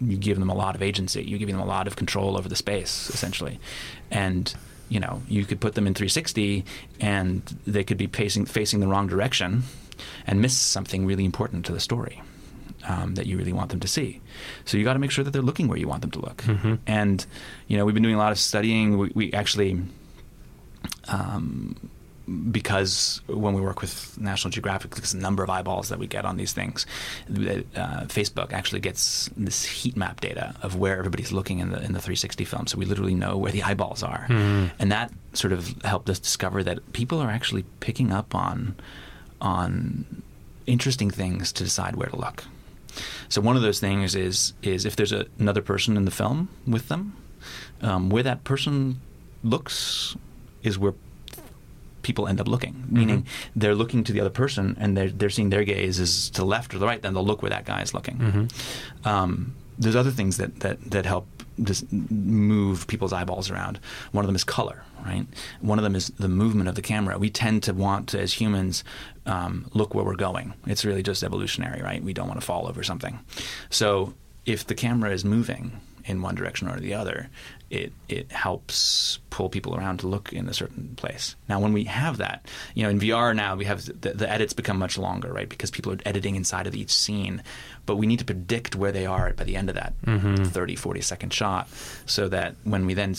[0.00, 1.22] You give them a lot of agency.
[1.22, 3.58] You give them a lot of control over the space, essentially,
[4.10, 4.54] and
[4.90, 6.64] you know you could put them in 360,
[7.00, 9.62] and they could be facing facing the wrong direction,
[10.26, 12.20] and miss something really important to the story
[12.88, 14.20] um, that you really want them to see.
[14.66, 16.38] So you got to make sure that they're looking where you want them to look.
[16.42, 16.78] Mhm.
[16.86, 17.24] And
[17.68, 18.98] you know we've been doing a lot of studying.
[18.98, 19.80] We, we actually
[21.08, 21.76] um,
[22.50, 26.24] because when we work with National Geographic, because the number of eyeballs that we get
[26.24, 26.86] on these things,
[27.28, 31.92] uh, Facebook actually gets this heat map data of where everybody's looking in the in
[31.92, 32.66] the 360 film.
[32.66, 34.70] So we literally know where the eyeballs are, Mhm.
[34.78, 38.76] and that sort of helped us discover that people are actually picking up on
[39.40, 40.22] on
[40.66, 42.44] interesting things to decide where to look.
[43.28, 46.48] So one of those things is is if there's a, another person in the film
[46.66, 47.14] with them,
[47.82, 49.00] um, where that person
[49.42, 50.14] looks
[50.62, 50.94] is where
[52.02, 52.84] people end up looking.
[52.88, 56.40] Meaning they're looking to the other person and they're they're seeing their gaze is to
[56.42, 57.00] the left or the right.
[57.02, 58.16] Then they'll look where that guy is looking.
[58.18, 59.06] Mhm.
[59.06, 61.26] Um, there's other things that that that help
[61.62, 63.78] just move people's eyeballs around.
[64.12, 65.26] One of them is color, right?
[65.60, 67.18] One of them is the movement of the camera.
[67.18, 68.82] We tend to want to, as humans,
[69.26, 70.54] um, look where we're going.
[70.66, 72.02] It's really just evolutionary, right?
[72.02, 73.18] We don't want to fall over something.
[73.68, 74.14] So
[74.46, 75.72] if the camera is moving
[76.04, 77.28] in one direction or the other,
[77.70, 81.36] it it helps pull people around to look in a certain place.
[81.48, 84.52] Now, when we have that, you know, in VR now we have the, the edits
[84.52, 85.48] become much longer, right?
[85.48, 87.42] Because people are editing inside of each scene,
[87.86, 90.46] but we need to predict where they are by the end of that Mhm.
[90.46, 91.68] 30, 40 second shot,
[92.06, 93.14] so that when we then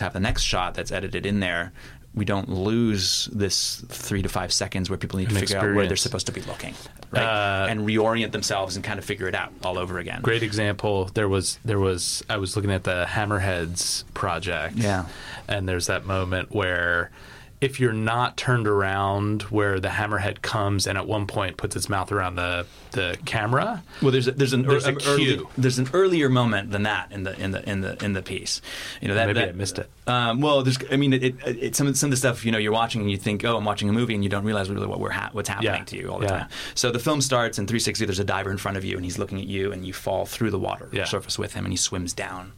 [0.00, 1.72] have the next shot that's edited in there.
[2.14, 5.74] We don't lose this three to five seconds where people need to An figure out
[5.74, 6.74] where they're supposed to be looking,
[7.10, 10.20] right, Uh, and reorient themselves and kind of figure it out all over again.
[10.22, 11.06] Great example.
[11.14, 14.76] There was there was I was looking at the Hammerheads project.
[14.76, 15.06] Yeah.
[15.48, 17.10] And there's that moment where
[17.60, 21.88] if you're not turned around where the hammerhead comes and at one point puts its
[21.88, 23.82] mouth around the the camera.
[24.02, 25.48] Well, there's a, there's an There's a early- cue.
[25.58, 28.60] there's an earlier moment than that in the in the in the in the piece.
[29.00, 29.88] You know that Maybe that- I missed it.
[30.06, 32.52] Um, well, there's I mean it, it, it some of- some of the stuff you
[32.52, 34.68] know you're watching and you think oh I'm watching a movie and you don't realize
[34.70, 35.84] really what we're ha- what's happening Yeah.
[35.84, 36.38] to you all the Yeah.
[36.40, 36.48] time.
[36.74, 38.04] So the film starts in 360.
[38.04, 40.26] There's a diver in front of you and he's looking at you and you fall
[40.26, 41.04] through the water Yeah.
[41.04, 42.52] surface with him and he swims down,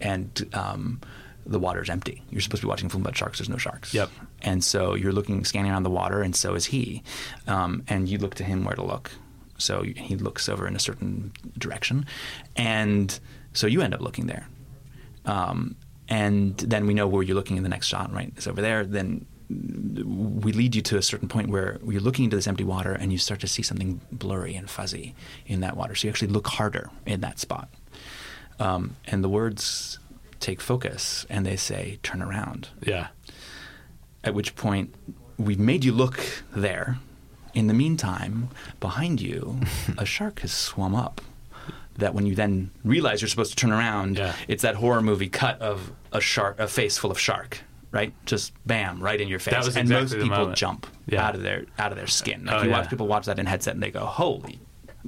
[0.00, 1.00] and um,
[1.44, 2.22] the water's empty.
[2.30, 3.38] You're supposed to be watching film about sharks.
[3.38, 3.92] There's no sharks.
[3.92, 4.10] Yep.
[4.42, 7.02] And so you're looking, scanning around the water, and so is he.
[7.46, 9.10] Um, and you look to him where to look.
[9.58, 12.06] So he looks over in a certain direction,
[12.56, 13.18] and
[13.52, 14.48] so you end up looking there.
[15.24, 15.76] Um,
[16.08, 18.32] and then we know where you're looking in the next shot, right?
[18.36, 18.84] It's over there.
[18.84, 22.92] Then we lead you to a certain point where you're looking into this empty water,
[22.92, 25.14] and you start to see something blurry and fuzzy
[25.46, 25.94] in that water.
[25.94, 27.68] So you actually look harder in that spot.
[28.58, 29.98] Um, and the words
[30.42, 33.08] take focus, and they say, "Turn around." Yeah.
[34.24, 34.94] At which point,
[35.38, 36.20] we've made you look
[36.54, 36.98] there.
[37.54, 38.48] In the meantime,
[38.80, 39.60] behind you,
[39.98, 41.20] a shark has swum up.
[41.98, 44.34] That when you then realize you're supposed to turn around, Yeah.
[44.48, 47.60] it's that horror movie cut of a shark, a face full of shark,
[47.90, 48.14] right?
[48.24, 49.52] Just bam, right in your face.
[49.52, 50.56] That was and most people moment.
[50.56, 51.26] jump Yeah.
[51.26, 52.46] out of their out of their skin.
[52.46, 52.78] Like Oh, you yeah.
[52.78, 54.58] watch people watch that in headset and they go, "Holy."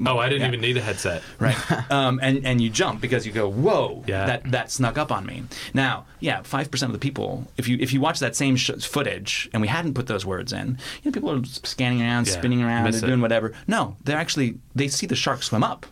[0.07, 0.49] Oh, I didn't Yeah.
[0.49, 1.23] even need a headset.
[1.39, 1.57] right?
[1.91, 4.27] um, and and you jump because you go, whoa, Yeah.
[4.27, 5.45] that that snuck up on me.
[5.73, 8.71] Now, yeah, five percent of the people, if you if you watch that same sh-
[8.85, 12.33] footage and we hadn't put those words in, you know, people are scanning around, Yeah,
[12.35, 13.11] spinning around, miss they're it.
[13.11, 13.53] doing whatever.
[13.66, 15.87] No, they're actually they see the shark swim up.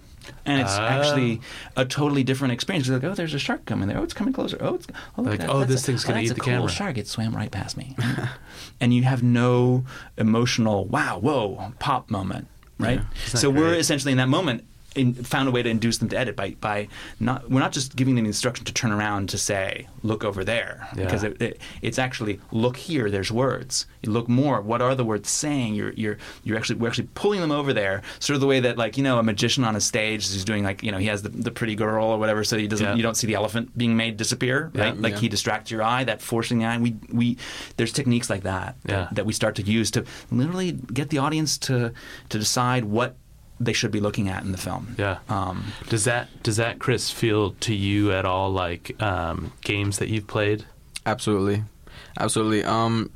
[0.47, 0.87] And it's Ah.
[0.87, 1.41] actually
[1.77, 2.87] a totally different experience.
[2.87, 3.99] They're like, oh, there's a shark coming there.
[3.99, 4.57] Oh, it's coming closer.
[4.61, 4.87] Oh, it's
[5.19, 5.51] oh, look Like, that.
[5.51, 6.69] oh, this a- thing's gonna that's eat a the cool camera.
[6.69, 6.97] shark.
[6.97, 7.97] It swam right past me,
[8.81, 9.85] and you have no
[10.17, 12.47] emotional wow, whoa, pop moment,
[12.83, 13.01] right?
[13.31, 16.19] That so we're essentially in that moment in, found a way to induce them to
[16.19, 16.89] edit by by
[17.21, 20.45] not we're not just giving them the instruction to turn around to say look over
[20.45, 21.05] there Yeah.
[21.05, 25.05] because it, it, it's actually look here there's words you look more what are the
[25.05, 28.47] words saying you're you're you're actually we're actually pulling them over there sort of the
[28.47, 30.99] way that like you know a magician on a stage is doing like you know
[30.99, 32.95] he has the, the pretty girl or whatever so he doesn't Yeah.
[32.95, 35.21] you don't see the elephant being made disappear right like yeah.
[35.21, 37.37] he distracts your eye that forcing the eye we we
[37.77, 39.09] there's techniques like that Yeah.
[39.13, 41.93] that we start to use to literally get the audience to
[42.29, 43.17] to decide what
[43.65, 45.19] they should be looking at in the film Yeah.
[45.29, 50.09] um, Does that does that Chris feel to you at all like um, games that
[50.09, 50.65] you've played?
[51.07, 51.63] Absolutely,
[52.19, 52.65] absolutely.
[52.65, 53.11] Um,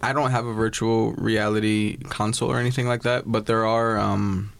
[0.00, 4.52] I don't have a virtual reality console or anything like that, but there are um,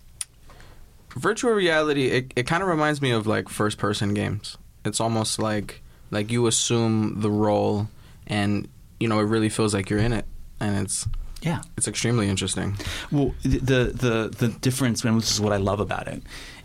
[1.17, 2.07] virtual reality.
[2.09, 4.57] It, it kind of reminds me of like first person games.
[4.85, 7.89] It's almost like like you assume the role,
[8.27, 8.69] and
[9.01, 10.25] you know it really feels like you're in it,
[10.61, 11.07] and it's
[11.45, 12.77] yeah it's extremely interesting.
[13.13, 16.23] Well, the the the, the difference, and this is what I love about it,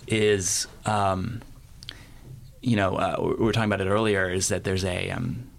[0.08, 1.42] is um,
[2.62, 4.30] you know uh, we were talking about it earlier.
[4.30, 5.50] Is that there's a um,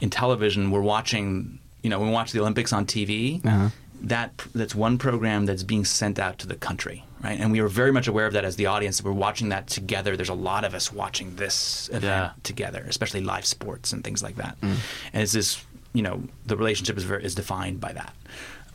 [0.00, 3.44] in television we're watching you know when we watch the Olympics on TV.
[3.44, 3.68] Uh-huh.
[4.04, 7.38] That that's one program that's being sent out to the country, right?
[7.38, 9.00] And we are very much aware of that as the audience.
[9.00, 10.16] We're watching that together.
[10.16, 12.30] There's a lot of us watching this event Yeah.
[12.42, 14.56] together, especially live sports and things like that.
[14.60, 18.14] And it's this, you know, the relationship is very, is defined by that.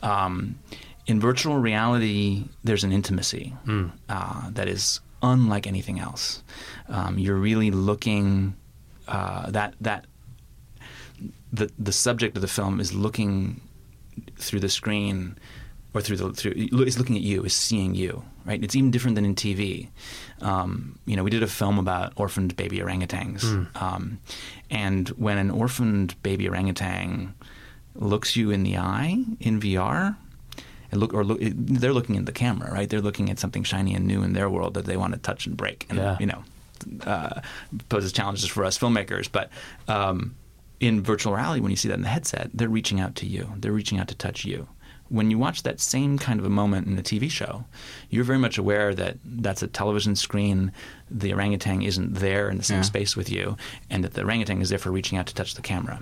[0.02, 0.58] Um,
[1.06, 3.54] in virtual reality, there's an intimacy
[4.08, 6.42] uh, that is unlike anything else.
[6.88, 8.54] Um, you're really looking
[9.08, 10.06] uh, that that
[11.52, 13.60] the the subject of the film is looking
[14.36, 15.36] through the screen
[15.94, 19.14] or through the through is looking at you is seeing you right it's even different
[19.14, 19.88] than in tv
[20.42, 23.42] um, you know we did a film about orphaned baby orangutans
[23.80, 24.18] um,
[24.70, 27.34] and when an orphaned baby orangutan
[27.94, 30.16] looks you in the eye in vr
[30.90, 33.94] it look or look, they're looking at the camera right they're looking at something shiny
[33.94, 36.16] and new in their world that they want to touch and break and Yeah.
[36.20, 36.44] you know
[37.04, 37.40] uh,
[37.88, 39.50] poses challenges for us filmmakers but
[39.88, 40.34] um,
[40.80, 43.52] in virtual reality, when you see that in the headset, they're reaching out to you.
[43.56, 44.68] They're reaching out to touch you.
[45.08, 47.64] When you watch that same kind of a moment in a TV show,
[48.10, 50.72] you're very much aware that that's a television screen.
[51.10, 52.82] The orangutan isn't there in the same Yeah.
[52.82, 53.56] space with you,
[53.90, 56.00] and that the orangutan is there for reaching out to touch the camera.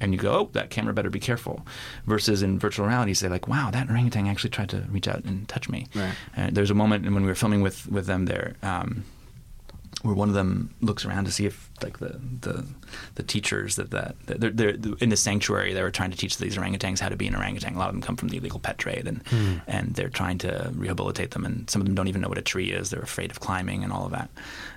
[0.00, 1.66] And you go, oh, that camera better be careful.
[2.06, 5.24] Versus in virtual reality, you say like, wow, that orangutan actually tried to reach out
[5.24, 5.86] and touch me.
[5.94, 6.12] Right.
[6.36, 8.56] Uh, there's a moment when we were filming with with them there.
[8.62, 9.04] Um,
[10.02, 12.64] where one of them looks around to see if like the the,
[13.14, 16.56] the teachers that that they're, they're in the sanctuary they were trying to teach these
[16.56, 17.74] orangutans how to be an orangutan.
[17.74, 19.56] A lot of them come from the illegal pet trade and hmm.
[19.66, 22.42] and they're trying to rehabilitate them and some of them don't even know what a
[22.42, 22.90] tree is.
[22.90, 24.30] They're afraid of climbing and all of that.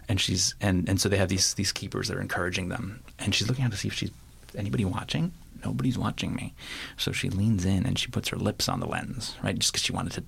[0.08, 3.36] And she's and and so they have these these keepers that are encouraging them and
[3.36, 4.12] she's looking out to see if she's
[4.56, 5.34] anybody watching.
[5.64, 6.54] Nobody's watching me.
[6.98, 9.58] So she leans in and she puts her lips on the lens, right?
[9.60, 10.24] Just because she wanted to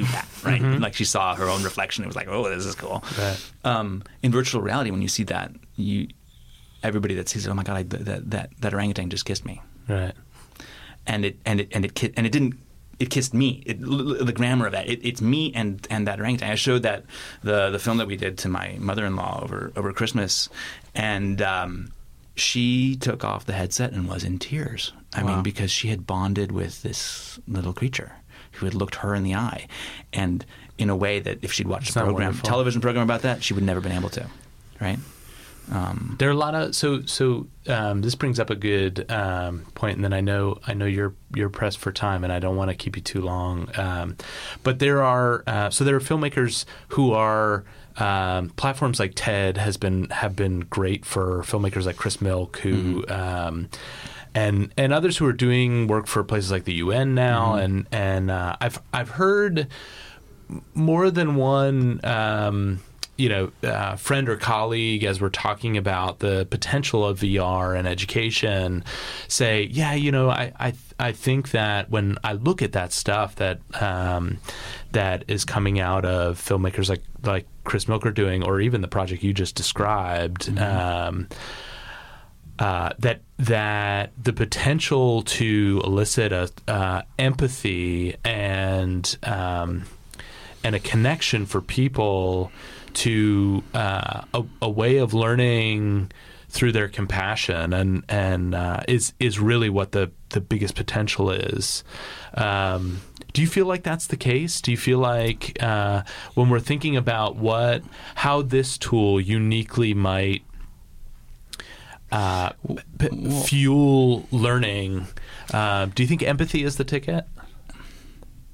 [0.00, 0.62] do that, right?
[0.86, 2.04] Like she saw her own reflection.
[2.04, 3.02] It was like, oh, this is cool.
[3.18, 3.38] Right.
[3.64, 6.08] Um, in virtual reality, when you see that, you
[6.82, 9.60] everybody that sees it, oh my god, I, that that that orangutan just kissed me,
[9.88, 10.14] Right.
[11.06, 12.54] and it and it and it ki- and it didn't.
[12.98, 13.62] It kissed me.
[13.66, 14.88] It, the grammar of that.
[14.88, 16.50] It, it's me and, and that orangutan.
[16.50, 17.04] I showed that
[17.42, 20.48] the the film that we did to my mother in law over over Christmas,
[20.94, 21.92] and um,
[22.36, 24.92] she took off the headset and was in tears.
[25.14, 25.28] I Wow.
[25.34, 28.12] mean, because she had bonded with this little creature
[28.56, 29.66] who had looked her in the eye,
[30.12, 30.44] and
[30.78, 32.48] in a way that if she'd watched a program, wonderful?
[32.48, 34.26] television program about that, she would never been able to,
[34.80, 34.98] right?
[35.70, 37.46] Um, There are a lot of so so.
[37.66, 41.14] Um, this brings up a good um, point, and then I know I know you're
[41.34, 43.68] you're pressed for time, and I don't want to keep you too long.
[43.76, 44.16] Um,
[44.62, 47.64] but there are uh, so there are filmmakers who are
[47.96, 53.04] um, platforms like TED has been have been great for filmmakers like Chris Milk who.
[53.08, 53.68] Um,
[54.36, 58.30] and, and others who are doing work for places like the UN now, and and
[58.30, 59.68] uh, I've I've heard
[60.74, 62.80] more than one um,
[63.16, 67.88] you know uh, friend or colleague as we're talking about the potential of VR and
[67.88, 68.84] education
[69.26, 73.36] say yeah you know I I, I think that when I look at that stuff
[73.36, 74.38] that um,
[74.92, 78.88] that is coming out of filmmakers like like Chris Milk are doing or even the
[78.88, 81.26] project you just described um,
[82.58, 89.84] uh, that that the potential to elicit a uh, empathy and um,
[90.64, 92.50] and a connection for people
[92.94, 96.10] to uh, a, a way of learning
[96.48, 101.84] through their compassion and and uh, is is really what the the biggest potential is.
[102.34, 103.02] Um,
[103.32, 104.62] do you feel like that's the case?
[104.62, 106.02] Do you feel like uh,
[106.34, 107.82] when we're thinking about what
[108.14, 110.42] how this tool uniquely might
[112.12, 112.50] uh,
[112.98, 115.06] p- fuel learning.
[115.52, 117.24] Uh, do you think empathy is the ticket?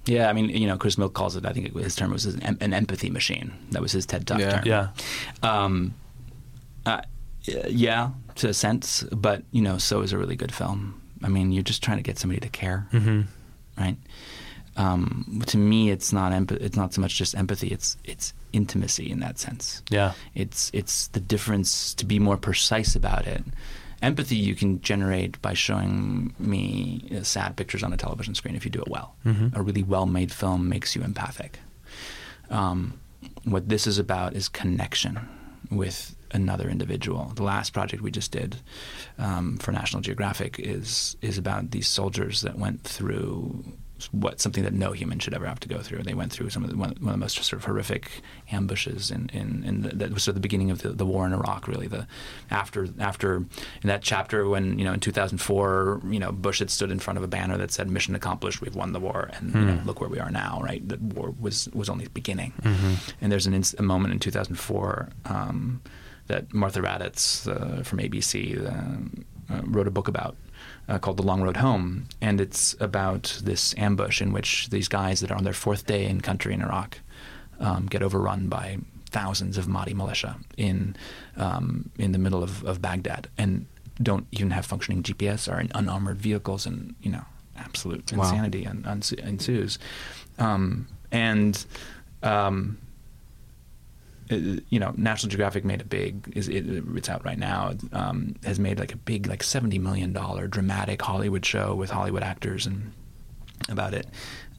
[0.06, 1.46] Yeah, I mean, you know, Chris Milk calls it.
[1.46, 3.52] I think his term was an, an empathy machine.
[3.70, 4.50] That was his TED Talk Yeah.
[4.50, 4.62] term.
[4.66, 4.88] Yeah.
[5.42, 5.94] Um,
[6.86, 7.02] uh,
[7.68, 11.00] yeah, to a sense, but you know, so is a really good film.
[11.22, 13.20] I mean, you're just trying to get somebody to care, Mm-hmm.
[13.78, 13.96] right?
[14.76, 17.68] Um, to me, it's not emp- It's not so much just empathy.
[17.68, 19.82] It's it's intimacy in that sense.
[19.90, 20.12] Yeah.
[20.34, 21.94] It's it's the difference.
[21.94, 23.42] To be more precise about it,
[24.02, 28.64] empathy you can generate by showing me uh, sad pictures on a television screen if
[28.64, 29.14] you do it well.
[29.24, 29.56] Mhm.
[29.56, 31.58] A really well-made film makes you empathic.
[32.50, 32.94] Um,
[33.44, 35.20] what this is about is connection
[35.70, 37.32] with another individual.
[37.36, 38.56] The last project we just did
[39.18, 43.64] um, for National Geographic is is about these soldiers that went through
[44.06, 46.02] what something that no human should ever have to go through.
[46.02, 48.10] They went through some of the, one, one of the most sort of horrific
[48.50, 51.26] ambushes in in, in the, that was sort of the beginning of the, the war
[51.26, 51.68] in Iraq.
[51.68, 52.06] Really, the
[52.50, 53.48] after after in
[53.84, 57.22] that chapter when you know in 2004, you know Bush had stood in front of
[57.22, 60.10] a banner that said "Mission accomplished, we've won the war," and you know, look where
[60.10, 60.60] we are now.
[60.62, 62.52] Right, the war was was only beginning.
[63.20, 65.80] And there's an a moment in 2004 um,
[66.26, 70.36] that Martha Raddatz uh, from ABC uh, uh, wrote a book about
[70.88, 75.20] uh, called The Long Road Home, and it's about this ambush in which these guys
[75.20, 76.98] that are on their fourth day in country in Iraq
[77.60, 78.78] um, get overrun by
[79.10, 80.96] thousands of Mahdi militia in
[81.36, 83.66] um, in the middle of, of Baghdad, and
[84.02, 87.24] don't even have functioning GPS, are in unarmored vehicles, and you know,
[87.56, 89.78] absolute insanity ens- ensues.
[90.38, 91.64] Um, and
[92.22, 92.78] um,
[94.32, 96.32] you know, National Geographic made a big.
[96.34, 97.74] Is it, it's out right now.
[97.92, 102.22] Um, has made like a big, like seventy million dollar dramatic Hollywood show with Hollywood
[102.22, 102.92] actors and
[103.68, 104.06] about it.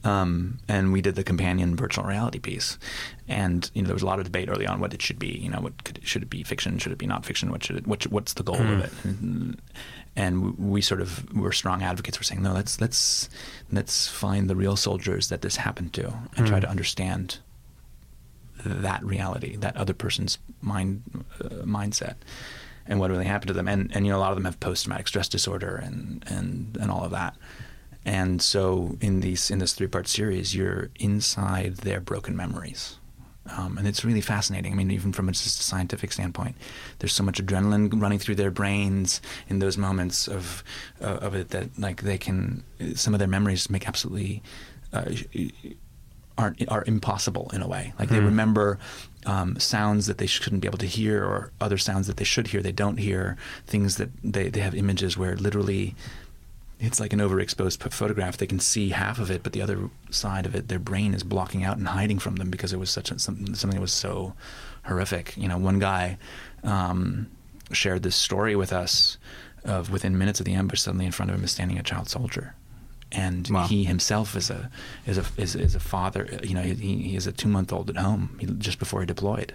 [0.04, 2.78] Um, and we did the companion virtual reality piece,
[3.26, 5.28] and you know there was a lot of debate early on what it should be.
[5.28, 6.78] You know, what could, should it be fiction?
[6.78, 7.50] Should it be not fiction?
[7.50, 7.86] What should it?
[7.86, 8.92] What, what's the goal of it?
[9.04, 9.62] And,
[10.14, 12.52] and we sort of were strong advocates for saying no.
[12.52, 13.30] Let's let's
[13.72, 17.38] let's find the real soldiers that this happened to and try to understand
[18.64, 21.02] that reality, that other person's mind
[21.40, 22.16] uh, mindset,
[22.86, 23.68] and what really happened to them.
[23.68, 26.76] And and you know a lot of them have post traumatic stress disorder and and
[26.80, 27.36] and all of that.
[28.04, 32.98] And so in these in this three part series, you're inside their broken memories.
[33.46, 34.72] Um, and it's really fascinating.
[34.72, 36.56] I mean, even from a just a scientific standpoint,
[36.98, 40.64] there's so much adrenaline running through their brains in those moments of
[41.00, 42.64] uh, of it that like they can
[42.94, 44.42] some of their memories make absolutely
[44.94, 45.10] uh,
[46.36, 47.92] aren't are impossible in a way.
[47.98, 48.78] Like they remember
[49.26, 52.48] um, sounds that they shouldn't be able to hear, or other sounds that they should
[52.48, 53.36] hear they don't hear.
[53.66, 55.94] Things that they they have images where literally
[56.80, 58.36] it's like an overexposed photograph.
[58.36, 61.22] They can see half of it, but the other side of it, their brain is
[61.22, 63.92] blocking out and hiding from them because it was such a, something, something that was
[63.92, 64.34] so
[64.84, 65.36] horrific.
[65.36, 66.18] You know, one guy
[66.62, 67.28] um,
[67.72, 69.18] shared this story with us
[69.64, 72.08] of within minutes of the ambush, suddenly in front of him is standing a child
[72.08, 72.54] soldier,
[73.14, 73.66] and Wow.
[73.66, 74.70] he himself is a
[75.06, 76.28] is a is, is a father.
[76.42, 79.06] You know, he, he is a two month old at home he, just before he
[79.06, 79.54] deployed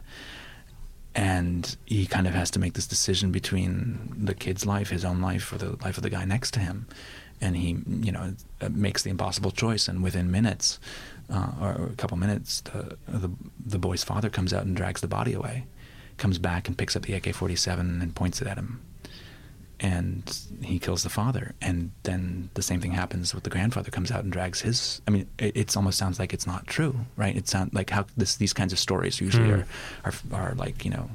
[1.16, 5.22] and he kind of has to make this decision between the kid's life, his own
[5.22, 6.86] life, or the life of the guy next to him,
[7.42, 9.88] and he, you know, uh, makes the impossible choice.
[9.88, 10.80] And within minutes,
[11.30, 13.30] uh, or a couple minutes, the, the
[13.66, 15.66] the boy's father comes out and drags the body away,
[16.18, 18.80] comes back and picks up the AK-47 and points it at him,
[19.82, 21.54] and he kills the father.
[21.62, 25.02] And then the same thing happens with the grandfather comes out and drags his.
[25.08, 27.36] I mean, it it's almost sounds like it's not true, right?
[27.36, 29.66] It sounds like how this these kinds of stories usually Mm.
[30.04, 31.10] are, are are like you know,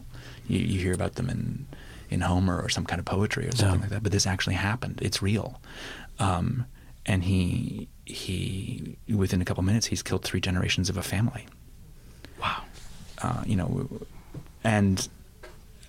[0.48, 1.66] you, you hear about them in
[2.10, 3.80] in Homer or some kind of poetry or something Yeah.
[3.82, 4.02] like that.
[4.02, 5.00] But this actually happened.
[5.02, 5.60] It's real.
[6.18, 6.66] Um,
[7.06, 11.46] and he he within a couple minutes he's killed three generations of a family.
[12.40, 12.62] Wow.
[13.22, 13.88] Uh, you know,
[14.62, 15.08] and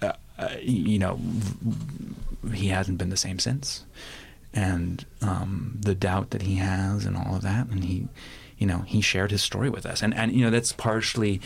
[0.01, 1.19] uh, uh, you know
[2.53, 3.85] he hasn't been the same since.
[4.53, 8.07] And um, the doubt that he has and all of that, and he,
[8.57, 11.41] you know, he shared his story with us, and and you know that's partially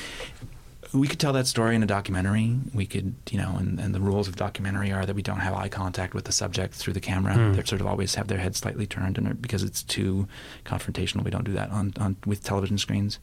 [0.93, 2.57] we could tell that story in a documentary.
[2.73, 5.53] We could, you know, and, and the rules of documentary are that we don't have
[5.53, 7.33] eye contact with the subject through the camera.
[7.33, 7.53] Hmm.
[7.53, 10.27] They sort of always have their head slightly turned, and because it's too
[10.65, 13.19] confrontational, we don't do that on, on with television screens.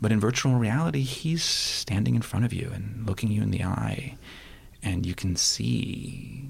[0.00, 3.64] But in virtual reality, he's standing in front of you and looking you in the
[3.64, 4.16] eye,
[4.82, 6.48] and you can see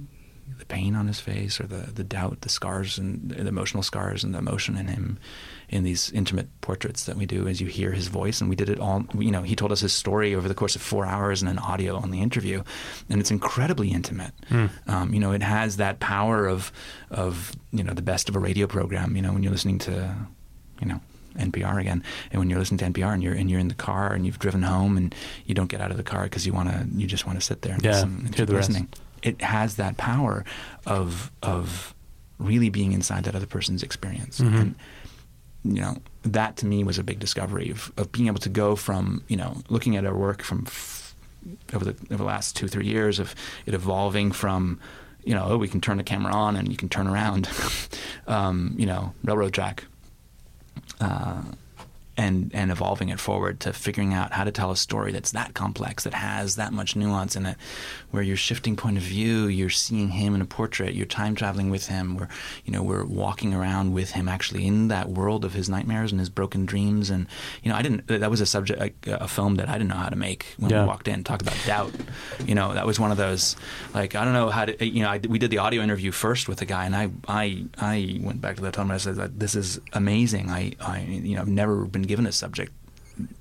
[0.69, 4.25] the pain on his face or the, the doubt, the scars and the emotional scars
[4.25, 5.19] and the emotion in him
[5.69, 8.41] in these intimate portraits that we do as you hear his voice.
[8.41, 10.77] And we did it all, you know, he told us his story over the course
[10.77, 12.63] of four hours in an audio on the interview.
[13.09, 14.33] And it's incredibly intimate.
[14.87, 16.73] Um, you know, it has that power of,
[17.11, 20.15] of, you know, the best of a radio program, you know, when you're listening to,
[20.81, 21.01] you know,
[21.37, 22.03] NPR again.
[22.31, 24.39] And when you're listening to NPR and you're and you're in the car and you've
[24.39, 25.15] driven home and
[25.47, 27.45] you don't get out of the car because you want to, you just want to
[27.45, 28.71] sit there and Yeah, listen hear the rest.
[29.25, 30.45] It has that power
[30.87, 31.93] of of
[32.39, 34.39] really being inside that other person's experience.
[34.41, 34.61] Mhm.
[34.61, 34.75] And
[35.65, 38.77] you know, that to me was a big discovery of, of being able to go
[38.77, 41.15] from, you know, looking at our work from f-
[41.73, 43.35] over the over the last two three years of
[43.67, 44.79] it evolving from,
[45.25, 47.49] you know, oh, we can turn the camera on and you can turn around,
[48.27, 49.85] um, you know, railroad track.
[51.01, 51.43] Uh,
[52.17, 55.55] and and evolving it forward to figuring out how to tell a story that's that
[55.55, 57.57] complex, that has that much nuance in it,
[58.11, 61.71] where you're shifting point of view, you're seeing him in a portrait, you're time traveling
[61.71, 62.29] with him, we're
[62.65, 66.21] you know we're walking around with him actually in that world of his nightmares and
[66.21, 67.27] his broken dreams, and
[67.63, 69.97] you know I didn't that was a subject like, a film that I didn't know
[69.97, 70.83] how to make when Yeah.
[70.83, 71.25] we walked in.
[71.25, 71.93] Talk about doubt,
[72.47, 73.57] you know that was one of those
[73.93, 76.49] like I don't know how to you know I, we did the audio interview first
[76.49, 79.17] with the guy, and I I I went back to the hotel and I said
[79.41, 80.51] this is amazing.
[80.51, 82.73] I I you know I've never been given a subject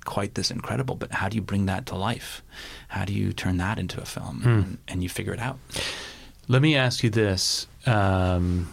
[0.04, 2.42] quite this incredible, but how do you bring that to life?
[2.88, 4.42] How do you turn that into a film?
[4.44, 5.58] And, and you figure it out.
[6.48, 7.66] Let me ask you this.
[7.86, 8.70] Um,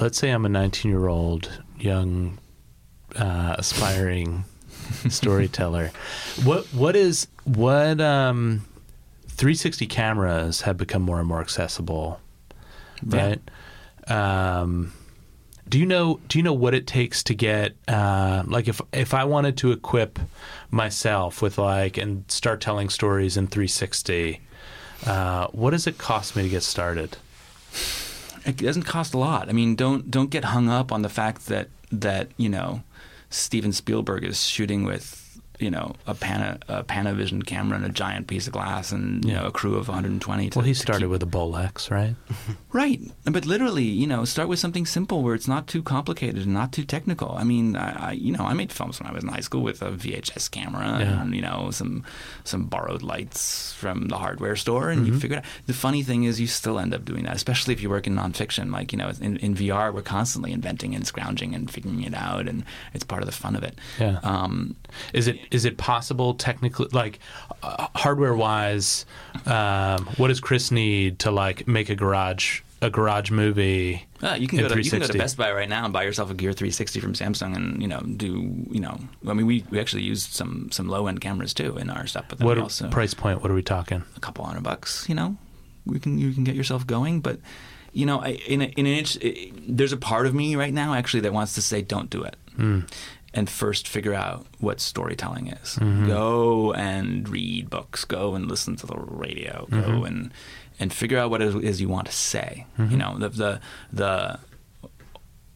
[0.00, 2.38] let's say I'm a 19 year old young,
[3.16, 4.44] uh, aspiring
[5.08, 5.92] storyteller.
[6.42, 8.64] What what is what um,
[9.28, 12.20] 360 cameras have become more and more accessible,
[13.06, 13.36] Yeah.
[14.08, 14.60] right?
[14.62, 14.92] Um,
[15.74, 19.12] do you know do you know what it takes to get uh, like if if
[19.12, 20.20] I wanted to equip
[20.70, 24.40] myself with like and start telling stories in 360
[25.04, 27.16] uh, what does it cost me to get started
[28.46, 29.48] It doesn't cost a lot.
[29.48, 32.84] I mean, don't don't get hung up on the fact that that you know
[33.28, 35.23] Steven Spielberg is shooting with
[35.64, 39.32] you know a Pana a Panavision camera and a giant piece of glass and you
[39.36, 40.50] know a crew of 120.
[40.50, 42.14] To, well he started keep- with a Bolex right
[42.82, 43.00] Right,
[43.36, 46.72] but literally, you know, start with something simple where it's not too complicated and not
[46.72, 47.30] too technical.
[47.38, 49.62] I mean, I, I you know, I made films when I was in high school
[49.62, 51.22] with a VHS camera Yeah.
[51.22, 52.02] and you know some
[52.42, 55.14] some borrowed lights from the hardware store, and Mm-hmm.
[55.14, 55.50] you figure it out.
[55.66, 58.14] The funny thing is, you still end up doing that, especially if you work in
[58.16, 58.72] nonfiction.
[58.72, 62.48] Like you know, in, in VR, we're constantly inventing and scrounging and figuring it out,
[62.48, 63.78] and it's part of the fun of it.
[64.00, 64.18] Yeah.
[64.24, 64.74] Um,
[65.12, 67.18] is it is it possible technically like
[67.62, 69.06] uh, hardware wise
[69.46, 74.46] um, what does Chris need to like make a garage a garage movie Uh, you
[74.48, 76.34] can go to you can go to Best Buy right now and buy yourself a
[76.34, 78.28] Gear 360 from Samsung, and you know do
[78.70, 78.98] you know.
[79.26, 82.26] I mean, we, we actually used some some low end cameras too in our stuff,
[82.28, 85.08] but what also price point what are we talking a couple hundred bucks.
[85.08, 85.36] You know,
[85.86, 87.38] we can you can get yourself going, but
[87.92, 90.74] you know, I, in a, in an inch, i there's a part of me right
[90.74, 92.36] now actually that wants to say don't do it.
[93.36, 95.74] And first, figure out what storytelling is.
[95.74, 96.06] Mm-hmm.
[96.06, 98.04] Go and read books.
[98.04, 99.66] Go and listen to the radio.
[99.70, 100.04] Go mm-hmm.
[100.04, 100.32] and
[100.78, 102.66] and figure out what it is you want to say.
[102.78, 102.90] Mm-hmm.
[102.92, 103.60] You know, the the
[103.92, 104.38] the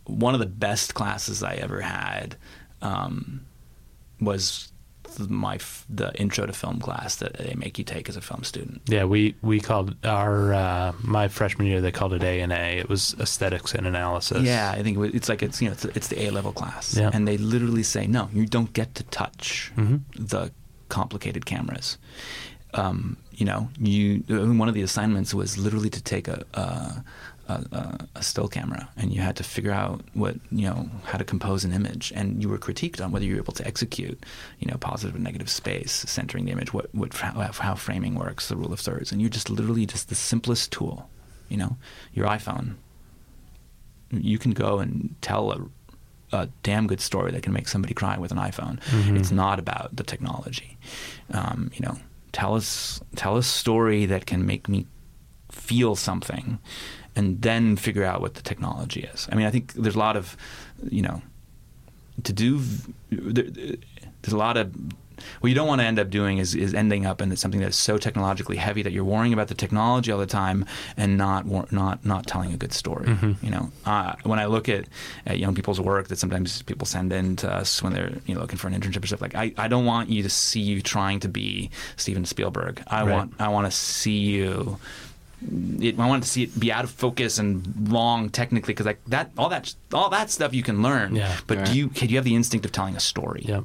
[0.04, 2.36] one of the best classes I ever had
[2.82, 3.46] um,
[4.20, 4.72] was
[5.28, 8.44] my f- the intro to film class that they make you take as a film
[8.44, 8.80] student.
[8.86, 12.78] yeah we we called our uh, my freshman year they called it A and A
[12.78, 16.08] it was aesthetics and analysis Yeah, I think it's like it's you know it's, it's
[16.08, 17.10] the A level class, Yeah.
[17.12, 20.00] and they literally say no, you don't get to touch Mhm.
[20.32, 20.50] the
[20.88, 21.98] complicated cameras.
[22.74, 24.22] Um, you know, you
[24.62, 27.02] one of the assignments was literally to take a, a
[27.48, 31.18] a, a, a still camera, and you had to figure out what you know how
[31.18, 34.24] to compose an image, and you were critiqued on whether you were able to execute,
[34.60, 38.48] you know, positive and negative space, centering the image, what what how, how framing works,
[38.48, 41.08] the rule of thirds, and you're just literally just the simplest tool,
[41.48, 41.76] you know,
[42.12, 42.74] your iPhone
[44.10, 48.18] you can go and tell a, a damn good story that can make somebody cry
[48.18, 48.80] with an iPhone.
[49.16, 50.78] It's not about the technology.
[51.32, 51.96] Um, you know,
[52.32, 54.86] tell us tell a story that can make me
[55.50, 56.58] feel something,
[57.18, 59.28] and then figure out what the technology is.
[59.30, 60.36] I mean, I think there's a lot of,
[60.90, 61.20] you know,
[62.24, 62.60] to do.
[63.10, 63.44] There,
[64.22, 64.72] there's a lot of
[65.40, 67.76] what you don't want to end up doing is, is ending up in something that's
[67.76, 70.64] so technologically heavy that you're worrying about the technology all the time
[70.96, 73.08] and not not not telling a good story.
[73.42, 74.84] You know, uh, when I look at,
[75.26, 78.40] at young people's work that sometimes people send in to us when they're you know
[78.40, 80.80] looking for an internship or stuff like, I, I don't want you to see you
[80.82, 82.80] trying to be Steven Spielberg.
[82.86, 83.12] I Right.
[83.16, 84.78] want I want to see you
[85.80, 89.04] it, I wanted to see it be out of focus and wrong technically because like
[89.06, 91.14] that all that all that stuff you can learn.
[91.14, 91.36] Yeah.
[91.46, 91.66] But Right.
[91.68, 93.42] do you can you have the instinct of telling a story?
[93.46, 93.64] Yep.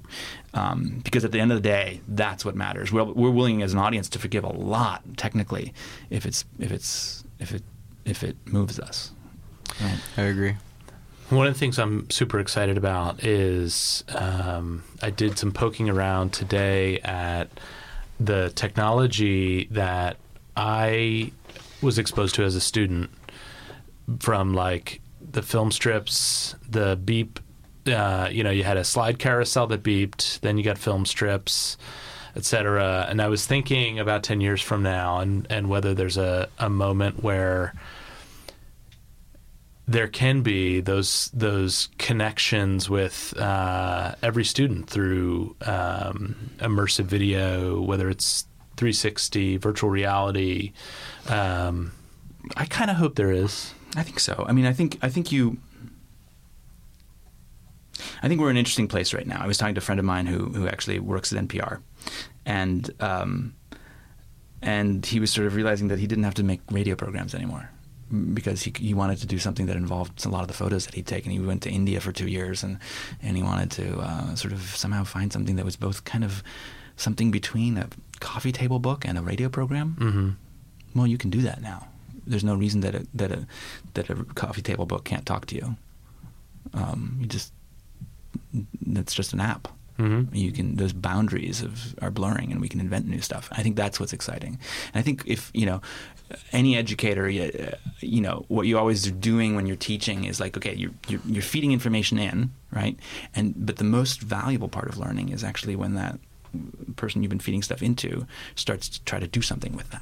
[0.53, 2.91] Um, because at the end of the day, that's what matters.
[2.91, 5.73] We're, we're willing as an audience to forgive a lot technically
[6.11, 7.63] if it's if it's if it
[8.05, 9.11] if it moves us.
[9.81, 9.99] Right.
[10.17, 10.55] I agree.
[11.29, 16.33] One of the things I'm super excited about is um, I did some poking around
[16.33, 17.49] today at
[18.19, 20.17] the technology that
[20.55, 21.31] I
[21.83, 23.09] was exposed to as a student
[24.19, 27.39] from like the film strips, the beep.
[27.85, 31.77] Uh, you know, you had a slide carousel that beeped, then you got film strips,
[32.35, 33.05] etc.
[33.09, 36.69] And I was thinking about 10 years from now and, and whether there's a, a
[36.69, 37.73] moment where
[39.85, 48.09] there can be those those connections with uh, every student through um, immersive video, whether
[48.09, 48.45] it's
[48.77, 50.73] 360, virtual reality.
[51.27, 51.91] Um,
[52.57, 53.73] I kind of hope there is.
[53.95, 54.45] I think so.
[54.47, 55.57] I mean, I think I think you.
[58.21, 59.39] I think we're in an interesting place right now.
[59.41, 61.81] I was talking to a friend of mine who who actually works at NPR,
[62.45, 63.53] and um,
[64.61, 67.69] and he was sort of realizing that he didn't have to make radio programs anymore
[68.33, 70.95] because he he wanted to do something that involved a lot of the photos that
[70.95, 71.31] he'd taken.
[71.31, 72.79] He went to India for two years, and
[73.21, 76.43] and he wanted to uh, sort of somehow find something that was both kind of
[76.97, 77.87] something between a
[78.19, 79.97] coffee table book and a radio program.
[79.99, 80.29] Mm-hmm.
[80.99, 81.87] Well, you can do that now.
[82.25, 83.45] There's no reason that a that a
[83.95, 85.75] that a coffee table book can't talk to you.
[86.73, 87.51] Um, you just
[88.85, 89.67] that's just an app.
[89.99, 90.33] Mm-hmm.
[90.33, 93.49] You can those boundaries of are blurring, and we can invent new stuff.
[93.51, 94.57] I think that's what's exciting.
[94.93, 95.81] And I think if you know
[96.51, 100.57] any educator, uh, you know what you always are doing when you're teaching is like,
[100.57, 102.97] okay, you're, you're you're feeding information in, right?
[103.35, 106.19] And but the most valuable part of learning is actually when that
[106.95, 108.25] person you've been feeding stuff into
[108.55, 110.01] starts to try to do something with that.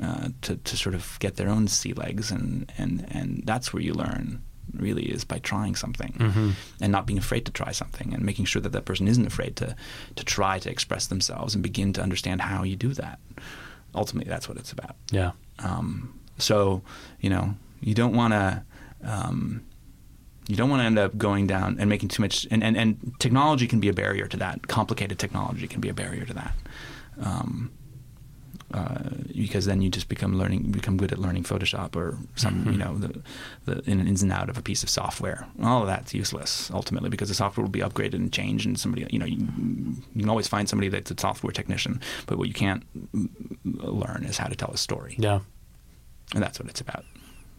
[0.00, 3.82] Uh, to, to sort of get their own sea legs and, and, and that's where
[3.82, 4.40] you learn
[4.74, 6.50] really is by trying something Mm-hmm.
[6.80, 9.56] and not being afraid to try something and making sure that that person isn't afraid
[9.56, 9.74] to
[10.14, 13.18] to try to express themselves and begin to understand how you do that.
[13.94, 14.94] Ultimately, that's what it's about.
[15.10, 15.32] Yeah.
[15.58, 16.82] Um, so
[17.20, 18.62] you know you don't want to.
[19.02, 19.62] Um,
[20.48, 23.14] you don't want to end up going down and making too much, and, and, and
[23.20, 24.66] technology can be a barrier to that.
[24.66, 26.54] Complicated technology can be a barrier to that.
[27.22, 27.70] Um,
[28.74, 28.98] uh,
[29.34, 32.98] because then you just become learning, become good at learning Photoshop or some, you know,
[32.98, 33.22] the,
[33.64, 35.46] the ins and out of a piece of software.
[35.62, 39.06] All of that's useless ultimately because the software will be upgraded and changed, and somebody,
[39.10, 39.38] you know, you,
[40.14, 42.82] you can always find somebody that's a software technician, but what you can't
[43.64, 45.40] learn is how to tell a story, Yeah.
[46.34, 47.04] and that's what it's about,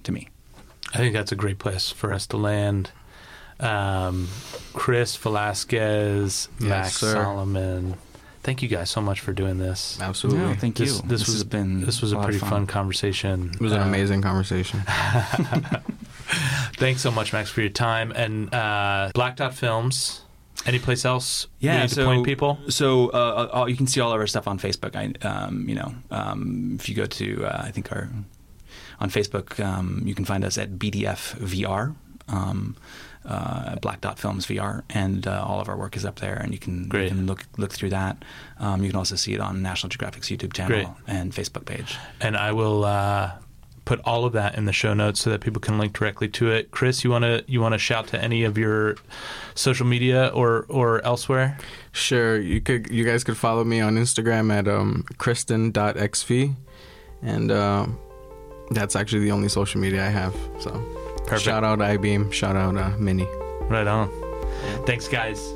[0.04, 0.28] to me.
[0.94, 2.92] I think that's a great place for us to land.
[3.60, 4.28] Um,
[4.74, 7.14] Chris Velasquez, Yes, Max sir.
[7.14, 7.96] Salomon.
[8.42, 10.00] Thank you guys so much for doing this.
[10.02, 10.42] Absolutely.
[10.46, 10.86] No, thank you.
[10.86, 12.66] This, this, was has been this was a lot of pretty fun.
[12.68, 13.52] conversation.
[13.54, 14.82] it was an Uh, amazing conversation.
[16.78, 18.12] Thanks so much, Max, for your time.
[18.16, 20.22] And uh, Black Dot Films.
[20.66, 21.48] Any place else?
[21.60, 22.60] Yeah, need to so point people.
[22.70, 24.94] So uh, all, you can see all of our stuff on Facebook.
[24.96, 28.10] I, um, you know, um, if you go to, uh, I think our
[29.00, 31.96] on Facebook, um, you can find us at BDF VR,
[32.28, 32.76] um,
[33.26, 36.54] uh, Black Dot Films VR, and uh, all of our work is up there, and
[36.54, 38.24] you can, you can look look through that.
[38.60, 40.90] Um, you can also see it on National Geographic's YouTube channel Great.
[41.08, 41.98] and Facebook page.
[42.22, 43.32] And I will uh,
[43.90, 46.52] put all of that in the show notes so that people can link directly to
[46.52, 46.70] it.
[46.70, 48.96] Chris, you want to you want to shout to any of your
[49.56, 51.58] social media or or elsewhere?
[51.92, 52.90] Sure, you could.
[52.92, 56.56] You guys could follow me on Instagram at um, kristen.xv,
[57.22, 57.88] and uh,
[58.72, 60.36] that's actually the only social media I have.
[60.60, 60.72] So
[61.26, 61.42] Perfect.
[61.42, 63.28] shout out Eyebeam, shout out uh, Mini.
[63.64, 64.10] Right on.
[64.86, 65.54] Thanks, guys.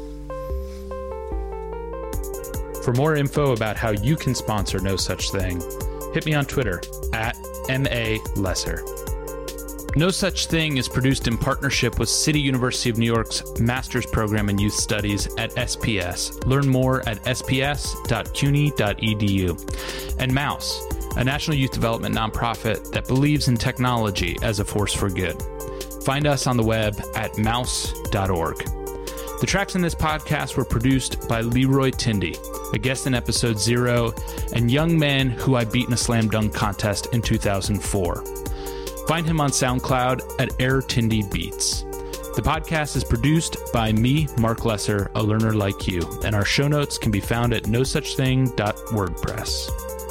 [2.84, 5.62] For more info about how you can sponsor No Such Thing,
[6.14, 6.82] hit me on Twitter
[7.14, 7.38] at
[7.70, 8.84] MA Lesser.
[9.96, 14.50] No Such Thing is produced in partnership with City University of New York's Master's Program
[14.50, 16.44] in Youth Studies at SPS.
[16.46, 18.16] Learn more at sps.cuny.edu.
[20.20, 20.86] And Mouse,
[21.16, 25.42] a national youth development nonprofit that believes in technology as a force for good.
[26.04, 28.58] Find us on the web at mouse.org.
[29.40, 32.38] The tracks in this podcast were produced by Leroy Tindy,
[32.74, 34.14] a guest in episode zero,
[34.54, 38.24] and young man who I beat in a slam dunk contest in 2004.
[39.08, 41.84] Find him on SoundCloud at Air Tindy Beats.
[42.36, 46.68] The podcast is produced by me, Mark Lesser, a learner like you, and our show
[46.68, 50.03] notes can be found at nosuchthing.wordpress.